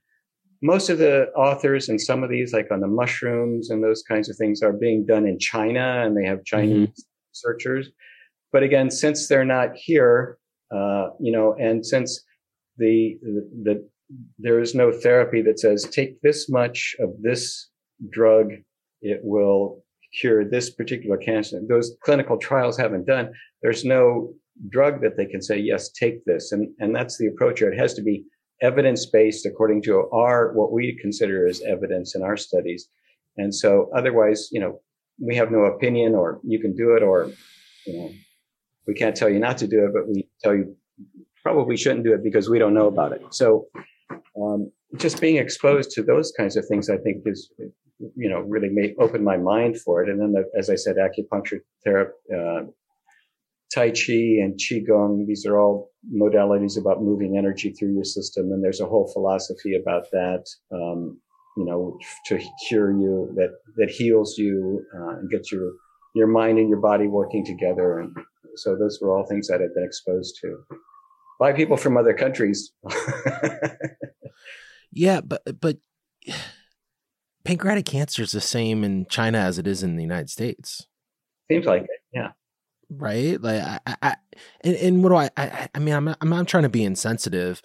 Most 0.63 0.89
of 0.89 0.99
the 0.99 1.29
authors 1.37 1.89
and 1.89 2.01
some 2.01 2.23
of 2.23 2.31
these, 2.31 2.53
like 2.53 2.71
on 2.71 2.81
the 2.81 2.87
mushrooms 2.87 3.71
and 3.71 3.83
those 3.83 4.03
kinds 4.03 4.29
of 4.29 4.37
things, 4.37 4.63
are 4.63 4.73
being 4.73 5.05
done 5.05 5.27
in 5.27 5.39
China, 5.39 6.03
and 6.05 6.17
they 6.17 6.25
have 6.25 6.45
Chinese 6.45 6.89
mm-hmm. 6.89 7.31
researchers. 7.33 7.91
But 8.53 8.63
again, 8.63 8.91
since 8.91 9.29
they're 9.29 9.45
not 9.45 9.75
here, 9.75 10.39
uh, 10.75 11.11
you 11.21 11.33
know, 11.33 11.55
and 11.55 11.85
since 11.85 12.25
the, 12.79 13.19
the, 13.23 13.51
the 13.63 13.89
there 14.39 14.61
is 14.61 14.75
no 14.75 14.93
therapy 14.93 15.43
that 15.43 15.59
says 15.59 15.85
take 15.85 16.21
this 16.21 16.49
much 16.49 16.95
of 17.01 17.11
this 17.21 17.71
drug, 18.11 18.53
it 19.03 19.21
will 19.23 19.83
cure 20.21 20.45
this 20.45 20.71
particular 20.71 21.17
cancer. 21.17 21.61
Those 21.69 21.97
clinical 22.05 22.39
trials 22.39 22.77
haven't 22.77 23.07
done. 23.07 23.33
There's 23.63 23.85
no 23.85 24.35
drug 24.69 25.03
that 25.03 25.17
they 25.17 25.27
can 25.27 25.43
say, 25.43 25.59
yes, 25.59 25.91
take 25.91 26.25
this. 26.25 26.53
And, 26.53 26.69
and 26.79 26.95
that's 26.95 27.19
the 27.19 27.27
approach 27.27 27.59
here. 27.59 27.73
It 27.73 27.79
has 27.79 27.95
to 27.95 28.03
be 28.03 28.25
evidence 28.63 29.07
based 29.07 29.47
according 29.47 29.83
to 29.83 30.09
our, 30.13 30.53
what 30.53 30.73
we 30.73 30.99
consider 31.01 31.47
as 31.47 31.61
evidence 31.63 32.15
in 32.15 32.23
our 32.23 32.37
studies. 32.37 32.89
And 33.37 33.55
so 33.55 33.91
otherwise, 33.97 34.49
you 34.53 34.61
know, 34.61 34.81
we 35.19 35.37
have 35.37 35.51
no 35.51 35.65
opinion 35.65 36.15
or 36.15 36.41
you 36.45 36.61
can 36.61 36.75
do 36.75 36.95
it 36.95 37.03
or, 37.03 37.31
you 37.87 37.99
know, 37.99 38.11
we 38.87 38.95
can't 38.95 39.17
tell 39.17 39.29
you 39.29 39.39
not 39.39 39.59
to 39.59 39.67
do 39.67 39.85
it, 39.87 39.93
but 39.93 40.09
we 40.09 40.29
tell 40.43 40.55
you 40.55 40.77
probably 41.43 41.77
shouldn't 41.77 42.05
do 42.05 42.15
it 42.15 42.23
because 42.23 42.49
we 42.49 42.59
don't 42.59 42.75
know 42.75 42.89
about 42.89 43.13
it. 43.13 43.23
So, 43.31 43.67
um, 44.41 44.71
just 44.97 45.21
being 45.21 45.37
exposed 45.37 45.91
to 45.93 46.03
those 46.03 46.33
kinds 46.37 46.57
of 46.57 46.67
things, 46.67 46.89
I 46.89 46.97
think 46.97 47.23
is, 47.27 47.51
you 48.17 48.29
know, 48.29 48.41
really 48.41 48.69
made 48.69 48.95
open 48.99 49.23
my 49.23 49.37
mind 49.37 49.81
for 49.81 50.03
it. 50.03 50.09
And 50.09 50.21
then, 50.21 50.33
the, 50.33 50.45
as 50.59 50.71
I 50.71 50.77
said, 50.77 50.97
acupuncture 50.97 51.61
therapy, 51.85 52.13
uh, 52.35 52.63
Tai 53.75 53.91
Chi 53.91 54.39
and 54.41 54.59
Qigong, 54.59 55.27
these 55.27 55.45
are 55.45 55.59
all 55.59 55.91
modalities 56.15 56.79
about 56.79 57.03
moving 57.03 57.37
energy 57.37 57.73
through 57.73 57.93
your 57.93 58.05
system. 58.05 58.53
And 58.53 58.63
there's 58.63 58.81
a 58.81 58.87
whole 58.87 59.11
philosophy 59.13 59.75
about 59.75 60.05
that, 60.13 60.45
um, 60.73 61.21
you 61.57 61.65
know, 61.65 61.99
to 62.27 62.41
cure 62.69 62.93
you, 62.93 63.33
that, 63.37 63.51
that 63.77 63.91
heals 63.91 64.39
you 64.39 64.85
uh, 64.95 65.19
and 65.19 65.31
gets 65.31 65.51
your, 65.51 65.73
your 66.15 66.29
mind 66.29 66.59
and 66.59 66.69
your 66.69 66.81
body 66.81 67.09
working 67.09 67.45
together. 67.45 67.99
And 67.99 68.15
so 68.57 68.77
those 68.77 69.01
were 69.01 69.17
all 69.17 69.27
things 69.27 69.49
that 69.49 69.61
I've 69.61 69.75
been 69.75 69.85
exposed 69.85 70.39
to 70.43 70.57
by 71.41 71.53
people 71.53 71.77
from 71.77 71.97
other 71.97 72.15
countries. 72.15 72.73
yeah, 74.93 75.21
but, 75.21 75.43
but 75.61 75.79
pancreatic 77.45 77.87
cancer 77.87 78.23
is 78.23 78.31
the 78.31 78.41
same 78.41 78.85
in 78.85 79.07
China 79.09 79.39
as 79.39 79.59
it 79.59 79.67
is 79.67 79.83
in 79.83 79.97
the 79.97 80.03
United 80.03 80.31
States. 80.31 80.87
Seems 81.51 81.67
like 81.67 81.83
it, 81.83 81.91
yeah 82.13 82.31
right? 82.91 83.41
Like 83.41 83.63
I, 83.63 83.97
I 84.03 84.17
and, 84.63 84.77
and 84.77 85.03
what 85.03 85.11
do 85.11 85.17
I, 85.17 85.31
I? 85.37 85.69
I 85.75 85.79
mean, 85.79 85.95
I'm 85.95 86.09
I'm 86.21 86.47
trying 86.47 86.65
to 86.65 86.69
be 86.69 86.85
insensitive. 86.85 87.63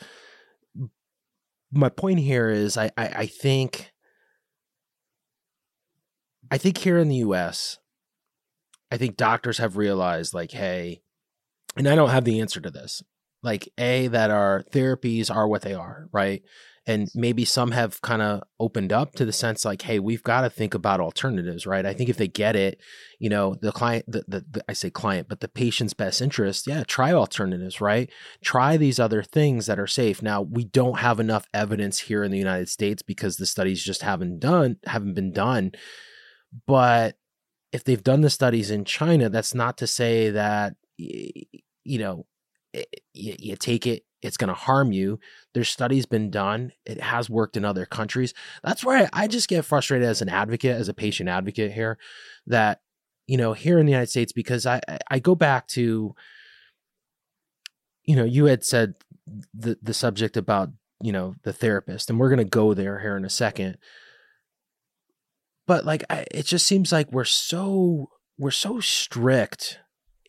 My 1.72 1.90
point 1.90 2.20
here 2.20 2.50
is, 2.50 2.78
I, 2.78 2.90
I, 2.98 3.08
I 3.08 3.26
think, 3.28 3.92
I 6.50 6.58
think 6.58 6.80
here 6.80 6.98
in 6.98 7.10
the 7.10 7.18
U.S., 7.18 7.78
I 8.92 8.98
think 8.98 9.18
doctors 9.18 9.60
have 9.60 9.78
realized, 9.78 10.34
like, 10.34 10.50
hey, 10.50 11.04
and 11.78 11.88
I 11.88 11.94
don't 11.94 12.10
have 12.10 12.26
the 12.26 12.42
answer 12.42 12.60
to 12.60 12.72
this. 12.72 13.04
Like, 13.44 13.70
a 13.78 14.08
that 14.08 14.32
our 14.32 14.64
therapies 14.72 15.34
are 15.34 15.48
what 15.48 15.62
they 15.62 15.76
are, 15.76 16.10
right? 16.12 16.42
And 16.88 17.10
maybe 17.14 17.46
some 17.46 17.72
have 17.72 18.02
kind 18.02 18.22
of 18.22 18.42
opened 18.60 18.92
up 18.92 19.14
to 19.14 19.26
the 19.26 19.34
sense 19.34 19.66
like 19.66 19.82
hey 19.84 20.00
we've 20.00 20.24
got 20.24 20.42
to 20.42 20.50
think 20.50 20.74
about 20.74 21.00
alternatives 21.00 21.66
right? 21.66 21.86
I 21.86 21.94
think 21.94 22.10
if 22.10 22.18
they 22.18 22.28
get 22.28 22.56
it 22.56 22.80
you 23.20 23.30
know 23.30 23.56
the 23.62 23.72
client 23.72 24.06
the, 24.08 24.24
the, 24.28 24.46
the, 24.50 24.64
i 24.70 24.74
say 24.74 24.90
client 24.90 25.28
but 25.28 25.42
the 25.42 25.48
patient's 25.48 25.94
best 25.94 26.22
interest 26.22 26.68
yeah 26.68 26.84
try 26.84 27.12
alternatives 27.12 27.82
right? 27.82 28.10
Try 28.44 28.78
these 28.78 29.00
other 29.00 29.24
things 29.24 29.66
that 29.66 29.80
are 29.80 29.88
safe. 29.88 30.22
Now 30.22 30.42
we 30.42 30.66
don't 30.66 31.00
have 31.00 31.20
enough 31.20 31.46
evidence 31.54 32.00
here 32.00 32.24
in 32.24 32.32
the 32.32 32.38
united 32.38 32.70
states 32.70 33.02
because 33.02 33.38
the 33.38 33.46
studies 33.46 33.84
just 33.84 34.02
haven't 34.02 34.40
done 34.40 34.78
haven't 34.86 35.14
been 35.14 35.32
done. 35.32 35.72
But 36.66 37.16
if 37.72 37.84
they've 37.84 38.04
done 38.04 38.22
the 38.22 38.30
studies 38.30 38.72
in 38.72 38.84
china 38.84 39.30
that's 39.30 39.54
not 39.54 39.78
to 39.78 39.88
say 39.88 40.32
that 40.32 40.74
you 40.98 42.00
know 42.00 42.26
you, 43.14 43.36
you 43.38 43.56
take 43.56 43.88
it 43.88 44.04
it's 44.22 44.38
going 44.38 44.50
to 44.50 44.54
harm 44.54 44.92
you. 44.92 45.20
There's 45.54 45.70
studies 45.70 46.06
been 46.06 46.30
done. 46.30 46.74
It 46.86 47.02
has 47.02 47.30
worked 47.30 47.56
in 47.56 47.66
other 47.66 47.86
countries. 47.86 48.34
That's 48.64 48.84
where 48.84 49.10
I, 49.14 49.24
I 49.24 49.28
just 49.28 49.48
get 49.48 49.66
frustrated 49.66 50.08
as 50.08 50.22
an 50.22 50.30
advocate, 50.30 50.76
as 50.76 50.90
a 50.90 50.94
patient 50.94 51.30
advocate 51.30 51.72
here, 51.72 51.98
that 52.48 52.82
you 53.28 53.38
know 53.38 53.54
here 53.54 53.80
in 53.80 53.86
the 53.86 53.92
United 53.92 54.10
States 54.10 54.34
because 54.34 54.66
I 54.66 54.82
I 55.10 55.20
go 55.20 55.36
back 55.36 55.68
to 55.70 56.16
you 58.04 58.16
know 58.16 58.26
you 58.26 58.46
had 58.46 58.64
said 58.64 58.96
the 59.54 59.78
the 59.82 59.94
subject 59.94 60.36
about 60.36 60.70
you 61.02 61.12
know 61.12 61.36
the 61.44 61.54
therapist, 61.54 62.10
and 62.10 62.20
we're 62.20 62.30
going 62.30 62.40
to 62.40 62.46
go 62.46 62.74
there 62.74 63.00
here 63.00 63.16
in 63.16 63.26
a 63.26 63.30
second. 63.30 63.78
But 65.66 65.86
like 65.86 66.04
I, 66.10 66.26
it 66.32 66.46
just 66.46 66.68
seems 66.68 66.92
like 66.92 67.12
we're 67.12 67.24
so 67.24 68.10
we're 68.38 68.52
so 68.52 68.80
strict 68.80 69.80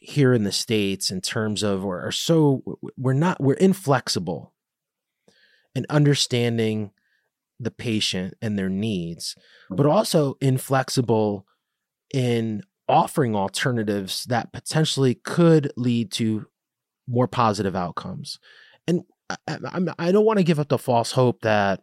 here 0.00 0.32
in 0.32 0.44
the 0.44 0.52
states 0.52 1.10
in 1.10 1.20
terms 1.20 1.62
of 1.62 1.84
or 1.84 2.00
are 2.00 2.12
so 2.12 2.62
we're 2.96 3.12
not 3.12 3.40
we're 3.40 3.54
inflexible 3.54 4.52
in 5.74 5.86
understanding 5.88 6.90
the 7.58 7.70
patient 7.70 8.34
and 8.40 8.58
their 8.58 8.70
needs 8.70 9.36
but 9.68 9.86
also 9.86 10.36
inflexible 10.40 11.46
in 12.12 12.62
offering 12.90 13.36
alternatives 13.36 14.24
that 14.24 14.52
potentially 14.52 15.14
could 15.14 15.72
lead 15.76 16.10
to 16.10 16.46
more 17.06 17.28
positive 17.28 17.76
outcomes. 17.76 18.38
And 18.86 19.02
I, 19.28 19.36
I, 19.48 19.80
I 19.98 20.12
don't 20.12 20.24
want 20.24 20.38
to 20.38 20.44
give 20.44 20.58
up 20.58 20.68
the 20.68 20.78
false 20.78 21.12
hope 21.12 21.42
that 21.42 21.82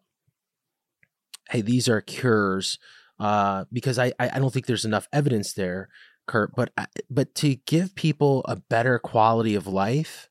hey 1.50 1.62
these 1.62 1.88
are 1.88 2.02
cures 2.02 2.78
uh, 3.20 3.66
because 3.72 3.98
I, 3.98 4.12
I 4.20 4.38
don't 4.38 4.54
think 4.54 4.66
there's 4.66 4.86
enough 4.86 5.08
evidence 5.14 5.54
there 5.54 5.90
Kurt, 6.28 6.56
but 6.56 6.72
uh, 6.78 6.86
but 7.10 7.34
to 7.36 7.56
give 7.56 7.96
people 7.96 8.44
a 8.48 8.56
better 8.56 9.00
quality 9.00 9.56
of 9.56 9.68
life, 9.68 10.30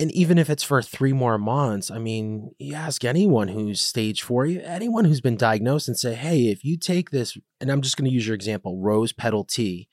and 0.00 0.10
even 0.12 0.38
if 0.38 0.48
it's 0.48 0.62
for 0.62 0.80
three 0.80 1.12
more 1.12 1.36
months, 1.36 1.90
I 1.90 1.98
mean, 1.98 2.52
you 2.58 2.74
ask 2.74 3.04
anyone 3.04 3.48
who's 3.48 3.80
stage 3.80 4.22
four, 4.22 4.46
anyone 4.46 5.04
who's 5.04 5.20
been 5.20 5.36
diagnosed, 5.36 5.88
and 5.88 5.98
say, 5.98 6.14
hey, 6.14 6.48
if 6.48 6.64
you 6.64 6.78
take 6.78 7.10
this, 7.10 7.36
and 7.60 7.70
I'm 7.70 7.82
just 7.82 7.98
going 7.98 8.08
to 8.08 8.14
use 8.14 8.26
your 8.26 8.34
example, 8.34 8.80
rose 8.80 9.12
petal 9.12 9.44
tea, 9.44 9.88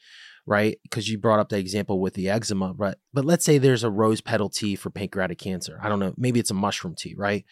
right? 0.46 0.80
Because 0.84 1.10
you 1.10 1.18
brought 1.18 1.40
up 1.40 1.50
the 1.50 1.58
example 1.58 2.00
with 2.00 2.14
the 2.14 2.30
eczema, 2.30 2.74
but 2.74 3.00
but 3.14 3.26
let's 3.26 3.44
say 3.44 3.58
there's 3.58 3.84
a 3.84 3.92
rose 3.92 4.22
petal 4.22 4.50
tea 4.50 4.78
for 4.78 4.90
pancreatic 4.90 5.38
cancer. 5.38 5.78
I 5.84 5.90
don't 5.90 6.00
know, 6.00 6.14
maybe 6.18 6.40
it's 6.40 6.52
a 6.52 6.56
mushroom 6.56 6.96
tea, 6.98 7.14
right? 7.18 7.44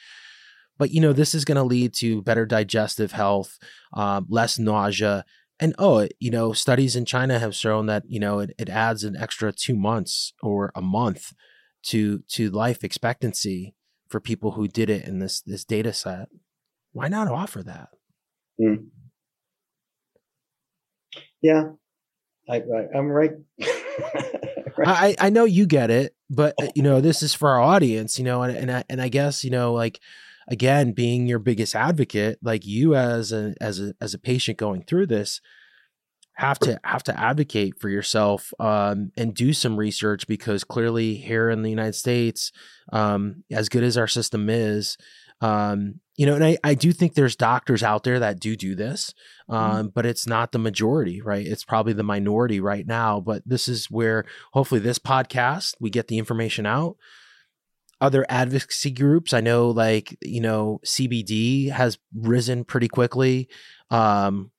But 0.78 0.92
you 0.92 1.02
know, 1.02 1.14
this 1.14 1.36
is 1.36 1.46
going 1.46 1.58
to 1.58 1.64
lead 1.64 1.94
to 1.96 2.22
better 2.22 2.46
digestive 2.46 3.12
health, 3.12 3.58
um, 3.94 4.28
less 4.30 4.58
nausea, 4.58 5.26
and 5.60 5.74
oh 5.78 6.08
you 6.20 6.32
know 6.32 6.54
studies 6.54 6.96
in 6.96 7.06
china 7.06 7.40
have 7.40 7.56
shown 7.56 7.86
that 7.86 8.04
you 8.08 8.20
know 8.20 8.40
it, 8.40 8.52
it 8.58 8.70
adds 8.70 9.04
an 9.04 9.16
extra 9.16 9.52
two 9.52 9.76
months 9.76 10.34
or 10.42 10.72
a 10.76 10.82
month 10.82 11.34
to 11.84 12.24
to 12.28 12.50
life 12.50 12.84
expectancy 12.84 13.76
for 14.10 14.20
people 14.20 14.52
who 14.52 14.68
did 14.68 14.90
it 14.90 15.06
in 15.06 15.20
this 15.20 15.42
this 15.42 15.64
data 15.64 15.94
set 15.94 16.28
why 16.94 17.08
not 17.08 17.28
offer 17.28 17.64
that 17.64 17.90
mm. 18.60 18.86
yeah 21.42 21.64
I, 22.50 22.58
I 22.58 22.98
am 22.98 23.08
right. 23.08 23.32
right. 23.60 24.88
I 24.88 25.16
I 25.20 25.30
know 25.30 25.46
you 25.46 25.66
get 25.66 25.90
it, 25.90 26.16
but 26.30 26.54
uh, 26.62 26.68
you 26.76 26.84
know 26.84 27.02
this 27.02 27.24
is 27.24 27.34
for 27.34 27.50
our 27.50 27.60
audience, 27.60 28.20
you 28.20 28.26
know, 28.26 28.44
and 28.44 28.56
and 28.56 28.72
I, 28.72 28.84
and 28.90 29.02
I 29.02 29.10
guess 29.10 29.44
you 29.44 29.50
know 29.50 29.74
like 29.74 30.00
again 30.48 30.92
being 30.92 31.28
your 31.28 31.40
biggest 31.40 31.76
advocate 31.76 32.38
like 32.42 32.66
you 32.66 32.96
as 32.96 33.32
a 33.32 33.54
as 33.60 33.80
a 33.80 33.94
as 34.00 34.14
a 34.14 34.20
patient 34.20 34.58
going 34.58 34.84
through 34.84 35.06
this 35.06 35.42
have 36.36 36.60
to 36.60 36.80
have 36.84 37.04
to 37.04 37.18
advocate 37.18 37.80
for 37.80 37.90
yourself 37.90 38.54
um, 38.60 39.12
and 39.16 39.34
do 39.34 39.54
some 39.54 39.78
research 39.78 40.28
because 40.28 40.64
clearly 40.64 41.16
here 41.16 41.50
in 41.50 41.62
the 41.62 41.70
United 41.70 41.96
States, 41.96 42.52
um, 42.92 43.44
as 43.52 43.70
good 43.70 43.84
as 43.84 43.98
our 43.98 44.08
system 44.08 44.50
is, 44.50 44.98
um, 45.40 46.02
you 46.18 46.26
know, 46.26 46.36
and 46.36 46.44
I, 46.44 46.58
I 46.64 46.74
do 46.74 46.92
think 46.92 47.14
there's 47.14 47.38
doctors 47.38 47.84
out 47.84 48.04
there 48.04 48.20
that 48.20 48.40
do 48.40 48.56
do 48.58 48.76
this, 48.76 49.14
mm-hmm. 49.50 49.56
um, 49.56 49.92
but 49.94 50.06
it's 50.06 50.28
not 50.28 50.52
the 50.52 50.60
majority, 50.60 51.22
right? 51.22 51.46
It's 51.46 51.64
probably 51.64 51.94
the 51.94 52.04
minority 52.04 52.60
right 52.60 52.86
now. 52.86 53.22
But 53.22 53.44
this 53.46 53.68
is 53.68 53.90
where 53.90 54.26
hopefully 54.54 54.82
this 54.82 55.00
podcast 55.00 55.76
we 55.80 55.90
get 55.90 56.08
the 56.08 56.18
information 56.18 56.66
out. 56.66 56.98
Other 58.06 58.24
advocacy 58.30 58.92
groups, 58.92 59.34
I 59.34 59.42
know, 59.42 59.70
like 59.70 60.16
you 60.22 60.40
know, 60.40 60.80
CBD 60.86 61.72
has 61.72 61.98
risen 62.14 62.64
pretty 62.64 62.88
quickly. 62.88 63.50
Um, 63.90 64.52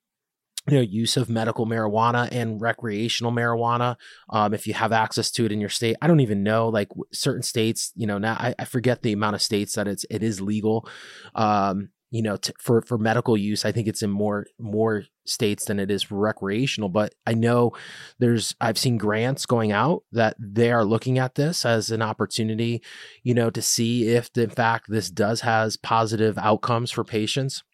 you 0.68 0.76
know 0.76 0.82
use 0.82 1.16
of 1.16 1.30
medical 1.30 1.64
marijuana 1.64 2.28
and 2.32 2.60
recreational 2.60 3.30
marijuana 3.30 3.94
um, 4.30 4.52
if 4.52 4.66
you 4.66 4.74
have 4.74 4.90
access 4.90 5.30
to 5.30 5.44
it 5.44 5.52
in 5.52 5.60
your 5.60 5.70
state. 5.70 5.94
I 6.02 6.08
don't 6.08 6.18
even 6.18 6.42
know 6.42 6.68
like 6.68 6.88
certain 7.12 7.42
states 7.42 7.92
you 7.94 8.06
know 8.06 8.18
now 8.18 8.34
I, 8.34 8.52
I 8.58 8.64
forget 8.64 9.02
the 9.02 9.12
amount 9.12 9.36
of 9.36 9.42
states 9.42 9.74
that 9.74 9.86
it's 9.86 10.04
it 10.10 10.24
is 10.24 10.40
legal. 10.40 10.88
Um, 11.36 11.90
you 12.10 12.22
know 12.22 12.36
for 12.58 12.82
for 12.82 12.98
medical 12.98 13.36
use 13.36 13.64
i 13.64 13.72
think 13.72 13.88
it's 13.88 14.02
in 14.02 14.10
more 14.10 14.46
more 14.58 15.04
states 15.24 15.64
than 15.64 15.80
it 15.80 15.90
is 15.90 16.02
for 16.02 16.16
recreational 16.16 16.88
but 16.88 17.14
i 17.26 17.34
know 17.34 17.72
there's 18.18 18.54
i've 18.60 18.78
seen 18.78 18.96
grants 18.96 19.44
going 19.44 19.72
out 19.72 20.04
that 20.12 20.36
they 20.38 20.70
are 20.70 20.84
looking 20.84 21.18
at 21.18 21.34
this 21.34 21.64
as 21.64 21.90
an 21.90 22.02
opportunity 22.02 22.82
you 23.22 23.34
know 23.34 23.50
to 23.50 23.60
see 23.60 24.08
if 24.08 24.30
in 24.36 24.50
fact 24.50 24.86
this 24.88 25.10
does 25.10 25.40
has 25.40 25.76
positive 25.76 26.38
outcomes 26.38 26.90
for 26.90 27.04
patients 27.04 27.64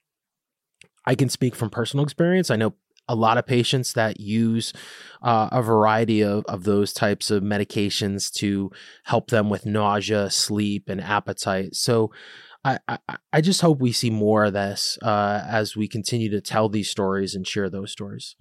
I 1.05 1.15
can 1.15 1.29
speak 1.29 1.55
from 1.55 1.71
personal 1.71 2.05
experience. 2.05 2.51
I 2.51 2.57
know 2.57 2.75
a 3.09 3.15
lot 3.17 3.39
of 3.39 3.47
patients 3.47 3.95
that 3.95 4.21
use 4.21 4.73
uh, 5.23 5.49
a 5.51 5.61
variety 5.63 6.23
of, 6.23 6.45
of 6.47 6.65
those 6.65 6.93
types 6.93 7.31
of 7.31 7.43
medications 7.43 8.33
to 8.35 8.71
help 9.05 9.29
them 9.29 9.51
with 9.51 9.67
nausea, 9.67 10.31
sleep, 10.31 10.89
and 10.89 11.01
appetite. 11.01 11.75
So 11.75 12.13
I, 12.65 12.79
I, 13.33 13.41
just 13.41 13.61
hope 13.61 13.81
we 13.81 13.91
see 13.91 14.11
more 14.11 14.45
of 14.45 14.53
this 14.53 14.97
uh, 15.03 15.43
as 15.49 15.77
we 15.77 15.89
continue 15.89 16.31
to 16.31 16.41
tell 16.41 16.69
these 16.69 16.89
stories 16.89 17.35
and 17.35 17.47
share 17.47 17.69
those 17.69 17.91
stories. 17.91 18.37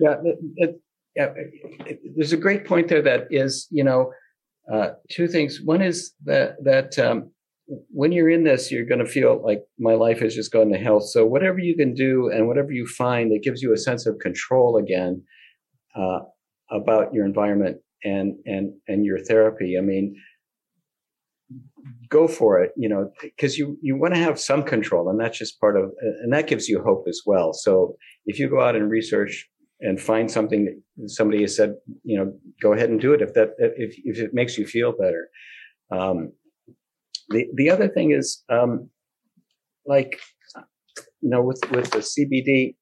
Yeah, 0.00 0.14
it, 0.24 0.38
it, 0.56 0.80
it, 1.14 2.00
there's 2.16 2.32
a 2.32 2.38
great 2.38 2.64
point 2.64 2.88
there 2.88 3.02
that 3.02 3.26
is, 3.30 3.68
you 3.70 3.84
know, 3.84 4.12
uh, 4.72 4.90
two 5.10 5.28
things. 5.28 5.60
One 5.62 5.82
is 5.82 6.14
that 6.24 6.56
that 6.64 6.98
um, 6.98 7.30
when 7.90 8.12
you're 8.12 8.30
in 8.30 8.44
this, 8.44 8.70
you're 8.70 8.86
going 8.86 9.04
to 9.04 9.10
feel 9.10 9.42
like 9.44 9.62
my 9.78 9.94
life 9.94 10.20
has 10.20 10.34
just 10.34 10.52
gone 10.52 10.70
to 10.70 10.78
hell. 10.78 11.00
So 11.00 11.26
whatever 11.26 11.58
you 11.58 11.76
can 11.76 11.94
do 11.94 12.30
and 12.30 12.48
whatever 12.48 12.72
you 12.72 12.86
find 12.86 13.30
that 13.32 13.42
gives 13.42 13.62
you 13.62 13.72
a 13.72 13.78
sense 13.78 14.06
of 14.06 14.18
control 14.18 14.78
again 14.78 15.22
uh, 15.94 16.20
about 16.70 17.12
your 17.12 17.24
environment 17.26 17.78
and 18.04 18.36
and 18.46 18.72
and 18.88 19.04
your 19.04 19.18
therapy. 19.18 19.76
I 19.78 19.82
mean, 19.82 20.16
go 22.08 22.28
for 22.28 22.62
it. 22.62 22.72
You 22.76 22.88
know, 22.88 23.10
because 23.22 23.58
you 23.58 23.78
you 23.80 23.96
want 23.96 24.14
to 24.14 24.20
have 24.20 24.38
some 24.38 24.62
control, 24.62 25.08
and 25.08 25.20
that's 25.20 25.38
just 25.38 25.60
part 25.60 25.76
of, 25.76 25.90
and 26.22 26.32
that 26.32 26.46
gives 26.46 26.68
you 26.68 26.82
hope 26.82 27.04
as 27.08 27.22
well. 27.26 27.52
So 27.52 27.96
if 28.26 28.38
you 28.38 28.48
go 28.48 28.60
out 28.60 28.76
and 28.76 28.90
research 28.90 29.48
and 29.80 30.00
find 30.00 30.30
something 30.30 30.64
that 30.64 31.10
somebody 31.10 31.42
has 31.42 31.56
said, 31.56 31.74
you 32.04 32.16
know, 32.16 32.32
go 32.62 32.72
ahead 32.72 32.90
and 32.90 33.00
do 33.00 33.12
it 33.12 33.22
if 33.22 33.34
that 33.34 33.50
if 33.58 33.94
if 34.04 34.18
it 34.18 34.34
makes 34.34 34.56
you 34.56 34.66
feel 34.66 34.92
better. 34.92 35.28
Um, 35.90 36.32
the 37.28 37.46
the 37.54 37.70
other 37.70 37.88
thing 37.88 38.12
is, 38.12 38.42
um, 38.48 38.88
like, 39.86 40.20
you 41.20 41.30
know, 41.30 41.42
with 41.42 41.60
with 41.70 41.90
the 41.90 41.98
CBD, 41.98 42.76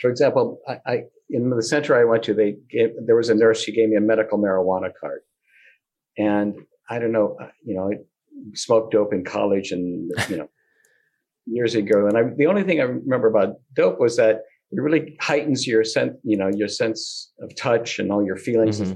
for 0.00 0.10
example, 0.10 0.58
I, 0.68 0.78
I 0.86 1.02
in 1.30 1.50
the 1.50 1.62
center 1.62 1.98
I 1.98 2.04
went 2.04 2.22
to, 2.24 2.34
they 2.34 2.56
gave 2.70 2.90
there 3.06 3.16
was 3.16 3.28
a 3.28 3.34
nurse. 3.34 3.62
She 3.62 3.72
gave 3.72 3.88
me 3.88 3.96
a 3.96 4.00
medical 4.00 4.38
marijuana 4.38 4.90
card, 5.00 5.20
and 6.16 6.54
I 6.88 6.98
don't 6.98 7.12
know, 7.12 7.36
uh, 7.40 7.48
you 7.64 7.74
know, 7.74 7.90
I 7.90 7.96
smoked 8.54 8.92
dope 8.92 9.12
in 9.12 9.24
college, 9.24 9.72
and 9.72 10.10
you 10.28 10.36
know, 10.36 10.48
years 11.46 11.74
ago. 11.74 12.06
And 12.06 12.16
I, 12.16 12.22
the 12.36 12.46
only 12.46 12.62
thing 12.62 12.80
I 12.80 12.84
remember 12.84 13.28
about 13.28 13.56
dope 13.74 14.00
was 14.00 14.16
that 14.16 14.42
it 14.70 14.80
really 14.80 15.16
heightens 15.20 15.66
your 15.66 15.84
sense, 15.84 16.14
you 16.24 16.36
know, 16.36 16.50
your 16.54 16.68
sense 16.68 17.32
of 17.40 17.54
touch 17.56 17.98
and 17.98 18.10
all 18.10 18.24
your 18.24 18.36
feelings. 18.36 18.80
Mm-hmm. 18.80 18.94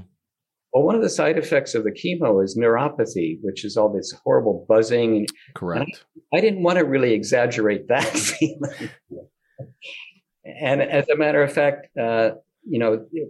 Well, 0.73 0.83
one 0.83 0.95
of 0.95 1.01
the 1.01 1.09
side 1.09 1.37
effects 1.37 1.73
of 1.73 1.83
the 1.83 1.91
chemo 1.91 2.43
is 2.43 2.57
neuropathy, 2.57 3.39
which 3.41 3.65
is 3.65 3.75
all 3.75 3.91
this 3.91 4.13
horrible 4.23 4.65
buzzing. 4.69 5.25
Correct. 5.55 6.05
I, 6.33 6.37
I, 6.37 6.41
didn't 6.41 6.61
want 6.61 6.77
to 6.77 6.85
really 6.85 7.13
exaggerate 7.13 7.87
that 7.87 8.03
feeling. 8.07 8.89
and 10.43 10.81
as 10.81 11.09
a 11.09 11.15
matter 11.15 11.41
of 11.41 11.51
fact, 11.51 11.87
uh, 11.97 12.31
you 12.67 12.77
know, 12.77 13.05
it, 13.11 13.29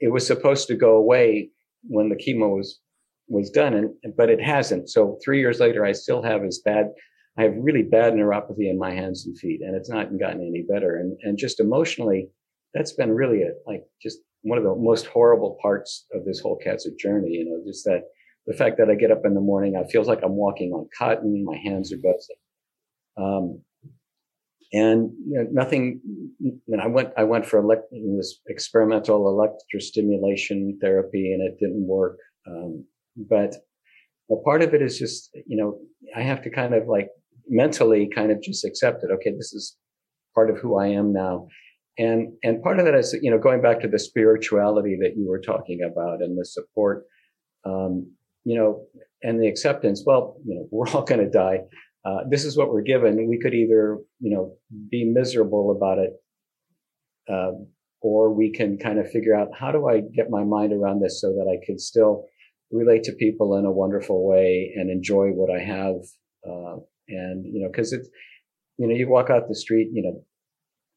it, 0.00 0.12
was 0.12 0.26
supposed 0.26 0.68
to 0.68 0.76
go 0.76 0.96
away 0.96 1.50
when 1.82 2.08
the 2.08 2.16
chemo 2.16 2.56
was 2.56 2.80
was 3.28 3.50
done, 3.50 3.74
and 3.74 4.16
but 4.16 4.30
it 4.30 4.40
hasn't. 4.40 4.90
So 4.90 5.18
three 5.24 5.40
years 5.40 5.60
later, 5.60 5.84
I 5.84 5.92
still 5.92 6.22
have 6.22 6.44
as 6.44 6.60
bad. 6.64 6.90
I 7.38 7.42
have 7.44 7.54
really 7.56 7.82
bad 7.82 8.14
neuropathy 8.14 8.68
in 8.68 8.78
my 8.78 8.92
hands 8.92 9.26
and 9.26 9.38
feet, 9.38 9.60
and 9.60 9.76
it's 9.76 9.90
not 9.90 10.18
gotten 10.18 10.40
any 10.40 10.64
better. 10.68 10.96
And 10.96 11.16
and 11.22 11.38
just 11.38 11.60
emotionally, 11.60 12.28
that's 12.74 12.92
been 12.92 13.12
really 13.12 13.42
a 13.42 13.50
like 13.66 13.84
just 14.02 14.18
one 14.42 14.58
of 14.58 14.64
the 14.64 14.74
most 14.74 15.06
horrible 15.06 15.58
parts 15.60 16.06
of 16.12 16.24
this 16.24 16.40
whole 16.40 16.56
cancer 16.56 16.90
journey. 16.98 17.30
You 17.30 17.44
know, 17.44 17.62
just 17.66 17.84
that 17.84 18.02
the 18.46 18.54
fact 18.54 18.78
that 18.78 18.90
I 18.90 18.94
get 18.94 19.10
up 19.10 19.22
in 19.24 19.34
the 19.34 19.40
morning, 19.40 19.76
I 19.76 19.88
feels 19.90 20.08
like 20.08 20.22
I'm 20.22 20.36
walking 20.36 20.72
on 20.72 20.88
cotton. 20.96 21.44
My 21.44 21.56
hands 21.56 21.92
are 21.92 21.98
buzzing. 21.98 22.36
Um, 23.18 23.60
and 24.72 25.10
you 25.26 25.38
know, 25.38 25.46
nothing. 25.50 26.00
And 26.68 26.80
I 26.80 26.86
went, 26.86 27.12
I 27.16 27.24
went 27.24 27.46
for 27.46 27.58
elect, 27.58 27.84
this 27.90 28.40
experimental 28.48 29.24
electrostimulation 29.24 30.80
therapy, 30.80 31.32
and 31.32 31.42
it 31.42 31.58
didn't 31.58 31.86
work. 31.86 32.18
Um, 32.46 32.84
but 33.28 33.56
a 34.30 34.36
part 34.44 34.62
of 34.62 34.74
it 34.74 34.82
is 34.82 34.98
just, 34.98 35.30
you 35.46 35.56
know, 35.56 35.78
I 36.16 36.22
have 36.22 36.42
to 36.42 36.50
kind 36.50 36.74
of 36.74 36.86
like 36.86 37.08
mentally 37.48 38.08
kind 38.14 38.30
of 38.30 38.42
just 38.42 38.64
accept 38.64 39.02
it. 39.02 39.10
Okay, 39.10 39.30
this 39.30 39.52
is 39.52 39.76
part 40.34 40.50
of 40.50 40.58
who 40.58 40.78
I 40.78 40.88
am 40.88 41.12
now. 41.12 41.48
And 41.98 42.32
and 42.44 42.62
part 42.62 42.78
of 42.78 42.84
that 42.84 42.94
is 42.94 43.16
you 43.22 43.30
know 43.30 43.38
going 43.38 43.60
back 43.60 43.80
to 43.80 43.88
the 43.88 43.98
spirituality 43.98 44.96
that 45.00 45.16
you 45.16 45.28
were 45.28 45.40
talking 45.40 45.80
about 45.82 46.22
and 46.22 46.38
the 46.38 46.44
support 46.44 47.06
um, 47.64 48.12
you 48.44 48.56
know 48.56 48.84
and 49.22 49.42
the 49.42 49.48
acceptance. 49.48 50.04
Well 50.06 50.36
you 50.44 50.54
know 50.54 50.68
we're 50.70 50.88
all 50.88 51.02
going 51.02 51.24
to 51.24 51.30
die. 51.30 51.60
Uh, 52.04 52.20
this 52.30 52.44
is 52.44 52.56
what 52.56 52.70
we're 52.70 52.82
given. 52.82 53.28
We 53.28 53.40
could 53.40 53.54
either 53.54 53.98
you 54.20 54.34
know 54.34 54.54
be 54.90 55.04
miserable 55.04 55.72
about 55.72 55.98
it 55.98 56.12
uh, 57.28 57.52
or 58.00 58.32
we 58.32 58.50
can 58.50 58.78
kind 58.78 58.98
of 58.98 59.10
figure 59.10 59.34
out 59.34 59.48
how 59.58 59.70
do 59.72 59.88
i 59.88 60.00
get 60.00 60.30
my 60.30 60.44
mind 60.44 60.72
around 60.72 61.00
this 61.00 61.20
so 61.20 61.28
that 61.32 61.48
i 61.50 61.64
can 61.64 61.78
still 61.78 62.24
relate 62.70 63.02
to 63.02 63.12
people 63.12 63.56
in 63.56 63.64
a 63.64 63.72
wonderful 63.72 64.26
way 64.26 64.72
and 64.76 64.90
enjoy 64.90 65.28
what 65.28 65.50
i 65.50 65.58
have 65.58 65.96
uh, 66.48 66.76
and 67.08 67.44
you 67.44 67.60
know 67.62 67.68
because 67.70 67.92
it's 67.92 68.08
you 68.76 68.86
know 68.86 68.94
you 68.94 69.08
walk 69.08 69.30
out 69.30 69.48
the 69.48 69.54
street 69.54 69.88
you 69.92 70.02
know 70.02 70.22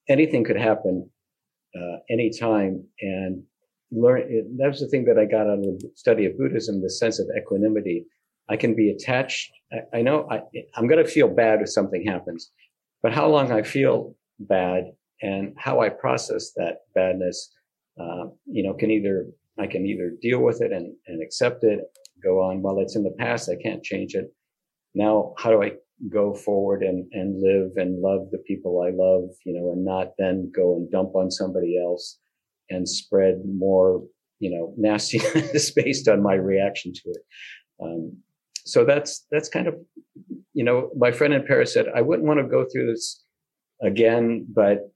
anything 0.10 0.44
could 0.44 0.58
happen 0.58 1.10
uh, 1.76 1.98
anytime. 2.10 2.84
And 3.02 3.44
learn 3.92 4.58
that 4.58 4.68
was 4.68 4.80
the 4.80 4.88
thing 4.88 5.06
that 5.06 5.18
I 5.18 5.26
got 5.26 5.48
out 5.48 5.60
of 5.60 5.64
the 5.64 5.92
study 5.96 6.26
of 6.26 6.38
Buddhism, 6.38 6.82
the 6.82 6.90
sense 6.90 7.20
of 7.20 7.28
equanimity. 7.38 8.06
I 8.50 8.58
can 8.58 8.76
be 8.76 8.90
attached. 8.90 9.52
I, 9.72 10.00
I 10.00 10.02
know 10.02 10.28
I, 10.30 10.42
I'm 10.76 10.88
going 10.88 11.04
to 11.04 11.10
feel 11.10 11.28
bad 11.28 11.62
if 11.62 11.70
something 11.70 12.04
happens, 12.06 12.52
but 13.02 13.14
how 13.14 13.28
long 13.28 13.52
I 13.52 13.64
feel 13.64 14.16
bad 14.40 14.86
and 15.22 15.54
how 15.58 15.82
I 15.82 15.90
process 15.90 16.52
that 16.56 16.80
badness, 16.96 17.52
uh, 18.00 18.26
you 18.46 18.64
know, 18.64 18.74
can 18.74 18.92
either 18.92 19.28
I 19.60 19.68
can 19.68 19.86
either 19.86 20.14
deal 20.22 20.40
with 20.40 20.62
it 20.62 20.72
and, 20.72 20.94
and 21.08 21.22
accept 21.22 21.64
it, 21.64 21.80
go 22.24 22.42
on. 22.42 22.62
Well, 22.62 22.80
it's 22.80 22.96
in 22.96 23.04
the 23.04 23.16
past. 23.20 23.50
I 23.50 23.62
can't 23.62 23.84
change 23.84 24.16
it. 24.16 24.34
Now, 24.94 25.34
how 25.38 25.52
do 25.52 25.62
I 25.62 25.74
go 26.10 26.34
forward 26.34 26.84
and, 26.84 27.08
and 27.14 27.42
live 27.42 27.72
and 27.76 28.02
love 28.02 28.30
the 28.32 28.40
people 28.40 28.82
I 28.82 28.90
love, 28.90 29.30
you 29.46 29.54
know, 29.54 29.72
and 29.72 29.86
not 29.86 30.14
then 30.18 30.52
go 30.56 30.76
and 30.76 30.90
dump 30.90 31.16
on 31.16 31.30
somebody 31.30 31.80
else 31.82 32.18
and 32.70 32.88
spread 32.88 33.42
more, 33.46 34.04
you 34.40 34.50
know, 34.50 34.74
nastiness 34.78 35.72
based 35.72 36.08
on 36.08 36.24
my 36.24 36.34
reaction 36.34 36.94
to 36.94 37.02
it. 37.10 37.22
Um, 37.82 38.18
so 38.66 38.86
that's, 38.86 39.26
that's 39.32 39.50
kind 39.50 39.68
of, 39.68 39.76
you 40.54 40.64
know, 40.64 40.92
my 40.98 41.12
friend 41.12 41.34
in 41.34 41.46
Paris 41.46 41.74
said, 41.74 41.88
I 41.96 42.02
wouldn't 42.02 42.28
want 42.28 42.40
to 42.40 42.48
go 42.48 42.66
through 42.72 42.92
this 42.92 43.24
again, 43.82 44.46
but, 44.54 44.92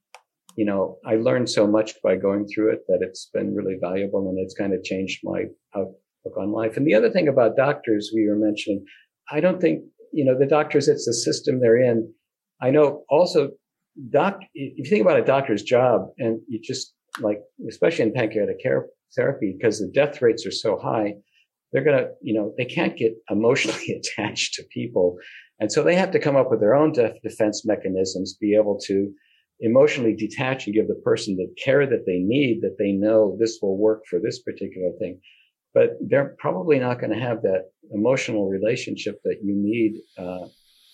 you 0.55 0.65
know, 0.65 0.97
I 1.05 1.15
learned 1.15 1.49
so 1.49 1.67
much 1.67 1.93
by 2.03 2.15
going 2.15 2.47
through 2.47 2.71
it 2.73 2.79
that 2.87 2.99
it's 3.01 3.29
been 3.33 3.55
really 3.55 3.77
valuable 3.79 4.29
and 4.29 4.39
it's 4.39 4.55
kind 4.55 4.73
of 4.73 4.83
changed 4.83 5.19
my 5.23 5.45
outlook 5.75 6.37
on 6.37 6.51
life. 6.51 6.77
And 6.77 6.87
the 6.87 6.95
other 6.95 7.09
thing 7.09 7.27
about 7.27 7.57
doctors 7.57 8.11
we 8.13 8.27
were 8.27 8.37
mentioning, 8.37 8.85
I 9.31 9.39
don't 9.39 9.59
think 9.59 9.83
you 10.15 10.23
know, 10.23 10.37
the 10.37 10.45
doctors, 10.47 10.87
it's 10.87 11.05
the 11.05 11.13
system 11.13 11.59
they're 11.59 11.77
in. 11.77 12.11
I 12.61 12.71
know 12.71 13.03
also 13.09 13.51
doc, 14.11 14.39
if 14.53 14.77
you 14.77 14.85
think 14.89 15.01
about 15.01 15.19
a 15.19 15.25
doctor's 15.25 15.61
job 15.61 16.07
and 16.17 16.39
you 16.47 16.59
just 16.63 16.93
like, 17.19 17.39
especially 17.67 18.05
in 18.05 18.13
pancreatic 18.13 18.63
care 18.63 18.87
therapy, 19.13 19.53
because 19.57 19.79
the 19.79 19.91
death 19.93 20.21
rates 20.21 20.45
are 20.45 20.51
so 20.51 20.79
high, 20.81 21.15
they're 21.71 21.83
going 21.83 21.97
to, 21.97 22.07
you 22.21 22.33
know, 22.33 22.53
they 22.57 22.63
can't 22.63 22.95
get 22.95 23.11
emotionally 23.29 24.01
attached 24.17 24.53
to 24.53 24.63
people. 24.73 25.17
And 25.59 25.69
so 25.69 25.83
they 25.83 25.95
have 25.95 26.11
to 26.11 26.19
come 26.19 26.37
up 26.37 26.49
with 26.49 26.61
their 26.61 26.75
own 26.75 26.93
defense 27.21 27.63
mechanisms, 27.65 28.37
be 28.39 28.55
able 28.55 28.79
to 28.85 29.11
emotionally 29.59 30.15
detach 30.15 30.65
and 30.65 30.75
give 30.75 30.87
the 30.87 31.01
person 31.03 31.35
the 31.35 31.47
care 31.63 31.87
that 31.87 32.05
they 32.05 32.19
need, 32.19 32.61
that 32.61 32.77
they 32.77 32.91
know 32.91 33.37
this 33.39 33.59
will 33.61 33.77
work 33.77 34.03
for 34.09 34.19
this 34.19 34.39
particular 34.39 34.91
thing. 34.99 35.19
But 35.73 35.97
they're 36.01 36.35
probably 36.39 36.79
not 36.79 36.99
going 36.99 37.11
to 37.11 37.19
have 37.19 37.41
that 37.41 37.69
emotional 37.91 38.49
relationship 38.49 39.19
that 39.23 39.37
you 39.43 39.55
need. 39.55 40.01
Uh, 40.17 40.47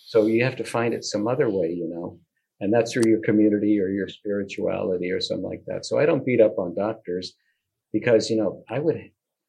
so 0.06 0.26
you 0.26 0.44
have 0.44 0.56
to 0.56 0.64
find 0.64 0.92
it 0.94 1.04
some 1.04 1.26
other 1.28 1.48
way, 1.48 1.68
you 1.68 1.88
know, 1.88 2.18
and 2.60 2.72
that's 2.72 2.92
through 2.92 3.08
your 3.08 3.20
community 3.22 3.80
or 3.80 3.88
your 3.88 4.08
spirituality 4.08 5.10
or 5.10 5.20
something 5.20 5.48
like 5.48 5.62
that. 5.66 5.84
So 5.86 5.98
I 5.98 6.06
don't 6.06 6.24
beat 6.24 6.40
up 6.40 6.58
on 6.58 6.74
doctors 6.74 7.34
because, 7.92 8.28
you 8.30 8.36
know, 8.36 8.62
I 8.68 8.78
would, 8.78 8.96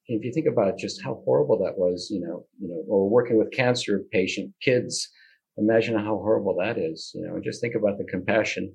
if 0.07 0.23
you 0.23 0.31
think 0.33 0.47
about 0.47 0.77
just 0.77 1.03
how 1.03 1.21
horrible 1.25 1.59
that 1.59 1.77
was, 1.77 2.09
you 2.11 2.21
know, 2.21 2.45
you 2.59 2.69
know, 2.69 2.83
or 2.87 3.09
working 3.09 3.37
with 3.37 3.51
cancer 3.51 4.03
patient 4.11 4.53
kids, 4.61 5.09
imagine 5.57 5.97
how 5.97 6.17
horrible 6.17 6.55
that 6.59 6.77
is, 6.77 7.11
you 7.13 7.25
know, 7.25 7.35
and 7.35 7.43
just 7.43 7.61
think 7.61 7.75
about 7.75 7.97
the 7.97 8.05
compassion 8.05 8.73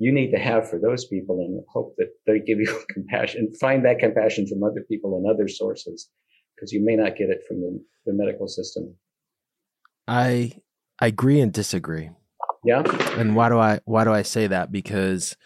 you 0.00 0.10
need 0.12 0.30
to 0.30 0.38
have 0.38 0.68
for 0.68 0.80
those 0.80 1.04
people 1.04 1.40
and 1.40 1.62
hope 1.70 1.94
that 1.98 2.08
they 2.26 2.40
give 2.40 2.58
you 2.58 2.82
compassion, 2.92 3.52
find 3.60 3.84
that 3.84 3.98
compassion 3.98 4.46
from 4.46 4.64
other 4.64 4.82
people 4.90 5.16
and 5.16 5.32
other 5.32 5.46
sources 5.46 6.08
because 6.56 6.72
you 6.72 6.82
may 6.82 6.96
not 6.96 7.16
get 7.16 7.28
it 7.28 7.42
from 7.46 7.60
the, 7.60 7.84
the 8.06 8.12
medical 8.14 8.48
system. 8.48 8.96
I 10.08 10.52
I 10.98 11.08
agree 11.08 11.40
and 11.40 11.52
disagree. 11.52 12.10
Yeah. 12.64 12.82
And 13.18 13.36
why 13.36 13.50
do 13.50 13.58
I 13.58 13.80
why 13.84 14.04
do 14.04 14.12
I 14.12 14.22
say 14.22 14.46
that? 14.46 14.72
Because 14.72 15.36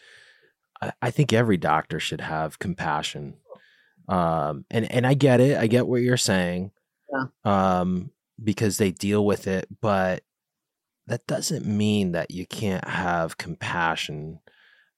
I, 0.81 0.93
I 1.03 1.11
think 1.11 1.33
every 1.33 1.57
doctor 1.57 1.99
should 1.99 2.21
have 2.21 2.61
compassion. 2.61 3.35
Um 4.09 4.67
and 4.71 4.91
and 4.91 5.05
I 5.05 5.15
get 5.15 5.41
it. 5.41 5.59
I 5.59 5.67
get 5.67 5.89
what 5.89 6.01
you're 6.01 6.17
saying. 6.17 6.71
Yeah. 7.13 7.27
Um 7.45 8.11
because 8.43 8.79
they 8.79 8.93
deal 8.93 9.27
with 9.27 9.49
it, 9.49 9.67
but 9.81 10.23
that 11.07 11.27
doesn't 11.27 11.67
mean 11.67 12.13
that 12.13 12.31
you 12.31 12.47
can't 12.47 12.89
have 12.89 13.37
compassion 13.37 14.41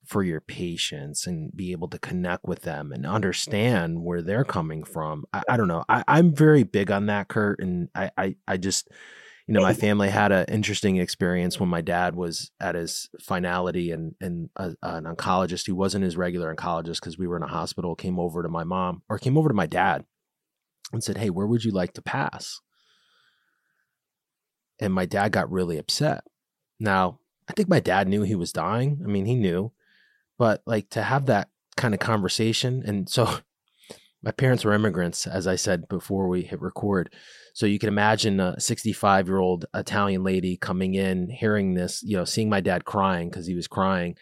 for 0.06 0.22
your 0.22 0.40
patients 0.40 1.26
and 1.26 1.54
be 1.54 1.72
able 1.72 1.88
to 1.88 1.98
connect 1.98 2.44
with 2.44 2.62
them 2.62 2.92
and 2.92 3.04
understand 3.04 4.02
where 4.02 4.22
they're 4.22 4.44
coming 4.44 4.84
from. 4.84 5.24
I, 5.32 5.42
I 5.48 5.56
don't 5.56 5.68
know. 5.68 5.84
I, 5.88 6.04
am 6.06 6.32
very 6.32 6.62
big 6.62 6.90
on 6.90 7.06
that, 7.06 7.28
Kurt. 7.28 7.60
And 7.60 7.88
I, 7.94 8.10
I, 8.16 8.36
I 8.46 8.56
just, 8.56 8.88
you 9.48 9.54
know, 9.54 9.62
my 9.62 9.74
family 9.74 10.08
had 10.08 10.30
an 10.30 10.44
interesting 10.46 10.98
experience 10.98 11.58
when 11.58 11.68
my 11.68 11.80
dad 11.80 12.14
was 12.14 12.52
at 12.60 12.76
his 12.76 13.08
finality 13.20 13.90
and, 13.90 14.14
and 14.20 14.48
a, 14.56 14.74
an 14.82 15.04
oncologist 15.04 15.66
who 15.66 15.74
wasn't 15.74 16.04
his 16.04 16.16
regular 16.16 16.54
oncologist 16.54 17.00
because 17.00 17.18
we 17.18 17.26
were 17.26 17.36
in 17.36 17.42
a 17.42 17.48
hospital 17.48 17.96
came 17.96 18.20
over 18.20 18.44
to 18.44 18.48
my 18.48 18.64
mom 18.64 19.02
or 19.08 19.18
came 19.18 19.36
over 19.36 19.48
to 19.48 19.54
my 19.54 19.66
dad 19.66 20.04
and 20.92 21.02
said, 21.02 21.18
Hey, 21.18 21.30
where 21.30 21.46
would 21.46 21.64
you 21.64 21.72
like 21.72 21.94
to 21.94 22.02
pass? 22.02 22.60
And 24.80 24.92
my 24.92 25.06
dad 25.06 25.32
got 25.32 25.50
really 25.50 25.78
upset. 25.78 26.24
Now, 26.78 27.20
I 27.48 27.52
think 27.52 27.68
my 27.68 27.80
dad 27.80 28.08
knew 28.08 28.22
he 28.22 28.34
was 28.34 28.52
dying. 28.52 29.00
I 29.04 29.06
mean, 29.06 29.26
he 29.26 29.34
knew, 29.34 29.72
but 30.38 30.62
like 30.66 30.90
to 30.90 31.02
have 31.02 31.26
that 31.26 31.48
kind 31.76 31.94
of 31.94 32.00
conversation. 32.00 32.82
And 32.84 33.08
so 33.08 33.38
my 34.22 34.32
parents 34.32 34.64
were 34.64 34.72
immigrants, 34.72 35.26
as 35.26 35.46
I 35.46 35.56
said 35.56 35.88
before 35.88 36.28
we 36.28 36.42
hit 36.42 36.60
record. 36.60 37.14
So 37.54 37.66
you 37.66 37.78
can 37.78 37.88
imagine 37.88 38.40
a 38.40 38.60
65 38.60 39.28
year 39.28 39.38
old 39.38 39.66
Italian 39.74 40.24
lady 40.24 40.56
coming 40.56 40.94
in, 40.94 41.30
hearing 41.30 41.74
this, 41.74 42.02
you 42.02 42.16
know, 42.16 42.24
seeing 42.24 42.50
my 42.50 42.60
dad 42.60 42.84
crying 42.84 43.30
because 43.30 43.46
he 43.46 43.54
was 43.54 43.68
crying 43.68 44.16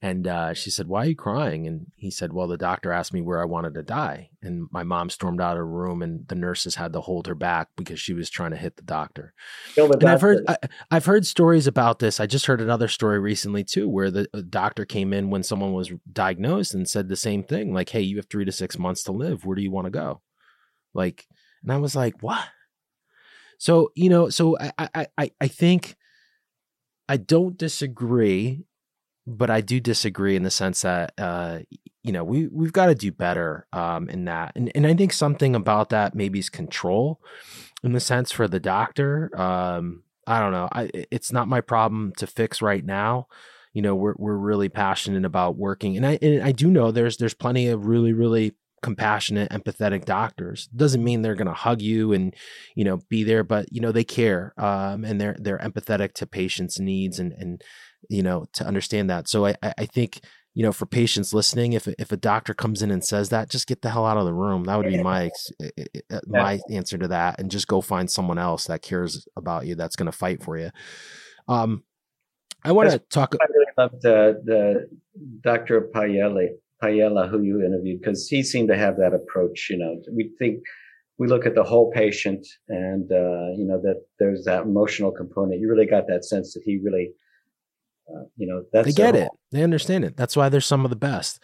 and 0.00 0.28
uh, 0.28 0.54
she 0.54 0.70
said, 0.70 0.86
Why 0.86 1.02
are 1.02 1.08
you 1.08 1.16
crying? 1.16 1.66
And 1.66 1.86
he 1.96 2.10
said, 2.10 2.32
Well, 2.32 2.46
the 2.46 2.56
doctor 2.56 2.92
asked 2.92 3.12
me 3.12 3.20
where 3.20 3.42
I 3.42 3.46
wanted 3.46 3.74
to 3.74 3.82
die. 3.82 4.30
And 4.40 4.68
my 4.70 4.84
mom 4.84 5.10
stormed 5.10 5.40
out 5.40 5.52
of 5.52 5.58
the 5.58 5.64
room, 5.64 6.02
and 6.02 6.26
the 6.28 6.36
nurses 6.36 6.76
had 6.76 6.92
to 6.92 7.00
hold 7.00 7.26
her 7.26 7.34
back 7.34 7.70
because 7.76 7.98
she 7.98 8.12
was 8.12 8.30
trying 8.30 8.52
to 8.52 8.56
hit 8.56 8.76
the 8.76 8.82
doctor. 8.82 9.34
The 9.74 9.90
and 9.90 10.08
I've 10.08 10.20
heard, 10.20 10.44
I, 10.46 10.56
have 10.92 11.06
heard 11.06 11.26
stories 11.26 11.66
about 11.66 11.98
this. 11.98 12.20
I 12.20 12.26
just 12.26 12.46
heard 12.46 12.60
another 12.60 12.86
story 12.86 13.18
recently, 13.18 13.64
too, 13.64 13.88
where 13.88 14.10
the 14.10 14.28
doctor 14.48 14.84
came 14.84 15.12
in 15.12 15.30
when 15.30 15.42
someone 15.42 15.72
was 15.72 15.90
diagnosed 16.12 16.74
and 16.74 16.88
said 16.88 17.08
the 17.08 17.16
same 17.16 17.42
thing 17.42 17.74
like, 17.74 17.88
Hey, 17.88 18.02
you 18.02 18.18
have 18.18 18.28
three 18.28 18.44
to 18.44 18.52
six 18.52 18.78
months 18.78 19.02
to 19.04 19.12
live. 19.12 19.44
Where 19.44 19.56
do 19.56 19.62
you 19.62 19.72
want 19.72 19.86
to 19.86 19.90
go? 19.90 20.20
Like, 20.94 21.26
and 21.64 21.72
I 21.72 21.78
was 21.78 21.96
like, 21.96 22.22
What? 22.22 22.44
So, 23.58 23.90
you 23.96 24.10
know, 24.10 24.28
so 24.28 24.56
I, 24.78 25.08
I, 25.18 25.30
I 25.40 25.48
think 25.48 25.96
I 27.08 27.16
don't 27.16 27.58
disagree 27.58 28.64
but 29.28 29.50
I 29.50 29.60
do 29.60 29.78
disagree 29.78 30.34
in 30.36 30.42
the 30.42 30.50
sense 30.50 30.82
that 30.82 31.12
uh, 31.18 31.60
you 32.02 32.12
know 32.12 32.24
we 32.24 32.48
we've 32.48 32.72
got 32.72 32.86
to 32.86 32.94
do 32.94 33.12
better 33.12 33.66
um, 33.72 34.08
in 34.08 34.24
that, 34.24 34.52
and 34.56 34.72
and 34.74 34.86
I 34.86 34.94
think 34.94 35.12
something 35.12 35.54
about 35.54 35.90
that 35.90 36.14
maybe 36.14 36.38
is 36.38 36.48
control, 36.48 37.20
in 37.82 37.92
the 37.92 38.00
sense 38.00 38.32
for 38.32 38.48
the 38.48 38.60
doctor. 38.60 39.30
Um, 39.38 40.02
I 40.26 40.40
don't 40.40 40.52
know. 40.52 40.68
I 40.72 40.90
it's 41.10 41.32
not 41.32 41.48
my 41.48 41.60
problem 41.60 42.12
to 42.16 42.26
fix 42.26 42.62
right 42.62 42.84
now. 42.84 43.28
You 43.74 43.82
know, 43.82 43.94
we're 43.94 44.14
we're 44.16 44.36
really 44.36 44.68
passionate 44.68 45.24
about 45.24 45.56
working, 45.56 45.96
and 45.96 46.06
I 46.06 46.18
and 46.22 46.42
I 46.42 46.52
do 46.52 46.70
know 46.70 46.90
there's 46.90 47.18
there's 47.18 47.34
plenty 47.34 47.68
of 47.68 47.86
really 47.86 48.12
really 48.12 48.54
compassionate 48.82 49.50
empathetic 49.50 50.04
doctors 50.04 50.66
doesn't 50.68 51.02
mean 51.02 51.22
they're 51.22 51.34
going 51.34 51.46
to 51.46 51.52
hug 51.52 51.82
you 51.82 52.12
and 52.12 52.34
you 52.76 52.84
know 52.84 52.98
be 53.08 53.24
there 53.24 53.42
but 53.42 53.66
you 53.72 53.80
know 53.80 53.92
they 53.92 54.04
care 54.04 54.54
um, 54.58 55.04
and 55.04 55.20
they're 55.20 55.36
they're 55.38 55.58
empathetic 55.58 56.12
to 56.12 56.26
patients 56.26 56.78
needs 56.78 57.18
and 57.18 57.32
and 57.32 57.62
you 58.08 58.22
know, 58.22 58.46
to 58.54 58.66
understand 58.66 59.10
that. 59.10 59.28
So 59.28 59.46
I, 59.46 59.54
I 59.62 59.86
think, 59.86 60.20
you 60.54 60.62
know, 60.62 60.72
for 60.72 60.86
patients 60.86 61.34
listening, 61.34 61.72
if 61.72 61.86
if 61.98 62.12
a 62.12 62.16
doctor 62.16 62.54
comes 62.54 62.82
in 62.82 62.90
and 62.90 63.04
says 63.04 63.28
that, 63.30 63.50
just 63.50 63.66
get 63.66 63.82
the 63.82 63.90
hell 63.90 64.06
out 64.06 64.16
of 64.16 64.24
the 64.24 64.34
room. 64.34 64.64
That 64.64 64.76
would 64.76 64.88
be 64.88 65.02
my 65.02 65.30
eh, 65.62 65.70
eh, 65.76 66.00
eh, 66.10 66.20
my 66.26 66.60
answer 66.70 66.98
to 66.98 67.08
that, 67.08 67.40
and 67.40 67.50
just 67.50 67.68
go 67.68 67.80
find 67.80 68.10
someone 68.10 68.38
else 68.38 68.66
that 68.66 68.82
cares 68.82 69.26
about 69.36 69.66
you, 69.66 69.74
that's 69.74 69.96
going 69.96 70.10
to 70.10 70.16
fight 70.16 70.42
for 70.42 70.56
you. 70.58 70.70
Um, 71.46 71.84
I 72.64 72.72
want 72.72 72.90
to 72.90 72.98
talk. 72.98 73.34
I 73.40 73.46
really 73.50 73.72
loved 73.76 74.06
uh, 74.06 74.32
the 74.44 74.88
Dr. 75.42 75.82
Paiella, 75.94 76.48
Paiella, 76.82 77.28
who 77.28 77.42
you 77.42 77.64
interviewed, 77.64 78.00
because 78.00 78.28
he 78.28 78.42
seemed 78.42 78.68
to 78.68 78.76
have 78.76 78.96
that 78.98 79.14
approach. 79.14 79.68
You 79.70 79.78
know, 79.78 80.00
we 80.12 80.30
think 80.38 80.60
we 81.18 81.26
look 81.26 81.46
at 81.46 81.54
the 81.54 81.64
whole 81.64 81.90
patient, 81.92 82.46
and 82.68 83.10
uh, 83.10 83.50
you 83.56 83.66
know 83.66 83.80
that 83.82 84.02
there's 84.18 84.44
that 84.44 84.62
emotional 84.62 85.10
component. 85.10 85.60
You 85.60 85.68
really 85.68 85.86
got 85.86 86.06
that 86.08 86.24
sense 86.24 86.54
that 86.54 86.62
he 86.64 86.78
really 86.78 87.12
uh, 88.08 88.24
you 88.36 88.46
know, 88.46 88.64
that's 88.72 88.86
they 88.86 88.92
get 88.92 89.14
it. 89.14 89.28
They 89.52 89.62
understand 89.62 90.04
it. 90.04 90.16
That's 90.16 90.36
why 90.36 90.48
they're 90.48 90.60
some 90.60 90.84
of 90.84 90.90
the 90.90 90.96
best. 90.96 91.42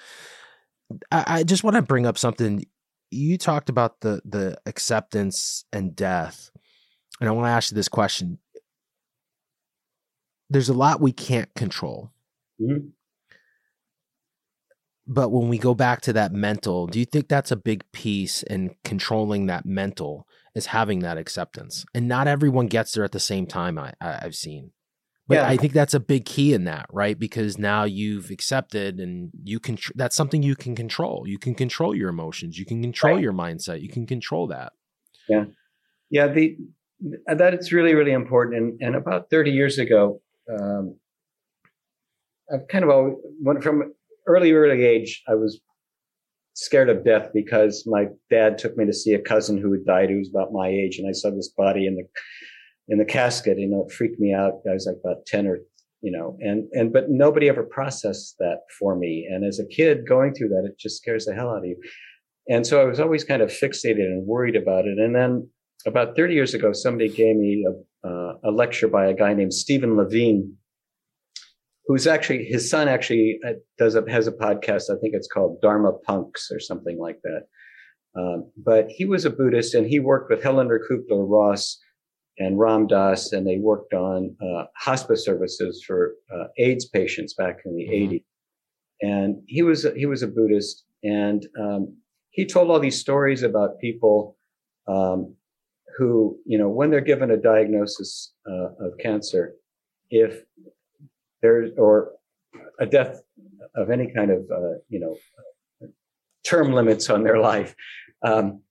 I, 1.10 1.24
I 1.26 1.42
just 1.44 1.64
want 1.64 1.76
to 1.76 1.82
bring 1.82 2.06
up 2.06 2.18
something. 2.18 2.64
You 3.10 3.38
talked 3.38 3.68
about 3.68 4.00
the 4.00 4.22
the 4.24 4.58
acceptance 4.66 5.64
and 5.72 5.94
death, 5.94 6.50
and 7.20 7.28
I 7.28 7.32
want 7.32 7.46
to 7.46 7.50
ask 7.50 7.70
you 7.70 7.74
this 7.74 7.88
question. 7.88 8.38
There's 10.50 10.68
a 10.68 10.74
lot 10.74 11.00
we 11.00 11.12
can't 11.12 11.52
control. 11.54 12.12
Mm-hmm. 12.60 12.88
But 15.06 15.30
when 15.30 15.48
we 15.48 15.58
go 15.58 15.74
back 15.74 16.00
to 16.02 16.12
that 16.14 16.32
mental, 16.32 16.86
do 16.86 16.98
you 16.98 17.04
think 17.04 17.28
that's 17.28 17.50
a 17.50 17.56
big 17.56 17.84
piece 17.92 18.42
in 18.42 18.74
controlling 18.84 19.46
that 19.46 19.66
mental 19.66 20.26
is 20.54 20.66
having 20.66 21.00
that 21.00 21.18
acceptance? 21.18 21.84
And 21.94 22.08
not 22.08 22.26
everyone 22.26 22.68
gets 22.68 22.92
there 22.92 23.04
at 23.04 23.12
the 23.12 23.20
same 23.20 23.46
time. 23.46 23.78
I, 23.78 23.92
I 24.00 24.18
have 24.22 24.34
seen. 24.34 24.70
But 25.26 25.36
yeah. 25.36 25.48
I 25.48 25.56
think 25.56 25.72
that's 25.72 25.94
a 25.94 26.00
big 26.00 26.26
key 26.26 26.52
in 26.52 26.64
that, 26.64 26.86
right? 26.92 27.18
Because 27.18 27.58
now 27.58 27.84
you've 27.84 28.30
accepted 28.30 28.98
and 28.98 29.30
you 29.42 29.58
can, 29.58 29.78
that's 29.94 30.14
something 30.14 30.42
you 30.42 30.54
can 30.54 30.76
control. 30.76 31.24
You 31.26 31.38
can 31.38 31.54
control 31.54 31.94
your 31.94 32.10
emotions. 32.10 32.58
You 32.58 32.66
can 32.66 32.82
control 32.82 33.14
right. 33.14 33.22
your 33.22 33.32
mindset. 33.32 33.80
You 33.80 33.88
can 33.88 34.06
control 34.06 34.48
that. 34.48 34.72
Yeah. 35.28 35.44
Yeah. 36.10 36.28
The, 36.28 36.58
that 37.26 37.54
it's 37.54 37.72
really, 37.72 37.94
really 37.94 38.12
important. 38.12 38.56
And, 38.56 38.80
and 38.82 38.96
about 38.96 39.30
30 39.30 39.50
years 39.50 39.78
ago, 39.78 40.20
um, 40.50 40.96
I've 42.52 42.68
kind 42.68 42.84
of 42.84 42.90
always, 42.90 43.14
went 43.40 43.62
from 43.62 43.94
early, 44.26 44.52
early 44.52 44.84
age, 44.84 45.22
I 45.28 45.34
was 45.34 45.60
scared 46.54 46.88
of 46.88 47.04
death 47.04 47.30
because 47.34 47.84
my 47.86 48.06
dad 48.30 48.58
took 48.58 48.76
me 48.76 48.86
to 48.86 48.92
see 48.92 49.12
a 49.12 49.20
cousin 49.20 49.58
who 49.58 49.72
had 49.72 49.84
died 49.84 50.10
who 50.10 50.18
was 50.18 50.30
about 50.30 50.52
my 50.52 50.68
age. 50.68 50.98
And 50.98 51.08
I 51.08 51.12
saw 51.12 51.30
this 51.30 51.48
body 51.56 51.86
in 51.86 51.96
the, 51.96 52.04
in 52.88 52.98
the 52.98 53.04
casket, 53.04 53.58
you 53.58 53.68
know, 53.68 53.86
it 53.88 53.92
freaked 53.92 54.20
me 54.20 54.32
out. 54.32 54.60
I 54.68 54.72
was 54.72 54.86
like 54.86 54.96
about 55.04 55.26
10 55.26 55.46
or, 55.46 55.58
you 56.00 56.12
know, 56.12 56.36
and, 56.40 56.68
and, 56.72 56.92
but 56.92 57.10
nobody 57.10 57.48
ever 57.48 57.64
processed 57.64 58.36
that 58.38 58.58
for 58.78 58.94
me. 58.96 59.28
And 59.30 59.44
as 59.44 59.58
a 59.58 59.66
kid 59.66 60.06
going 60.06 60.34
through 60.34 60.50
that, 60.50 60.64
it 60.64 60.78
just 60.78 60.98
scares 60.98 61.24
the 61.24 61.34
hell 61.34 61.50
out 61.50 61.58
of 61.58 61.64
you. 61.64 61.76
And 62.48 62.66
so 62.66 62.80
I 62.80 62.84
was 62.84 63.00
always 63.00 63.24
kind 63.24 63.42
of 63.42 63.48
fixated 63.48 64.04
and 64.04 64.26
worried 64.26 64.56
about 64.56 64.86
it. 64.86 64.98
And 64.98 65.14
then 65.14 65.48
about 65.86 66.14
30 66.14 66.34
years 66.34 66.54
ago, 66.54 66.72
somebody 66.72 67.08
gave 67.08 67.36
me 67.36 67.66
a, 67.66 68.08
uh, 68.08 68.34
a 68.44 68.50
lecture 68.50 68.88
by 68.88 69.06
a 69.06 69.14
guy 69.14 69.32
named 69.32 69.54
Stephen 69.54 69.96
Levine, 69.96 70.56
who's 71.86 72.06
actually, 72.06 72.44
his 72.44 72.68
son 72.70 72.88
actually 72.88 73.38
uh, 73.46 73.52
does 73.78 73.94
a, 73.94 74.04
has 74.08 74.26
a 74.26 74.32
podcast. 74.32 74.90
I 74.90 74.98
think 75.00 75.14
it's 75.14 75.28
called 75.28 75.60
Dharma 75.60 75.92
Punx 76.08 76.50
or 76.50 76.60
something 76.60 76.98
like 76.98 77.20
that. 77.24 77.42
Um, 78.16 78.50
but 78.56 78.88
he 78.88 79.04
was 79.04 79.24
a 79.24 79.30
Buddhist 79.30 79.74
and 79.74 79.86
he 79.86 79.98
worked 79.98 80.30
with 80.30 80.42
Helena 80.42 80.78
Kubler 80.88 81.28
Ross 81.28 81.78
and 82.38 82.58
Ram 82.58 82.86
Dass, 82.86 83.32
and 83.32 83.46
they 83.46 83.58
worked 83.58 83.94
on 83.94 84.36
uh, 84.42 84.64
hospice 84.76 85.24
services 85.24 85.82
for 85.86 86.14
uh, 86.34 86.44
AIDS 86.58 86.86
patients 86.86 87.34
back 87.34 87.58
in 87.64 87.76
the 87.76 87.84
mm-hmm. 87.84 88.14
80s. 88.14 88.24
And 89.02 89.42
he 89.46 89.62
was 89.62 89.86
he 89.96 90.06
was 90.06 90.22
a 90.22 90.28
Buddhist, 90.28 90.84
and 91.02 91.46
um, 91.60 91.96
he 92.30 92.46
told 92.46 92.70
all 92.70 92.80
these 92.80 92.98
stories 92.98 93.42
about 93.42 93.78
people 93.80 94.36
um, 94.88 95.34
who, 95.96 96.38
you 96.46 96.58
know, 96.58 96.68
when 96.68 96.90
they're 96.90 97.00
given 97.00 97.30
a 97.30 97.36
diagnosis 97.36 98.32
uh, 98.48 98.86
of 98.86 98.92
cancer, 99.00 99.54
if 100.10 100.42
there's 101.44 101.70
or 101.76 102.12
a 102.80 102.86
death 102.86 103.20
of 103.76 103.90
any 103.90 104.10
kind 104.16 104.30
of 104.30 104.38
uh, 104.50 104.78
you 104.88 104.98
know 105.00 105.16
term 106.48 106.72
limits 106.72 107.10
on 107.10 107.22
their 107.22 107.38
life. 107.38 107.74
Um, 108.26 108.62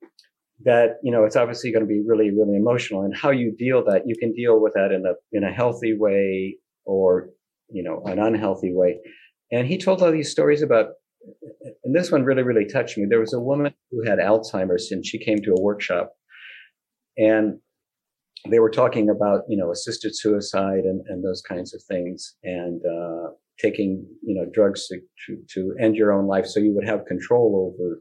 that 0.66 0.98
you 1.04 1.12
know 1.12 1.24
it's 1.26 1.36
obviously 1.36 1.72
going 1.72 1.84
to 1.84 1.88
be 1.88 2.02
really 2.06 2.32
really 2.32 2.56
emotional. 2.56 3.04
And 3.04 3.16
how 3.16 3.30
you 3.30 3.56
deal 3.58 3.84
that 3.86 4.04
you 4.06 4.16
can 4.20 4.34
deal 4.34 4.60
with 4.60 4.74
that 4.74 4.92
in 4.92 5.06
a 5.06 5.14
in 5.32 5.44
a 5.44 5.52
healthy 5.52 5.96
way 5.98 6.58
or 6.86 7.30
you 7.70 7.84
know 7.84 8.02
an 8.06 8.20
unhealthy 8.20 8.74
way. 8.74 9.00
And 9.52 9.68
he 9.68 9.78
told 9.78 10.02
all 10.02 10.12
these 10.12 10.32
stories 10.32 10.64
about 10.64 10.88
and 11.84 11.96
this 11.96 12.12
one 12.12 12.24
really 12.24 12.44
really 12.44 12.66
touched 12.66 12.98
me. 12.98 13.06
There 13.08 13.20
was 13.20 13.34
a 13.34 13.40
woman 13.40 13.74
who 13.92 14.04
had 14.10 14.18
alzheimer's 14.20 14.92
and 14.92 15.06
she 15.06 15.24
came 15.24 15.42
to 15.44 15.52
a 15.52 15.62
workshop. 15.62 16.14
And 17.18 17.60
they 18.50 18.60
were 18.60 18.70
talking 18.70 19.10
about 19.10 19.42
you 19.48 19.58
know 19.58 19.72
assisted 19.72 20.16
suicide 20.16 20.84
and, 20.84 21.02
and 21.08 21.24
those 21.24 21.42
kinds 21.42 21.74
of 21.74 21.82
things 21.84 22.36
and 22.44 22.82
uh, 22.86 23.30
taking 23.60 24.06
you 24.22 24.36
know 24.36 24.46
drugs 24.54 24.88
to, 24.88 25.00
to, 25.26 25.38
to 25.54 25.76
end 25.80 25.96
your 25.96 26.12
own 26.12 26.28
life 26.28 26.46
so 26.46 26.60
you 26.60 26.74
would 26.74 26.88
have 26.88 27.06
control 27.06 27.74
over 27.74 28.00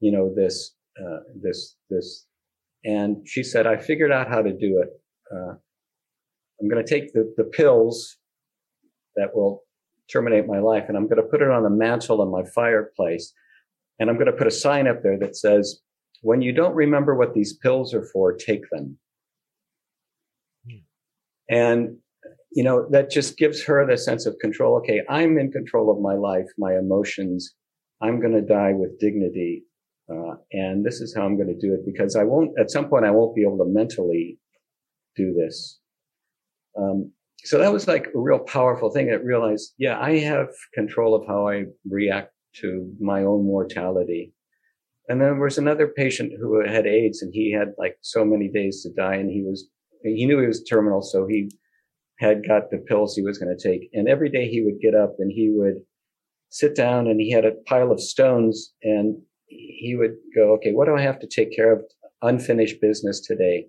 you 0.00 0.10
know 0.10 0.32
this 0.34 0.74
uh, 1.00 1.20
this 1.40 1.76
this 1.90 2.26
and 2.84 3.16
she 3.26 3.42
said 3.42 3.66
i 3.66 3.76
figured 3.76 4.12
out 4.12 4.28
how 4.28 4.42
to 4.42 4.52
do 4.52 4.82
it 4.82 4.88
uh, 5.34 5.54
i'm 6.60 6.68
going 6.68 6.84
to 6.84 6.88
take 6.88 7.12
the, 7.12 7.32
the 7.36 7.44
pills 7.44 8.16
that 9.14 9.34
will 9.34 9.62
terminate 10.10 10.46
my 10.46 10.58
life 10.58 10.84
and 10.88 10.96
i'm 10.96 11.08
going 11.08 11.22
to 11.22 11.28
put 11.30 11.42
it 11.42 11.50
on 11.50 11.62
the 11.62 11.70
mantle 11.70 12.22
in 12.22 12.30
my 12.30 12.42
fireplace 12.54 13.32
and 13.98 14.08
i'm 14.08 14.16
going 14.16 14.26
to 14.26 14.32
put 14.32 14.46
a 14.46 14.50
sign 14.50 14.88
up 14.88 15.02
there 15.02 15.18
that 15.18 15.36
says 15.36 15.80
when 16.22 16.42
you 16.42 16.52
don't 16.52 16.74
remember 16.74 17.14
what 17.14 17.34
these 17.34 17.52
pills 17.52 17.94
are 17.94 18.04
for 18.12 18.32
take 18.32 18.62
them. 18.70 18.98
And 21.50 21.96
you 22.52 22.64
know 22.64 22.86
that 22.90 23.10
just 23.10 23.36
gives 23.36 23.62
her 23.64 23.86
the 23.86 23.96
sense 23.96 24.26
of 24.26 24.36
control 24.40 24.76
okay 24.76 25.02
i'm 25.08 25.38
in 25.38 25.50
control 25.50 25.90
of 25.90 26.00
my 26.00 26.14
life 26.14 26.46
my 26.58 26.76
emotions 26.76 27.54
i'm 28.00 28.20
going 28.20 28.32
to 28.32 28.40
die 28.40 28.72
with 28.72 28.98
dignity 28.98 29.64
uh, 30.10 30.36
and 30.52 30.84
this 30.84 31.00
is 31.00 31.14
how 31.14 31.24
I'm 31.24 31.36
going 31.36 31.48
to 31.48 31.58
do 31.58 31.74
it 31.74 31.84
because 31.84 32.14
I 32.14 32.22
won't, 32.22 32.52
at 32.60 32.70
some 32.70 32.88
point, 32.88 33.04
I 33.04 33.10
won't 33.10 33.34
be 33.34 33.42
able 33.42 33.58
to 33.58 33.66
mentally 33.66 34.38
do 35.16 35.34
this. 35.34 35.80
Um, 36.78 37.12
so 37.44 37.58
that 37.58 37.72
was 37.72 37.88
like 37.88 38.06
a 38.14 38.18
real 38.18 38.38
powerful 38.38 38.90
thing. 38.90 39.10
I 39.10 39.14
realized, 39.14 39.74
yeah, 39.78 39.98
I 39.98 40.18
have 40.18 40.48
control 40.74 41.14
of 41.14 41.26
how 41.26 41.48
I 41.48 41.64
react 41.88 42.32
to 42.56 42.92
my 43.00 43.22
own 43.22 43.44
mortality. 43.44 44.32
And 45.08 45.20
then 45.20 45.28
there 45.28 45.40
was 45.40 45.58
another 45.58 45.88
patient 45.88 46.32
who 46.40 46.64
had 46.66 46.86
AIDS 46.86 47.22
and 47.22 47.32
he 47.32 47.52
had 47.52 47.72
like 47.78 47.96
so 48.00 48.24
many 48.24 48.48
days 48.48 48.82
to 48.82 48.92
die 48.92 49.16
and 49.16 49.30
he 49.30 49.42
was, 49.42 49.68
he 50.14 50.26
knew 50.26 50.40
he 50.40 50.46
was 50.46 50.62
terminal. 50.62 51.02
So 51.02 51.26
he 51.26 51.50
had 52.18 52.46
got 52.46 52.70
the 52.70 52.78
pills 52.78 53.14
he 53.14 53.22
was 53.22 53.38
going 53.38 53.54
to 53.56 53.62
take. 53.62 53.90
And 53.92 54.08
every 54.08 54.30
day 54.30 54.48
he 54.48 54.62
would 54.62 54.80
get 54.80 54.94
up 54.94 55.16
and 55.18 55.30
he 55.30 55.50
would 55.50 55.76
sit 56.48 56.74
down 56.74 57.06
and 57.06 57.20
he 57.20 57.30
had 57.30 57.44
a 57.44 57.52
pile 57.66 57.92
of 57.92 58.00
stones 58.00 58.72
and 58.82 59.20
he 59.46 59.94
would 59.98 60.16
go, 60.34 60.52
okay, 60.54 60.72
what 60.72 60.86
do 60.86 60.96
I 60.96 61.02
have 61.02 61.18
to 61.20 61.26
take 61.26 61.54
care 61.54 61.72
of? 61.72 61.82
Unfinished 62.22 62.80
business 62.80 63.20
today. 63.20 63.66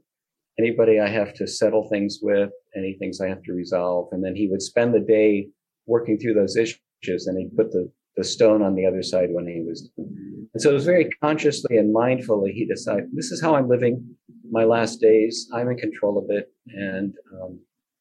Anybody 0.57 0.99
I 0.99 1.09
have 1.09 1.33
to 1.35 1.47
settle 1.47 1.87
things 1.89 2.19
with, 2.21 2.49
any 2.75 2.95
things 2.97 3.19
I 3.19 3.27
have 3.27 3.43
to 3.43 3.53
resolve. 3.53 4.07
And 4.11 4.23
then 4.23 4.35
he 4.35 4.47
would 4.47 4.61
spend 4.61 4.93
the 4.93 4.99
day 4.99 5.49
working 5.85 6.17
through 6.17 6.33
those 6.33 6.55
issues 6.55 7.27
and 7.27 7.37
he'd 7.37 7.55
put 7.55 7.71
the, 7.71 7.91
the 8.15 8.23
stone 8.23 8.61
on 8.61 8.75
the 8.75 8.85
other 8.85 9.03
side 9.03 9.29
when 9.31 9.47
he 9.47 9.63
was. 9.67 9.89
And 9.97 10.61
so 10.61 10.71
it 10.71 10.73
was 10.73 10.85
very 10.85 11.09
consciously 11.21 11.77
and 11.77 11.95
mindfully 11.95 12.53
he 12.53 12.65
decided, 12.65 13.09
this 13.13 13.31
is 13.31 13.41
how 13.41 13.55
I'm 13.55 13.69
living 13.69 14.15
my 14.51 14.63
last 14.63 15.01
days. 15.01 15.49
I'm 15.53 15.69
in 15.69 15.77
control 15.77 16.17
of 16.17 16.25
it. 16.29 16.51
And, 16.67 17.13
um, 17.41 17.59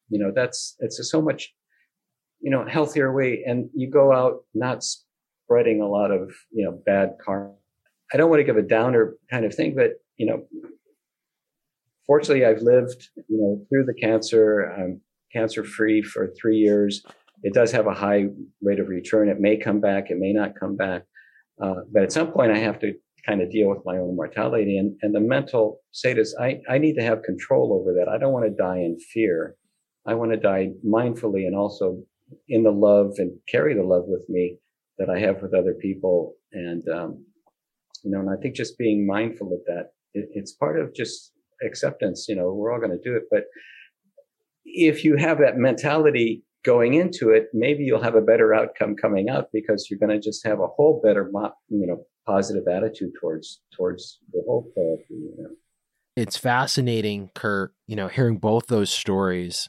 you 0.09 0.19
know, 0.19 0.33
that's, 0.35 0.77
it's 0.81 0.99
a 0.99 1.05
so 1.05 1.21
much, 1.21 1.53
you 2.41 2.51
know, 2.51 2.65
healthier 2.67 3.13
way. 3.13 3.43
And 3.47 3.69
you 3.75 3.91
go 3.91 4.13
out 4.13 4.45
not 4.55 4.83
spreading 4.83 5.81
a 5.81 5.89
lot 5.89 6.11
of, 6.11 6.33
you 6.51 6.65
know, 6.65 6.81
bad 6.85 7.17
karma 7.25 7.55
I 8.13 8.17
don't 8.17 8.31
want 8.31 8.41
to 8.41 8.45
give 8.45 8.57
a 8.57 8.63
downer 8.63 9.17
kind 9.31 9.45
of 9.45 9.55
thing, 9.55 9.75
but 9.75 9.93
you 10.17 10.27
know, 10.27 10.47
fortunately, 12.07 12.45
I've 12.45 12.63
lived 12.63 13.09
you 13.29 13.39
know 13.39 13.67
through 13.69 13.85
the 13.87 13.95
cancer. 13.95 14.73
I'm 14.73 15.01
cancer 15.33 15.65
free 15.65 16.03
for 16.03 16.33
three 16.41 16.59
years. 16.59 17.05
It 17.43 17.53
does 17.53 17.73
have 17.73 17.87
a 17.87 17.95
high 17.95 18.27
rate 18.63 18.81
of 18.81 18.89
return. 18.89 19.29
It 19.29 19.41
may 19.41 19.57
come 19.57 19.81
back. 19.81 20.11
It 20.11 20.19
may 20.19 20.33
not 20.33 20.59
come 20.59 20.77
back. 20.77 21.03
Uh, 21.61 21.83
but 21.93 22.03
at 22.03 22.13
some 22.13 22.33
point, 22.33 22.53
I 22.53 22.59
have 22.59 22.79
to 22.81 22.95
kind 23.27 23.43
of 23.43 23.51
deal 23.51 23.69
with 23.69 23.85
my 23.85 23.97
own 23.97 24.17
mortality. 24.17 24.79
And, 24.79 24.97
and 25.03 25.15
the 25.15 25.21
mental 25.21 25.81
state 25.93 26.19
is 26.19 26.37
I, 26.41 26.61
I 26.69 26.79
need 26.79 26.95
to 26.95 27.03
have 27.03 27.23
control 27.23 27.79
over 27.79 27.93
that. 27.95 28.09
I 28.09 28.19
don't 28.19 28.33
want 28.33 28.47
to 28.47 28.63
die 28.63 28.79
in 28.79 28.99
fear. 29.13 29.57
I 30.07 30.15
want 30.15 30.31
to 30.31 30.37
die 30.37 30.71
mindfully 30.87 31.47
and 31.47 31.57
also 31.57 32.03
in 32.49 32.63
the 32.63 32.71
love 32.71 33.15
and 33.19 33.33
carry 33.49 33.75
the 33.75 33.83
love 33.83 34.05
with 34.07 34.25
me 34.29 34.59
that 34.99 35.11
I 35.11 35.19
have 35.21 35.43
with 35.43 35.55
other 35.55 35.75
people. 35.75 36.35
And, 36.53 36.85
um, 36.89 37.25
you 38.05 38.11
know, 38.11 38.21
and 38.21 38.31
I 38.31 38.37
think 38.41 38.55
just 38.55 38.79
being 38.79 39.07
mindful 39.07 39.53
of 39.53 39.61
that, 39.67 39.91
it, 40.15 40.29
it's 40.33 40.53
part 40.53 40.79
of 40.79 40.95
just 40.95 41.33
acceptance, 41.65 42.27
you 42.29 42.37
know, 42.37 42.53
we're 42.53 42.73
all 42.73 42.81
going 42.81 42.97
to 42.97 43.11
do 43.11 43.17
it. 43.17 43.25
But 43.31 43.45
if 44.65 45.05
you 45.05 45.17
have 45.17 45.39
that 45.39 45.57
mentality 45.57 46.45
going 46.65 46.95
into 46.95 47.31
it, 47.31 47.47
maybe 47.53 47.85
you'll 47.85 48.03
have 48.03 48.17
a 48.17 48.21
better 48.21 48.55
outcome 48.55 48.97
coming 48.97 49.29
out 49.29 49.47
because 49.53 49.89
you're 49.89 49.99
going 49.99 50.11
to 50.11 50.21
just 50.21 50.45
have 50.47 50.61
a 50.61 50.67
whole 50.67 51.01
better, 51.03 51.31
you 51.69 51.87
know, 51.87 52.05
positive 52.27 52.67
attitude 52.69 53.13
towards, 53.21 53.61
towards 53.75 54.19
the 54.33 54.43
whole 54.47 54.71
therapy, 54.75 55.05
you 55.11 55.35
know. 55.39 55.51
It's 56.17 56.37
fascinating, 56.37 57.31
Kurt, 57.35 57.75
you 57.87 57.95
know, 57.95 58.09
hearing 58.09 58.39
both 58.39 58.69
those 58.69 58.91
stories 58.91 59.69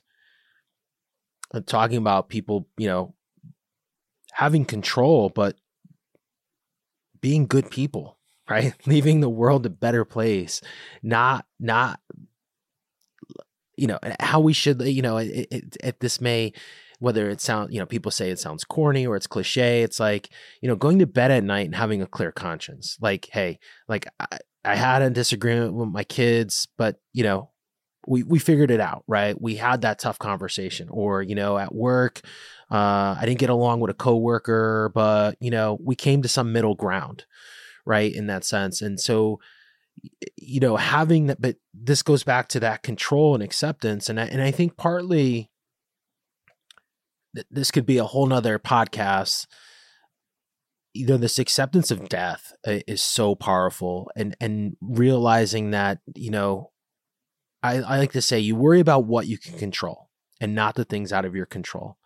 and 1.54 1.68
talking 1.68 1.98
about 1.98 2.30
people, 2.30 2.68
you 2.78 2.88
know, 2.88 3.14
having 4.32 4.64
control, 4.64 5.30
but 5.30 5.58
being 7.20 7.48
good 7.48 7.70
people 7.70 8.18
right? 8.50 8.74
Leaving 8.86 9.20
the 9.20 9.30
world 9.30 9.66
a 9.66 9.70
better 9.70 10.06
place, 10.06 10.62
not 11.04 11.46
not 11.60 12.00
you 13.76 13.88
know 13.88 14.00
how 14.20 14.40
we 14.40 14.54
should 14.54 14.82
you 14.82 15.02
know 15.02 15.18
it, 15.18 15.48
it, 15.52 15.78
it, 15.84 16.00
this 16.00 16.22
may 16.22 16.54
whether 17.00 17.30
it 17.30 17.42
sounds 17.42 17.72
you 17.72 17.80
know 17.80 17.86
people 17.86 18.12
say 18.12 18.30
it 18.30 18.40
sounds 18.40 18.64
corny 18.64 19.06
or 19.06 19.16
it's 19.16 19.28
cliche 19.28 19.84
it's 19.84 20.00
like 20.00 20.30
you 20.62 20.68
know 20.68 20.76
going 20.76 21.00
to 21.00 21.06
bed 21.06 21.32
at 21.32 21.44
night 21.44 21.66
and 21.66 21.76
having 21.76 22.02
a 22.02 22.08
clear 22.08 22.32
conscience. 22.32 22.98
Like 23.02 23.28
hey 23.32 23.60
like 23.88 24.08
I, 24.20 24.40
I 24.66 24.76
had 24.76 25.02
a 25.02 25.10
disagreement 25.10 25.74
with 25.74 25.90
my 25.90 26.04
kids 26.04 26.68
but 26.78 27.00
you 27.14 27.24
know 27.24 27.52
we 28.08 28.24
we 28.24 28.40
figured 28.40 28.72
it 28.72 28.80
out 28.80 29.04
right? 29.08 29.40
We 29.40 29.56
had 29.56 29.82
that 29.82 30.00
tough 30.00 30.18
conversation. 30.20 30.90
Or 30.90 31.22
you 31.22 31.36
know 31.36 31.58
at 31.58 31.74
work 31.74 32.22
uh, 32.72 33.16
I 33.20 33.22
didn't 33.24 33.40
get 33.40 33.50
along 33.50 33.80
with 33.80 33.92
a 33.92 33.96
coworker 33.96 34.92
but 34.94 35.38
you 35.40 35.52
know 35.52 35.78
we 35.84 35.96
came 35.96 36.22
to 36.22 36.28
some 36.28 36.52
middle 36.52 36.76
ground 36.76 37.26
right 37.86 38.14
in 38.14 38.28
that 38.28 38.44
sense. 38.44 38.82
And 38.82 39.00
so 39.00 39.40
you 40.36 40.60
know 40.60 40.78
having 40.78 41.28
that 41.28 41.42
but 41.42 41.58
this 41.74 42.02
goes 42.02 42.24
back 42.24 42.48
to 42.50 42.60
that 42.62 42.82
control 42.82 43.36
and 43.36 43.44
acceptance. 43.44 44.10
And 44.10 44.20
I, 44.20 44.26
and 44.26 44.42
I 44.42 44.52
think 44.52 44.78
partly 44.78 45.52
this 47.50 47.72
could 47.72 47.86
be 47.86 47.98
a 47.98 48.06
whole 48.06 48.26
nother 48.26 48.60
podcast. 48.60 49.48
You 50.94 51.06
know 51.06 51.18
this 51.18 51.38
acceptance 51.38 51.92
of 51.92 52.10
death 52.10 52.54
is 52.66 53.02
so 53.02 53.36
powerful 53.36 54.10
and 54.16 54.36
and 54.40 54.76
realizing 54.82 55.72
that 55.72 56.00
you 56.16 56.32
know 56.32 56.72
I, 57.62 57.76
I 57.78 57.98
like 57.98 58.14
to 58.14 58.22
say 58.22 58.40
you 58.40 58.56
worry 58.56 58.80
about 58.80 59.06
what 59.06 59.28
you 59.28 59.38
can 59.38 59.58
control 59.58 60.10
and 60.40 60.56
not 60.56 60.76
the 60.76 60.86
things 60.86 61.12
out 61.12 61.26
of 61.26 61.36
your 61.36 61.46
control. 61.46 61.98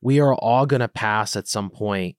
We 0.00 0.20
are 0.20 0.34
all 0.34 0.66
going 0.66 0.80
to 0.80 0.88
pass 0.88 1.36
at 1.36 1.48
some 1.48 1.70
point 1.70 2.16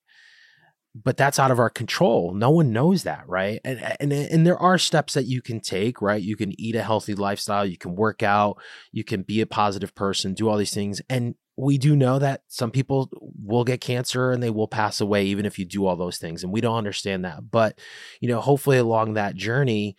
but 0.93 1.15
that's 1.15 1.39
out 1.39 1.51
of 1.51 1.59
our 1.59 1.69
control. 1.69 2.33
No 2.33 2.49
one 2.49 2.73
knows 2.73 3.03
that, 3.03 3.23
right? 3.27 3.61
And, 3.63 3.79
and 3.99 4.11
and 4.11 4.45
there 4.45 4.57
are 4.57 4.77
steps 4.77 5.13
that 5.13 5.25
you 5.25 5.41
can 5.41 5.61
take, 5.61 6.01
right? 6.01 6.21
You 6.21 6.35
can 6.35 6.59
eat 6.59 6.75
a 6.75 6.83
healthy 6.83 7.15
lifestyle, 7.15 7.65
you 7.65 7.77
can 7.77 7.95
work 7.95 8.23
out, 8.23 8.61
you 8.91 9.03
can 9.03 9.21
be 9.21 9.41
a 9.41 9.45
positive 9.45 9.95
person, 9.95 10.33
do 10.33 10.49
all 10.49 10.57
these 10.57 10.73
things. 10.73 11.01
And 11.09 11.35
we 11.57 11.77
do 11.77 11.95
know 11.95 12.19
that 12.19 12.41
some 12.47 12.71
people 12.71 13.09
will 13.41 13.63
get 13.63 13.81
cancer 13.81 14.31
and 14.31 14.41
they 14.41 14.49
will 14.49 14.67
pass 14.67 14.99
away 14.99 15.25
even 15.25 15.45
if 15.45 15.59
you 15.59 15.65
do 15.65 15.85
all 15.85 15.95
those 15.95 16.17
things. 16.17 16.43
And 16.43 16.51
we 16.51 16.61
don't 16.61 16.77
understand 16.77 17.23
that. 17.23 17.51
But, 17.51 17.79
you 18.19 18.27
know, 18.27 18.41
hopefully 18.41 18.77
along 18.77 19.13
that 19.13 19.35
journey, 19.35 19.95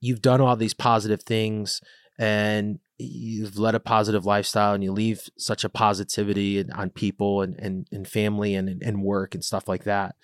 you've 0.00 0.22
done 0.22 0.40
all 0.40 0.56
these 0.56 0.74
positive 0.74 1.22
things 1.22 1.80
and 2.18 2.78
you've 2.98 3.58
led 3.58 3.74
a 3.74 3.80
positive 3.80 4.26
lifestyle 4.26 4.74
and 4.74 4.82
you 4.82 4.92
leave 4.92 5.28
such 5.38 5.64
a 5.64 5.68
positivity 5.68 6.64
on 6.72 6.90
people 6.90 7.42
and, 7.42 7.58
and, 7.58 7.86
and 7.92 8.08
family 8.08 8.54
and, 8.54 8.82
and 8.82 9.02
work 9.02 9.34
and 9.34 9.44
stuff 9.44 9.68
like 9.68 9.84
that. 9.84 10.16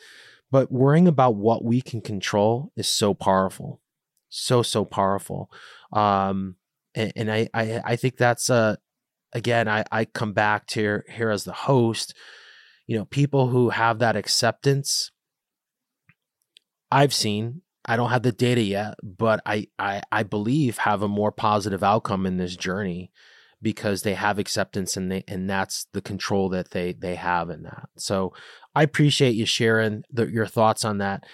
But 0.50 0.70
worrying 0.70 1.08
about 1.08 1.36
what 1.36 1.64
we 1.64 1.80
can 1.80 2.00
control 2.00 2.72
is 2.76 2.88
so 2.88 3.14
powerful. 3.14 3.80
So, 4.28 4.62
so 4.62 4.84
powerful. 4.84 5.50
Um, 5.92 6.56
and, 6.94 7.12
and 7.14 7.32
I, 7.32 7.48
I, 7.54 7.80
I 7.84 7.96
think 7.96 8.16
that's, 8.16 8.50
uh, 8.50 8.76
again, 9.32 9.68
I, 9.68 9.84
I 9.92 10.04
come 10.04 10.32
back 10.32 10.66
to 10.68 10.80
here, 10.80 11.04
here 11.08 11.30
as 11.30 11.44
the 11.44 11.52
host, 11.52 12.14
you 12.86 12.98
know, 12.98 13.04
people 13.04 13.48
who 13.48 13.70
have 13.70 14.00
that 14.00 14.16
acceptance 14.16 15.12
I've 16.90 17.14
seen 17.14 17.62
I 17.86 17.96
don't 17.96 18.10
have 18.10 18.22
the 18.22 18.32
data 18.32 18.62
yet, 18.62 18.94
but 19.02 19.40
I, 19.44 19.68
I 19.78 20.02
I 20.10 20.22
believe 20.22 20.78
have 20.78 21.02
a 21.02 21.08
more 21.08 21.32
positive 21.32 21.82
outcome 21.82 22.26
in 22.26 22.36
this 22.36 22.56
journey 22.56 23.10
because 23.62 24.02
they 24.02 24.14
have 24.14 24.38
acceptance 24.38 24.96
and 24.96 25.10
they 25.10 25.24
and 25.26 25.48
that's 25.48 25.86
the 25.92 26.02
control 26.02 26.48
that 26.50 26.70
they 26.70 26.92
they 26.92 27.14
have 27.14 27.50
in 27.50 27.62
that. 27.62 27.88
So 27.96 28.32
I 28.74 28.82
appreciate 28.82 29.34
you 29.34 29.46
sharing 29.46 30.04
the, 30.10 30.26
your 30.26 30.46
thoughts 30.46 30.84
on 30.84 30.98
that, 30.98 31.24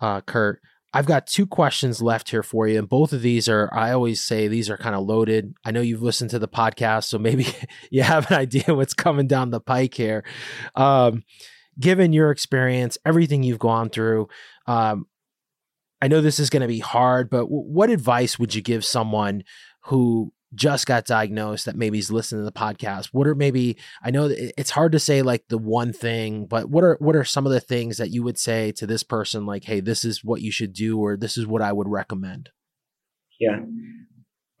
uh, 0.00 0.20
Kurt. 0.20 0.60
I've 0.92 1.06
got 1.06 1.26
two 1.26 1.46
questions 1.46 2.00
left 2.00 2.30
here 2.30 2.44
for 2.44 2.68
you, 2.68 2.78
and 2.78 2.88
both 2.88 3.12
of 3.12 3.20
these 3.22 3.48
are 3.48 3.68
I 3.72 3.92
always 3.92 4.22
say 4.22 4.46
these 4.46 4.70
are 4.70 4.76
kind 4.76 4.94
of 4.94 5.04
loaded. 5.04 5.54
I 5.64 5.72
know 5.72 5.80
you've 5.80 6.02
listened 6.02 6.30
to 6.30 6.38
the 6.38 6.48
podcast, 6.48 7.04
so 7.04 7.18
maybe 7.18 7.48
you 7.90 8.02
have 8.02 8.30
an 8.30 8.36
idea 8.36 8.64
what's 8.68 8.94
coming 8.94 9.26
down 9.26 9.50
the 9.50 9.60
pike 9.60 9.94
here. 9.94 10.24
Um, 10.76 11.24
given 11.78 12.12
your 12.12 12.30
experience, 12.30 12.96
everything 13.04 13.42
you've 13.42 13.58
gone 13.58 13.90
through, 13.90 14.28
um, 14.68 15.06
I 16.00 16.08
know 16.08 16.20
this 16.20 16.38
is 16.38 16.50
going 16.50 16.62
to 16.62 16.68
be 16.68 16.80
hard, 16.80 17.30
but 17.30 17.42
w- 17.42 17.62
what 17.62 17.90
advice 17.90 18.38
would 18.38 18.54
you 18.54 18.62
give 18.62 18.84
someone 18.84 19.44
who 19.84 20.32
just 20.54 20.86
got 20.86 21.06
diagnosed 21.06 21.66
that 21.66 21.76
maybe 21.76 21.98
is 21.98 22.10
listening 22.10 22.40
to 22.40 22.44
the 22.44 22.52
podcast? 22.52 23.06
What 23.12 23.26
are 23.26 23.34
maybe 23.34 23.76
i 24.02 24.10
know 24.10 24.28
it's 24.30 24.70
hard 24.70 24.92
to 24.92 24.98
say 24.98 25.22
like 25.22 25.44
the 25.48 25.58
one 25.58 25.92
thing 25.92 26.46
but 26.46 26.70
what 26.70 26.84
are 26.84 26.96
what 27.00 27.16
are 27.16 27.24
some 27.24 27.46
of 27.46 27.52
the 27.52 27.60
things 27.60 27.96
that 27.96 28.10
you 28.10 28.22
would 28.22 28.38
say 28.38 28.72
to 28.72 28.86
this 28.86 29.02
person 29.02 29.46
like 29.46 29.64
hey 29.64 29.80
this 29.80 30.04
is 30.04 30.24
what 30.24 30.40
you 30.40 30.52
should 30.52 30.72
do 30.72 30.98
or 30.98 31.16
this 31.16 31.36
is 31.36 31.46
what 31.46 31.62
i 31.62 31.72
would 31.72 31.88
recommend? 31.88 32.50
Yeah. 33.40 33.60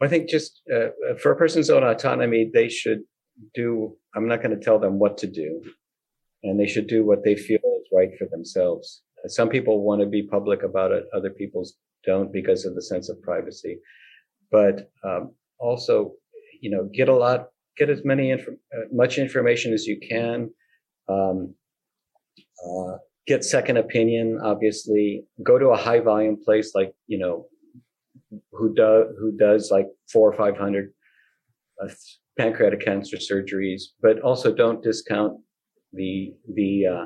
I 0.02 0.08
think 0.08 0.28
just 0.28 0.60
uh, 0.74 0.88
for 1.22 1.32
a 1.32 1.36
person's 1.36 1.70
own 1.70 1.84
autonomy 1.84 2.50
they 2.52 2.68
should 2.68 3.00
do 3.54 3.96
i'm 4.14 4.28
not 4.28 4.42
going 4.42 4.56
to 4.58 4.62
tell 4.62 4.78
them 4.78 4.98
what 4.98 5.18
to 5.18 5.26
do 5.26 5.62
and 6.42 6.58
they 6.58 6.66
should 6.66 6.86
do 6.86 7.04
what 7.04 7.24
they 7.24 7.36
feel 7.36 7.58
is 7.58 7.88
right 7.92 8.10
for 8.18 8.26
themselves 8.30 9.02
some 9.26 9.48
people 9.48 9.82
want 9.82 10.00
to 10.00 10.06
be 10.06 10.22
public 10.22 10.62
about 10.62 10.92
it 10.92 11.04
other 11.14 11.30
people 11.30 11.66
don't 12.04 12.32
because 12.32 12.64
of 12.64 12.74
the 12.74 12.82
sense 12.82 13.08
of 13.08 13.20
privacy 13.22 13.78
but 14.50 14.90
um, 15.02 15.32
also, 15.58 16.12
you 16.60 16.70
know, 16.70 16.88
get 16.92 17.08
a 17.08 17.14
lot, 17.14 17.48
get 17.76 17.90
as 17.90 18.04
many, 18.04 18.30
inf- 18.30 18.48
uh, 18.48 18.86
much 18.92 19.18
information 19.18 19.72
as 19.72 19.84
you 19.84 19.98
can. 19.98 20.50
Um, 21.08 21.54
uh, 22.64 22.98
get 23.26 23.44
second 23.44 23.78
opinion, 23.78 24.38
obviously. 24.42 25.24
Go 25.42 25.58
to 25.58 25.68
a 25.68 25.76
high 25.76 25.98
volume 25.98 26.38
place 26.44 26.72
like, 26.72 26.92
you 27.06 27.18
know, 27.18 27.46
who 28.52 28.74
does, 28.74 29.06
who 29.18 29.32
does 29.36 29.70
like 29.72 29.88
four 30.12 30.32
or 30.32 30.36
500 30.36 30.92
uh, 31.82 31.88
pancreatic 32.38 32.80
cancer 32.84 33.16
surgeries, 33.16 33.82
but 34.00 34.20
also 34.20 34.52
don't 34.52 34.82
discount 34.82 35.40
the, 35.92 36.34
the, 36.54 36.86
uh, 36.86 37.04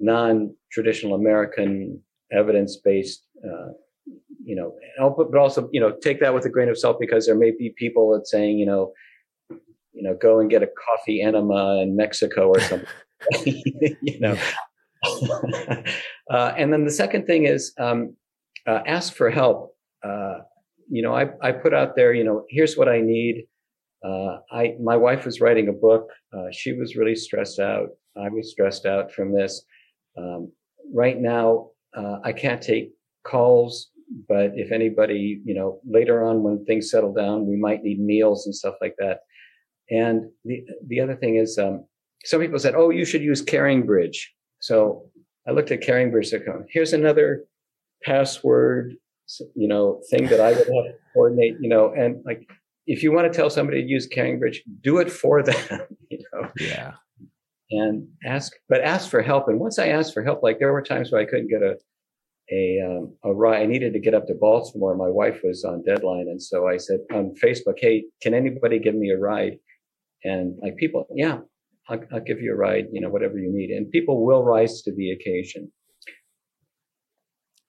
non-traditional 0.00 1.14
American 1.14 2.00
evidence-based 2.32 3.22
uh, 3.44 3.72
you 4.44 4.54
know, 4.54 4.74
but 5.16 5.36
also, 5.38 5.68
you 5.72 5.80
know, 5.80 5.92
take 6.02 6.20
that 6.20 6.34
with 6.34 6.44
a 6.44 6.50
grain 6.50 6.68
of 6.68 6.78
salt 6.78 6.98
because 7.00 7.26
there 7.26 7.34
may 7.34 7.50
be 7.50 7.74
people 7.76 8.12
that 8.12 8.28
saying, 8.28 8.58
you 8.58 8.66
know, 8.66 8.92
you 9.48 10.02
know, 10.02 10.14
go 10.14 10.40
and 10.40 10.50
get 10.50 10.62
a 10.62 10.66
coffee 10.66 11.22
enema 11.22 11.80
in 11.80 11.96
Mexico 11.96 12.48
or 12.48 12.60
something, 12.60 12.88
you 14.02 14.20
know. 14.20 14.36
uh, 16.30 16.52
and 16.56 16.72
then 16.72 16.84
the 16.84 16.90
second 16.90 17.26
thing 17.26 17.44
is 17.44 17.72
um, 17.78 18.16
uh, 18.66 18.80
ask 18.86 19.14
for 19.14 19.30
help. 19.30 19.74
Uh, 20.02 20.38
you 20.90 21.02
know, 21.02 21.14
I, 21.14 21.28
I 21.40 21.52
put 21.52 21.72
out 21.72 21.96
there, 21.96 22.12
you 22.12 22.24
know, 22.24 22.44
here's 22.50 22.76
what 22.76 22.88
I 22.88 23.00
need. 23.00 23.46
Uh, 24.04 24.38
I 24.52 24.74
my 24.82 24.96
wife 24.96 25.24
was 25.24 25.40
writing 25.40 25.68
a 25.68 25.72
book. 25.72 26.08
Uh, 26.36 26.48
she 26.52 26.74
was 26.74 26.96
really 26.96 27.16
stressed 27.16 27.58
out. 27.58 27.88
I 28.16 28.28
was 28.28 28.50
stressed 28.50 28.84
out 28.84 29.10
from 29.10 29.32
this. 29.32 29.64
Um, 30.16 30.52
right 30.92 31.18
now, 31.20 31.70
uh, 31.96 32.18
I 32.24 32.32
can't 32.32 32.62
take 32.62 32.92
calls 33.24 33.90
but 34.28 34.52
if 34.54 34.72
anybody, 34.72 35.40
you 35.44 35.54
know, 35.54 35.80
later 35.88 36.24
on 36.24 36.42
when 36.42 36.64
things 36.64 36.90
settle 36.90 37.12
down, 37.12 37.46
we 37.46 37.56
might 37.56 37.82
need 37.82 38.00
meals 38.00 38.46
and 38.46 38.54
stuff 38.54 38.74
like 38.80 38.94
that. 38.98 39.20
And 39.90 40.30
the 40.44 40.64
the 40.86 41.00
other 41.00 41.16
thing 41.16 41.36
is, 41.36 41.58
um, 41.58 41.86
some 42.24 42.40
people 42.40 42.58
said, 42.58 42.74
"Oh, 42.74 42.90
you 42.90 43.04
should 43.04 43.22
use 43.22 43.44
CaringBridge." 43.44 44.16
So 44.60 45.10
I 45.46 45.52
looked 45.52 45.70
at 45.70 45.82
CaringBridge. 45.82 46.26
Said, 46.26 46.44
"Here's 46.70 46.92
another 46.92 47.44
password, 48.02 48.96
you 49.54 49.68
know, 49.68 50.00
thing 50.10 50.28
that 50.28 50.40
I 50.40 50.50
would 50.50 50.58
have 50.58 50.66
to 50.66 50.94
coordinate." 51.12 51.56
You 51.60 51.68
know, 51.68 51.92
and 51.92 52.22
like 52.24 52.48
if 52.86 53.02
you 53.02 53.12
want 53.12 53.30
to 53.30 53.36
tell 53.36 53.50
somebody 53.50 53.82
to 53.82 53.88
use 53.88 54.08
CaringBridge, 54.08 54.58
do 54.82 54.98
it 54.98 55.10
for 55.10 55.42
them. 55.48 55.80
you 56.08 56.24
know. 56.32 56.50
Yeah. 56.58 56.92
And 57.76 58.08
ask, 58.24 58.52
but 58.68 58.82
ask 58.82 59.10
for 59.10 59.22
help. 59.22 59.48
And 59.48 59.58
once 59.58 59.78
I 59.78 59.88
asked 59.88 60.14
for 60.14 60.22
help, 60.22 60.42
like 60.42 60.58
there 60.58 60.72
were 60.72 60.82
times 60.82 61.10
where 61.10 61.20
I 61.20 61.24
couldn't 61.24 61.48
get 61.48 61.62
a 61.62 61.76
a 62.52 62.80
um, 62.86 63.16
a 63.24 63.32
ride. 63.32 63.62
I 63.62 63.66
needed 63.66 63.92
to 63.94 64.00
get 64.00 64.14
up 64.14 64.26
to 64.26 64.34
Baltimore. 64.34 64.94
My 64.94 65.08
wife 65.08 65.40
was 65.42 65.64
on 65.64 65.82
deadline, 65.82 66.28
and 66.28 66.42
so 66.42 66.68
I 66.68 66.76
said 66.76 67.00
on 67.12 67.34
Facebook, 67.42 67.78
"Hey, 67.78 68.04
can 68.20 68.34
anybody 68.34 68.78
give 68.78 68.94
me 68.94 69.10
a 69.10 69.18
ride?" 69.18 69.58
And 70.24 70.58
like 70.62 70.76
people, 70.76 71.06
yeah, 71.14 71.38
I'll, 71.88 72.00
I'll 72.12 72.20
give 72.20 72.40
you 72.40 72.52
a 72.52 72.56
ride. 72.56 72.86
You 72.92 73.00
know, 73.00 73.08
whatever 73.08 73.38
you 73.38 73.50
need, 73.52 73.70
and 73.70 73.90
people 73.90 74.24
will 74.24 74.42
rise 74.42 74.82
to 74.82 74.94
the 74.94 75.12
occasion. 75.12 75.72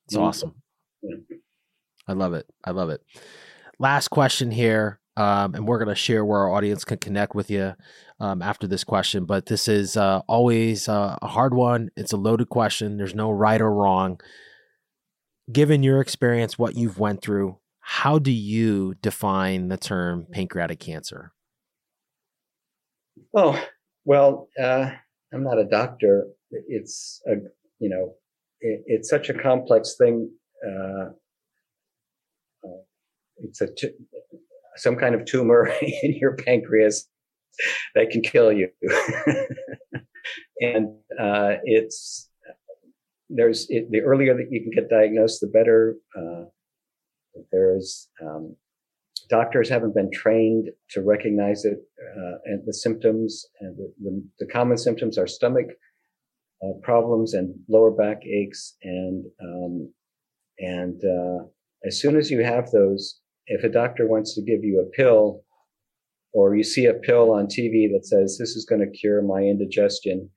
It's 0.08 0.16
awesome. 0.16 0.56
Yeah. 1.02 1.16
I 2.08 2.14
love 2.14 2.34
it. 2.34 2.46
I 2.64 2.72
love 2.72 2.90
it. 2.90 3.02
Last 3.80 4.10
question 4.10 4.52
here. 4.52 5.00
Um, 5.18 5.56
and 5.56 5.68
we're 5.68 5.78
going 5.78 5.90
to 5.90 5.96
share 5.96 6.26
where 6.26 6.40
our 6.40 6.54
audience 6.54 6.84
can 6.84 6.98
connect 6.98 7.36
with 7.36 7.50
you 7.50 7.74
um, 8.20 8.42
after 8.42 8.68
this 8.68 8.84
question. 8.84 9.26
But 9.26 9.46
this 9.46 9.68
is 9.68 9.96
uh, 9.96 10.22
always 10.28 10.90
uh, 10.90 11.18
a 11.22 11.28
hard 11.28 11.54
one. 11.54 11.90
It's 11.96 12.12
a 12.12 12.18
loaded 12.18 12.50
question. 12.50 12.98
There's 12.98 13.16
no 13.16 13.32
right 13.32 13.62
or 13.62 13.74
wrong 13.74 14.20
given 15.52 15.84
your 15.84 16.02
experience, 16.02 16.58
what 16.58 16.76
you've 16.76 17.00
went 17.00 17.22
through, 17.22 17.58
how 17.80 18.18
do 18.18 18.32
you 18.32 18.96
define 19.02 19.68
the 19.68 19.78
term 19.78 20.26
pancreatic 20.32 20.80
cancer? 20.80 21.34
Oh, 23.36 23.62
well, 24.06 24.50
uh, 24.60 24.92
I'm 25.34 25.44
not 25.44 25.60
a 25.60 25.66
doctor. 25.66 26.26
It's 26.52 27.22
a, 27.28 27.36
you 27.80 27.90
know, 27.90 28.16
it, 28.62 28.84
it's 28.88 29.10
such 29.10 29.30
a 29.30 29.34
complex 29.34 29.96
thing. 29.98 30.32
Uh, 30.66 31.10
uh, 32.64 32.82
it's 33.38 33.62
a 33.62 33.68
t- 33.68 33.92
some 34.76 34.96
kind 34.96 35.16
of 35.16 35.26
tumor 35.26 35.72
in 35.82 36.16
your 36.16 36.36
pancreas 36.36 37.08
that 37.94 38.10
can 38.10 38.22
kill 38.22 38.52
you, 38.52 38.70
and 40.60 40.88
uh, 41.20 41.56
it's 41.64 42.30
there's 43.30 43.68
it, 43.70 43.90
the 43.92 44.02
earlier 44.02 44.36
that 44.36 44.48
you 44.52 44.62
can 44.62 44.72
get 44.72 44.90
diagnosed, 44.90 45.42
the 45.42 45.48
better. 45.48 45.96
Uh, 46.18 46.46
there's 47.52 48.08
um, 48.22 48.56
doctors 49.30 49.70
haven't 49.70 49.96
been 49.96 50.12
trained 50.12 50.70
to 50.90 51.02
recognize 51.02 51.66
it 51.66 51.80
uh, 52.18 52.36
and 52.46 52.62
the 52.66 52.74
symptoms 52.74 53.46
and 53.60 53.76
the, 53.78 53.94
the, 54.02 54.24
the 54.40 54.48
common 54.48 54.78
symptoms 54.78 55.18
are 55.18 55.28
stomach 55.28 55.66
uh, 56.64 56.72
problems 56.82 57.34
and 57.34 57.54
lower 57.68 57.92
back 57.92 58.22
aches 58.26 58.78
and 58.84 59.26
um, 59.44 59.92
and 60.60 61.02
uh, 61.04 61.44
as 61.86 62.00
soon 62.00 62.16
as 62.16 62.32
you 62.32 62.44
have 62.44 62.72
those, 62.72 63.20
if 63.48 63.64
a 63.64 63.70
doctor 63.70 64.08
wants 64.08 64.34
to 64.36 64.42
give 64.42 64.64
you 64.64 64.80
a 64.80 64.96
pill 64.96 65.42
or 66.34 66.56
you 66.56 66.64
see 66.64 66.86
a 66.86 66.94
pill 66.94 67.32
on 67.32 67.46
TV 67.48 67.90
that 67.94 68.06
says 68.06 68.38
this 68.38 68.56
is 68.56 68.66
going 68.66 68.82
to 68.82 68.98
cure 68.98 69.22
my 69.22 69.42
indigestion, 69.42 70.30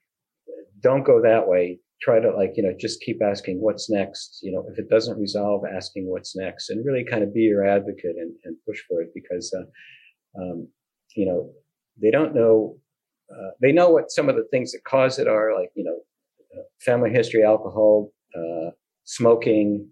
don't 0.81 1.05
go 1.05 1.21
that 1.23 1.49
way. 1.49 1.81
Try 2.01 2.21
to 2.21 2.31
like 2.31 2.53
you 2.55 2.63
know 2.63 2.73
just 2.79 3.01
keep 3.01 3.21
asking 3.23 3.61
what's 3.61 3.91
next. 3.91 4.39
You 4.43 4.53
know 4.53 4.65
if 4.71 4.79
it 4.79 4.89
doesn't 4.89 5.19
resolve 5.19 5.63
asking 5.67 6.09
what's 6.09 6.37
next 6.37 6.71
and 6.71 6.87
really 6.87 7.05
kind 7.05 7.25
of 7.25 7.35
be 7.35 7.41
your 7.41 7.67
advocate 7.67 8.17
and, 8.17 8.33
and 8.45 8.57
push 8.67 8.79
for 8.89 9.03
it 9.03 9.11
because 9.15 9.53
uh, 9.59 10.41
um, 10.41 10.69
you 11.17 11.27
know 11.27 11.51
they 12.01 12.13
don't 12.13 12.35
know 12.35 12.77
uh, 13.33 13.51
they 13.61 13.73
know 13.73 13.91
what 13.91 14.13
some 14.13 14.29
of 14.29 14.37
the 14.37 14.47
things 14.53 14.71
that 14.73 14.85
cause 14.85 15.19
it 15.19 15.27
are 15.27 15.59
like 15.59 15.71
you 15.75 15.83
know 15.83 15.99
uh, 16.57 16.63
family 16.81 17.11
history 17.11 17.43
alcohol 17.43 18.13
uh, 18.37 18.71
smoking 19.03 19.89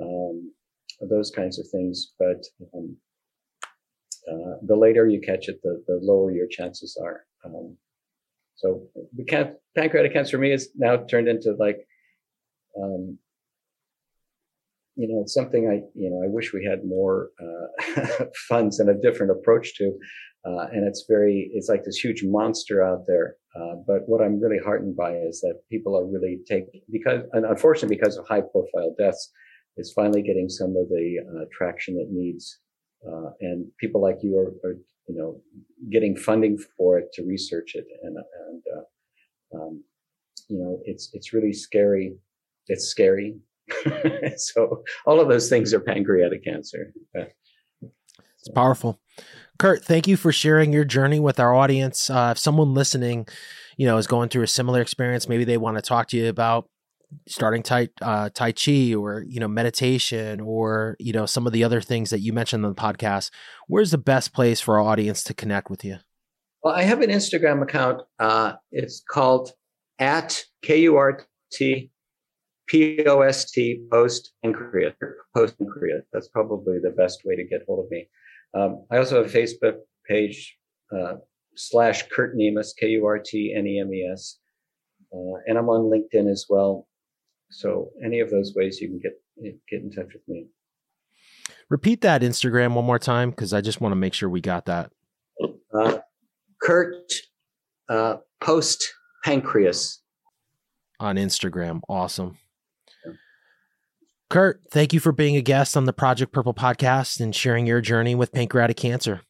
um, 0.00 0.52
those 1.00 1.30
kinds 1.30 1.58
of 1.58 1.66
things 1.68 2.12
but 2.18 2.42
um, 2.74 2.96
uh, 4.30 4.56
the 4.66 4.76
later 4.76 5.06
you 5.06 5.20
catch 5.20 5.48
it 5.48 5.60
the, 5.62 5.82
the 5.86 5.98
lower 6.02 6.30
your 6.30 6.46
chances 6.46 6.98
are 7.02 7.24
um, 7.44 7.76
so 8.56 8.82
the 9.14 9.24
can- 9.24 9.56
pancreatic 9.76 10.12
cancer 10.12 10.36
for 10.36 10.40
me 10.40 10.52
is 10.52 10.70
now 10.76 10.96
turned 10.96 11.28
into 11.28 11.54
like, 11.58 11.86
um, 12.80 13.18
you 14.96 15.08
know, 15.08 15.22
it's 15.22 15.34
something 15.34 15.68
I, 15.68 15.82
you 15.94 16.08
know, 16.10 16.22
I 16.24 16.28
wish 16.28 16.52
we 16.52 16.64
had 16.64 16.84
more 16.84 17.30
uh, 17.42 18.24
funds 18.48 18.78
and 18.78 18.88
a 18.88 18.94
different 18.94 19.32
approach 19.32 19.74
to. 19.76 19.98
Uh, 20.46 20.66
and 20.72 20.86
it's 20.86 21.06
very, 21.08 21.50
it's 21.54 21.68
like 21.68 21.84
this 21.84 21.96
huge 21.96 22.22
monster 22.22 22.82
out 22.84 23.06
there. 23.06 23.36
Uh, 23.56 23.76
but 23.86 24.06
what 24.06 24.22
I'm 24.22 24.40
really 24.40 24.58
heartened 24.58 24.96
by 24.96 25.16
is 25.16 25.40
that 25.40 25.60
people 25.70 25.96
are 25.98 26.04
really 26.04 26.40
taking, 26.46 26.82
because, 26.90 27.22
and 27.32 27.44
unfortunately, 27.44 27.96
because 27.96 28.16
of 28.16 28.26
high 28.28 28.42
profile 28.42 28.94
deaths, 28.98 29.30
is 29.76 29.92
finally 29.92 30.22
getting 30.22 30.48
some 30.48 30.76
of 30.76 30.88
the 30.88 31.16
uh, 31.20 31.44
traction 31.52 31.98
it 31.98 32.08
needs. 32.10 32.58
Uh, 33.06 33.30
and 33.40 33.66
people 33.78 34.00
like 34.00 34.18
you 34.22 34.38
are, 34.38 34.68
are 34.68 34.76
you 35.08 35.14
know, 35.14 35.40
getting 35.90 36.16
funding 36.16 36.58
for 36.76 36.98
it 36.98 37.12
to 37.12 37.22
research 37.24 37.74
it. 37.74 37.86
And, 38.02 38.16
and, 38.48 38.62
uh, 38.76 39.56
um, 39.56 39.84
you 40.48 40.58
know, 40.58 40.80
it's, 40.84 41.10
it's 41.12 41.32
really 41.32 41.52
scary. 41.52 42.14
It's 42.68 42.86
scary. 42.86 43.36
so 44.36 44.82
all 45.06 45.20
of 45.20 45.28
those 45.28 45.48
things 45.48 45.74
are 45.74 45.80
pancreatic 45.80 46.44
cancer. 46.44 46.92
It's 47.12 48.50
powerful. 48.54 49.00
Kurt, 49.58 49.84
thank 49.84 50.06
you 50.06 50.16
for 50.16 50.32
sharing 50.32 50.72
your 50.72 50.84
journey 50.84 51.20
with 51.20 51.38
our 51.38 51.54
audience. 51.54 52.10
Uh, 52.10 52.30
if 52.32 52.38
someone 52.38 52.74
listening, 52.74 53.26
you 53.76 53.86
know, 53.86 53.96
is 53.96 54.06
going 54.06 54.28
through 54.28 54.42
a 54.42 54.48
similar 54.48 54.80
experience, 54.80 55.28
maybe 55.28 55.44
they 55.44 55.56
want 55.56 55.76
to 55.76 55.82
talk 55.82 56.08
to 56.08 56.16
you 56.16 56.28
about 56.28 56.68
starting 57.26 57.62
tai, 57.62 57.88
uh, 58.02 58.28
tai 58.30 58.52
chi 58.52 58.94
or 58.94 59.24
you 59.28 59.40
know 59.40 59.48
meditation 59.48 60.40
or 60.40 60.96
you 60.98 61.12
know 61.12 61.26
some 61.26 61.46
of 61.46 61.52
the 61.52 61.64
other 61.64 61.80
things 61.80 62.10
that 62.10 62.20
you 62.20 62.32
mentioned 62.32 62.64
on 62.64 62.74
the 62.74 62.80
podcast 62.80 63.30
where's 63.68 63.90
the 63.90 63.98
best 63.98 64.32
place 64.32 64.60
for 64.60 64.78
our 64.78 64.86
audience 64.86 65.22
to 65.24 65.34
connect 65.34 65.70
with 65.70 65.84
you? 65.84 65.96
Well 66.62 66.74
i 66.74 66.82
have 66.82 67.00
an 67.00 67.10
instagram 67.10 67.62
account 67.62 68.02
uh, 68.18 68.54
it's 68.72 69.02
called 69.08 69.52
at 69.98 70.44
k-u-r-t 70.62 71.90
p-o-s-t 72.66 73.86
post 73.90 74.32
pancreas 74.42 74.94
post 75.36 75.58
pancreas 75.58 76.04
that's 76.12 76.28
probably 76.28 76.78
the 76.82 76.90
best 76.90 77.20
way 77.24 77.36
to 77.36 77.44
get 77.44 77.60
hold 77.66 77.84
of 77.84 77.90
me. 77.90 78.08
Um, 78.54 78.86
i 78.90 78.96
also 78.98 79.22
have 79.22 79.34
a 79.34 79.38
facebook 79.38 79.76
page 80.08 80.56
uh, 80.96 81.14
slash 81.56 82.04
kurt 82.08 82.36
nemes 82.36 82.70
k-u-r-t-n-e-m-e-s 82.78 84.38
uh, 85.12 85.36
and 85.46 85.58
i'm 85.58 85.68
on 85.68 85.90
linkedin 85.90 86.30
as 86.30 86.46
well 86.48 86.86
so 87.54 87.90
any 88.04 88.20
of 88.20 88.30
those 88.30 88.52
ways 88.54 88.80
you 88.80 88.88
can 88.88 88.98
get 88.98 89.12
get 89.70 89.82
in 89.82 89.90
touch 89.90 90.12
with 90.12 90.22
me. 90.26 90.46
Repeat 91.70 92.00
that 92.02 92.22
Instagram 92.22 92.74
one 92.74 92.84
more 92.84 92.98
time 92.98 93.30
because 93.30 93.52
I 93.52 93.60
just 93.60 93.80
want 93.80 93.92
to 93.92 93.96
make 93.96 94.12
sure 94.12 94.28
we 94.28 94.40
got 94.40 94.66
that. 94.66 94.90
Uh, 95.72 95.98
Kurt 96.60 97.12
uh, 97.88 98.16
Post 98.40 98.92
Pancreas 99.24 100.02
on 101.00 101.16
Instagram. 101.16 101.80
Awesome. 101.88 102.38
Kurt, 104.30 104.62
thank 104.70 104.92
you 104.92 105.00
for 105.00 105.12
being 105.12 105.36
a 105.36 105.42
guest 105.42 105.76
on 105.76 105.84
the 105.84 105.92
Project 105.92 106.32
Purple 106.32 106.54
podcast 106.54 107.20
and 107.20 107.34
sharing 107.34 107.66
your 107.66 107.80
journey 107.80 108.14
with 108.14 108.32
pancreatic 108.32 108.76
cancer. 108.76 109.20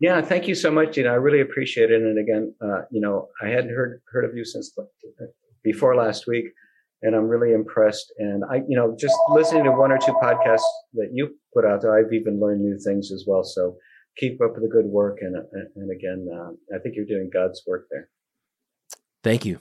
Yeah, 0.00 0.22
thank 0.22 0.48
you 0.48 0.54
so 0.54 0.70
much, 0.70 0.94
Dino. 0.94 1.10
I 1.10 1.16
really 1.16 1.40
appreciate 1.40 1.90
it. 1.90 2.02
And 2.02 2.18
again, 2.18 2.54
uh, 2.60 2.82
you 2.90 3.00
know, 3.00 3.28
I 3.42 3.48
hadn't 3.48 3.70
heard 3.70 4.00
heard 4.10 4.24
of 4.24 4.34
you 4.34 4.44
since 4.44 4.74
before 5.62 5.94
last 5.94 6.26
week 6.26 6.46
and 7.02 7.14
I'm 7.14 7.28
really 7.28 7.52
impressed. 7.52 8.12
And 8.18 8.44
I, 8.44 8.56
you 8.68 8.76
know, 8.76 8.96
just 8.98 9.14
listening 9.30 9.64
to 9.64 9.72
one 9.72 9.92
or 9.92 9.98
two 9.98 10.12
podcasts 10.22 10.68
that 10.94 11.10
you 11.12 11.36
put 11.54 11.64
out 11.64 11.82
there, 11.82 11.96
I've 11.96 12.12
even 12.12 12.40
learned 12.40 12.62
new 12.62 12.78
things 12.78 13.10
as 13.12 13.24
well. 13.26 13.42
So 13.42 13.76
keep 14.16 14.40
up 14.42 14.54
the 14.54 14.68
good 14.68 14.86
work. 14.86 15.18
And, 15.20 15.36
and 15.76 15.90
again, 15.90 16.28
uh, 16.32 16.76
I 16.76 16.78
think 16.80 16.96
you're 16.96 17.06
doing 17.06 17.30
God's 17.32 17.62
work 17.66 17.86
there. 17.90 18.08
Thank 19.22 19.44
you. 19.44 19.60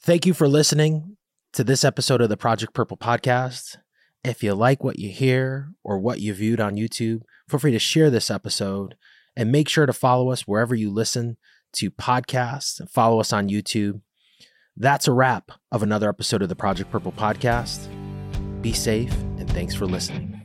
Thank 0.00 0.26
you 0.26 0.34
for 0.34 0.48
listening 0.48 1.16
to 1.52 1.64
this 1.64 1.84
episode 1.84 2.20
of 2.20 2.28
the 2.28 2.36
Project 2.36 2.74
Purple 2.74 2.96
podcast. 2.96 3.78
If 4.22 4.42
you 4.42 4.54
like 4.54 4.82
what 4.82 4.98
you 4.98 5.10
hear 5.10 5.72
or 5.84 5.98
what 5.98 6.20
you 6.20 6.34
viewed 6.34 6.60
on 6.60 6.76
YouTube, 6.76 7.22
feel 7.48 7.60
free 7.60 7.72
to 7.72 7.78
share 7.78 8.10
this 8.10 8.30
episode 8.30 8.96
and 9.36 9.52
make 9.52 9.68
sure 9.68 9.86
to 9.86 9.92
follow 9.92 10.30
us 10.30 10.42
wherever 10.42 10.74
you 10.74 10.90
listen 10.90 11.36
to 11.74 11.90
podcasts 11.90 12.80
and 12.80 12.90
follow 12.90 13.20
us 13.20 13.32
on 13.32 13.48
YouTube. 13.48 14.00
That's 14.76 15.08
a 15.08 15.12
wrap 15.12 15.52
of 15.72 15.82
another 15.82 16.08
episode 16.08 16.42
of 16.42 16.50
the 16.50 16.56
Project 16.56 16.90
Purple 16.90 17.12
podcast. 17.12 17.88
Be 18.60 18.74
safe 18.74 19.12
and 19.38 19.50
thanks 19.50 19.74
for 19.74 19.86
listening. 19.86 20.35